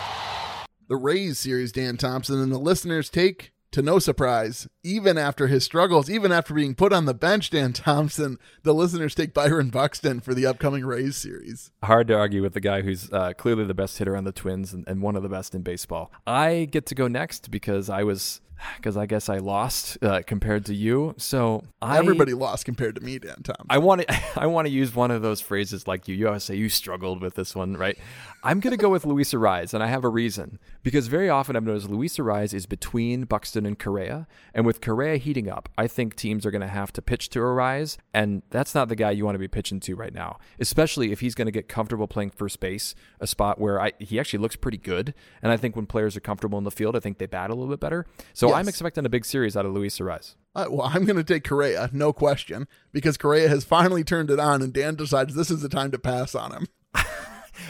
The 0.90 0.96
Rays 0.98 1.40
series, 1.40 1.72
Dan 1.72 1.98
Thompson, 1.98 2.40
and 2.42 2.52
the 2.52 2.58
listeners 2.58 3.10
take 3.10 3.54
to 3.72 3.82
no 3.82 4.00
surprise, 4.00 4.68
even 4.84 5.18
after 5.18 5.48
his 5.48 5.64
struggles, 5.64 6.10
even 6.10 6.32
after 6.32 6.54
being 6.54 6.76
put 6.76 6.92
on 6.92 7.06
the 7.06 7.14
bench, 7.14 7.50
Dan 7.50 7.74
Thompson, 7.74 8.38
the 8.64 8.74
listeners 8.74 9.16
take 9.16 9.34
Byron 9.34 9.70
Buxton 9.70 10.20
for 10.20 10.34
the 10.34 10.46
upcoming 10.46 10.86
Rays 10.86 11.18
series. 11.18 11.72
Hard 11.84 12.08
to 12.08 12.18
argue 12.18 12.42
with 12.42 12.54
the 12.54 12.62
guy 12.62 12.82
who's 12.82 13.12
uh, 13.12 13.34
clearly 13.34 13.66
the 13.66 13.74
best 13.74 13.98
hitter 13.98 14.16
on 14.16 14.24
the 14.24 14.32
Twins 14.32 14.74
and, 14.74 14.88
and 14.88 15.02
one 15.02 15.16
of 15.16 15.24
the 15.24 15.30
best 15.30 15.54
in 15.54 15.62
baseball. 15.62 16.12
I 16.26 16.68
get 16.72 16.86
to 16.88 16.96
go 16.96 17.08
next 17.08 17.52
because 17.52 17.90
I 17.90 18.04
was 18.04 18.42
because 18.78 18.98
I 18.98 19.06
guess 19.06 19.30
I 19.30 19.38
lost 19.38 19.98
uh, 20.02 20.22
compared 20.26 20.66
to 20.66 20.76
you. 20.76 21.16
So 21.18 21.64
I, 21.82 21.98
Everybody 21.98 22.34
lost 22.34 22.66
compared 22.66 22.96
to 22.96 23.02
me, 23.02 23.20
Dan 23.20 23.36
Thompson. 23.44 23.66
I 23.70 23.78
want 23.78 24.02
to 24.02 24.20
I 24.40 24.48
want 24.48 24.68
to 24.68 24.72
use 24.72 24.94
one 24.94 25.12
of 25.12 25.22
those 25.22 25.42
phrases 25.42 25.88
like 25.88 26.08
you. 26.08 26.16
You 26.16 26.28
always 26.28 26.44
say 26.44 26.56
you 26.56 26.70
struggled 26.70 27.22
with 27.22 27.36
this 27.36 27.56
one, 27.56 27.78
right? 27.78 27.98
I'm 28.44 28.62
going 28.62 28.72
to 28.72 28.78
go 28.78 28.90
with 28.90 29.06
Luis 29.06 29.34
Arraez, 29.34 29.74
and 29.74 29.84
I 29.84 29.88
have 29.88 30.06
a 30.06 30.10
reason 30.10 30.60
because 30.82 31.08
very 31.08 31.30
often 31.30 31.58
I've 31.58 31.64
noticed 31.64 31.90
Luis 31.90 32.18
Arraez 32.18 32.54
is 32.54 32.66
between 32.66 33.26
Buxton 33.26 33.66
and 33.66 33.78
Correa, 33.78 34.28
and 34.54 34.66
with 34.66 34.80
Correa 34.80 35.18
heating 35.18 35.50
up, 35.50 35.68
I 35.78 35.88
think 35.88 36.16
teams 36.16 36.46
are 36.46 36.52
going 36.52 36.62
to 36.62 36.68
have 36.68 36.94
to 36.94 37.02
pitch 37.02 37.30
to 37.32 37.40
Arraez, 37.40 37.98
and 38.14 38.44
that's 38.50 38.74
not 38.74 38.88
the 38.88 38.96
guy 38.96 39.12
you 39.12 39.26
want 39.26 39.36
to 39.36 39.40
be 39.40 39.50
pitching 39.50 39.82
to 39.82 39.96
right 39.96 40.14
now, 40.14 40.38
especially 40.60 41.12
if 41.12 41.20
he's 41.20 41.36
going 41.36 41.48
to 41.48 41.52
get 41.52 41.68
comfortable 41.68 42.08
playing 42.08 42.30
first 42.30 42.62
base, 42.62 42.96
a 43.20 43.28
spot 43.28 43.60
where 43.60 43.82
I, 43.82 43.92
he 44.00 44.20
actually 44.20 44.40
looks 44.40 44.56
pretty 44.56 44.78
good, 44.78 45.14
and 45.42 45.52
I 45.52 45.58
think 45.58 45.76
when 45.76 45.86
players 45.86 46.16
are 46.16 46.22
comfortable 46.22 46.58
in 46.58 46.64
the 46.64 46.72
field, 46.72 46.96
I 46.96 47.00
think 47.02 47.18
they 47.18 47.26
bat 47.26 47.50
a 47.50 47.54
little 47.54 47.70
bit 47.70 47.82
better. 47.82 48.06
So 48.34 48.49
I'm 48.54 48.68
expecting 48.68 49.06
a 49.06 49.10
big 49.10 49.26
series 49.26 49.56
out 49.58 49.66
of 49.66 49.74
Luis 49.74 49.98
Arraez. 50.00 50.36
Uh, 50.56 50.66
well, 50.70 50.88
I'm 50.94 51.06
going 51.06 51.18
to 51.18 51.24
take 51.24 51.44
Correa, 51.44 51.90
no 51.94 52.12
question, 52.12 52.68
because 52.92 53.18
Correa 53.18 53.50
has 53.50 53.64
finally 53.64 54.04
turned 54.04 54.32
it 54.32 54.40
on, 54.40 54.62
and 54.62 54.74
Dan 54.74 54.96
decides 54.96 55.36
this 55.36 55.52
is 55.52 55.62
the 55.62 55.70
time 55.70 55.92
to 55.92 56.00
pass 56.00 56.36
on 56.36 56.52
him. 56.52 56.68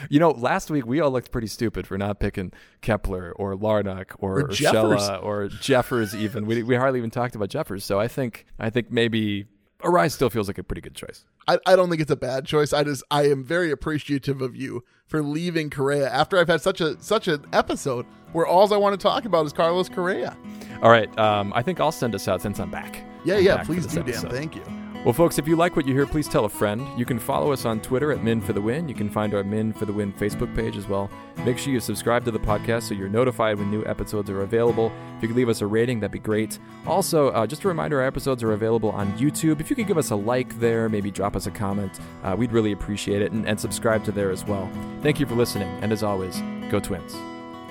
You 0.08 0.20
know, 0.20 0.30
last 0.30 0.70
week 0.70 0.86
we 0.86 1.00
all 1.00 1.10
looked 1.10 1.30
pretty 1.32 1.48
stupid 1.48 1.86
for 1.86 1.98
not 1.98 2.20
picking 2.20 2.52
Kepler 2.80 3.32
or 3.32 3.54
Larnach 3.56 4.12
or, 4.18 4.40
Or. 4.40 4.48
Urshela 4.48 5.22
or 5.22 5.48
Jeffers. 5.48 6.14
Even 6.14 6.46
we, 6.46 6.62
we 6.62 6.76
hardly 6.76 7.00
even 7.00 7.10
talked 7.10 7.34
about 7.34 7.48
Jeffers. 7.48 7.84
So 7.84 7.98
I 7.98 8.08
think 8.08 8.46
I 8.58 8.70
think 8.70 8.90
maybe 8.90 9.46
Arraez 9.82 10.12
still 10.12 10.30
feels 10.30 10.48
like 10.48 10.58
a 10.58 10.62
pretty 10.62 10.80
good 10.80 10.94
choice. 10.94 11.24
I, 11.48 11.58
I 11.66 11.76
don't 11.76 11.88
think 11.88 12.00
it's 12.00 12.10
a 12.10 12.16
bad 12.16 12.46
choice. 12.46 12.72
I 12.72 12.84
just 12.84 13.02
I 13.10 13.28
am 13.28 13.44
very 13.44 13.70
appreciative 13.70 14.42
of 14.42 14.56
you 14.56 14.84
for 15.06 15.22
leaving 15.22 15.70
Correa 15.70 16.08
after 16.10 16.38
I've 16.38 16.48
had 16.48 16.60
such 16.60 16.80
a 16.80 17.00
such 17.02 17.28
an 17.28 17.44
episode 17.52 18.06
where 18.32 18.46
all 18.46 18.72
I 18.72 18.76
want 18.76 18.98
to 18.98 19.02
talk 19.02 19.24
about 19.24 19.46
is 19.46 19.52
Carlos 19.52 19.88
Correa. 19.88 20.36
All 20.82 20.90
right, 20.90 21.16
um, 21.18 21.52
I 21.54 21.62
think 21.62 21.80
I'll 21.80 21.92
send 21.92 22.14
us 22.14 22.28
out 22.28 22.40
since 22.40 22.60
I'm 22.60 22.70
back. 22.70 23.04
Yeah, 23.24 23.36
I'm 23.36 23.44
yeah, 23.44 23.56
back 23.58 23.66
please 23.66 23.86
do, 23.86 24.02
Dan. 24.02 24.28
Thank 24.30 24.56
you. 24.56 24.79
Well, 25.02 25.14
folks, 25.14 25.38
if 25.38 25.48
you 25.48 25.56
like 25.56 25.76
what 25.76 25.86
you 25.86 25.94
hear, 25.94 26.06
please 26.06 26.28
tell 26.28 26.44
a 26.44 26.48
friend. 26.50 26.86
You 26.98 27.06
can 27.06 27.18
follow 27.18 27.52
us 27.52 27.64
on 27.64 27.80
Twitter 27.80 28.12
at 28.12 28.22
Min 28.22 28.42
for 28.42 28.52
the 28.52 28.60
Win. 28.60 28.86
You 28.86 28.94
can 28.94 29.08
find 29.08 29.32
our 29.32 29.42
Min 29.42 29.72
for 29.72 29.86
the 29.86 29.92
Win 29.94 30.12
Facebook 30.12 30.54
page 30.54 30.76
as 30.76 30.86
well. 30.86 31.10
Make 31.38 31.56
sure 31.56 31.72
you 31.72 31.80
subscribe 31.80 32.22
to 32.26 32.30
the 32.30 32.38
podcast 32.38 32.82
so 32.82 32.94
you're 32.94 33.08
notified 33.08 33.56
when 33.56 33.70
new 33.70 33.82
episodes 33.86 34.28
are 34.28 34.42
available. 34.42 34.92
If 35.16 35.22
you 35.22 35.28
could 35.28 35.38
leave 35.38 35.48
us 35.48 35.62
a 35.62 35.66
rating, 35.66 36.00
that'd 36.00 36.12
be 36.12 36.18
great. 36.18 36.58
Also, 36.86 37.28
uh, 37.28 37.46
just 37.46 37.64
a 37.64 37.68
reminder 37.68 37.98
our 37.98 38.06
episodes 38.06 38.42
are 38.42 38.52
available 38.52 38.90
on 38.90 39.10
YouTube. 39.14 39.58
If 39.58 39.70
you 39.70 39.76
could 39.76 39.86
give 39.86 39.96
us 39.96 40.10
a 40.10 40.16
like 40.16 40.60
there, 40.60 40.90
maybe 40.90 41.10
drop 41.10 41.34
us 41.34 41.46
a 41.46 41.50
comment, 41.50 41.98
uh, 42.22 42.34
we'd 42.36 42.52
really 42.52 42.72
appreciate 42.72 43.22
it, 43.22 43.32
and, 43.32 43.48
and 43.48 43.58
subscribe 43.58 44.04
to 44.04 44.12
there 44.12 44.30
as 44.30 44.44
well. 44.44 44.70
Thank 45.00 45.18
you 45.18 45.24
for 45.24 45.34
listening, 45.34 45.68
and 45.82 45.92
as 45.92 46.02
always, 46.02 46.42
go 46.70 46.78
Twins. 46.78 47.16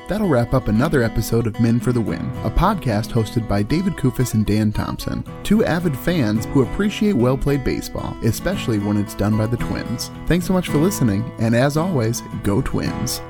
That'll 0.10 0.28
wrap 0.28 0.56
up 0.56 0.68
another 0.68 1.04
episode 1.04 1.46
of 1.46 1.60
Men 1.60 1.80
for 1.80 1.94
the 1.94 2.02
Win, 2.02 2.32
a 2.44 2.50
podcast 2.50 3.12
hosted 3.12 3.48
by 3.48 3.62
David 3.62 3.94
Kufis 3.94 4.34
and 4.34 4.44
Dan 4.44 4.72
Thompson, 4.72 5.24
two 5.44 5.64
avid 5.64 5.96
fans 5.96 6.46
who 6.48 6.64
appreciate 6.64 7.14
well 7.14 7.38
played 7.38 7.64
baseball, 7.64 8.18
especially 8.24 8.80
when 8.80 8.98
it's 8.98 9.14
done 9.14 9.38
by 9.38 9.46
the 9.46 9.58
Twins. 9.58 10.10
Thanks 10.26 10.48
so 10.48 10.54
much 10.54 10.68
for 10.68 10.80
listening, 10.80 11.32
and 11.38 11.56
as 11.56 11.78
always, 11.78 12.24
go 12.42 12.60
Twins. 12.60 13.22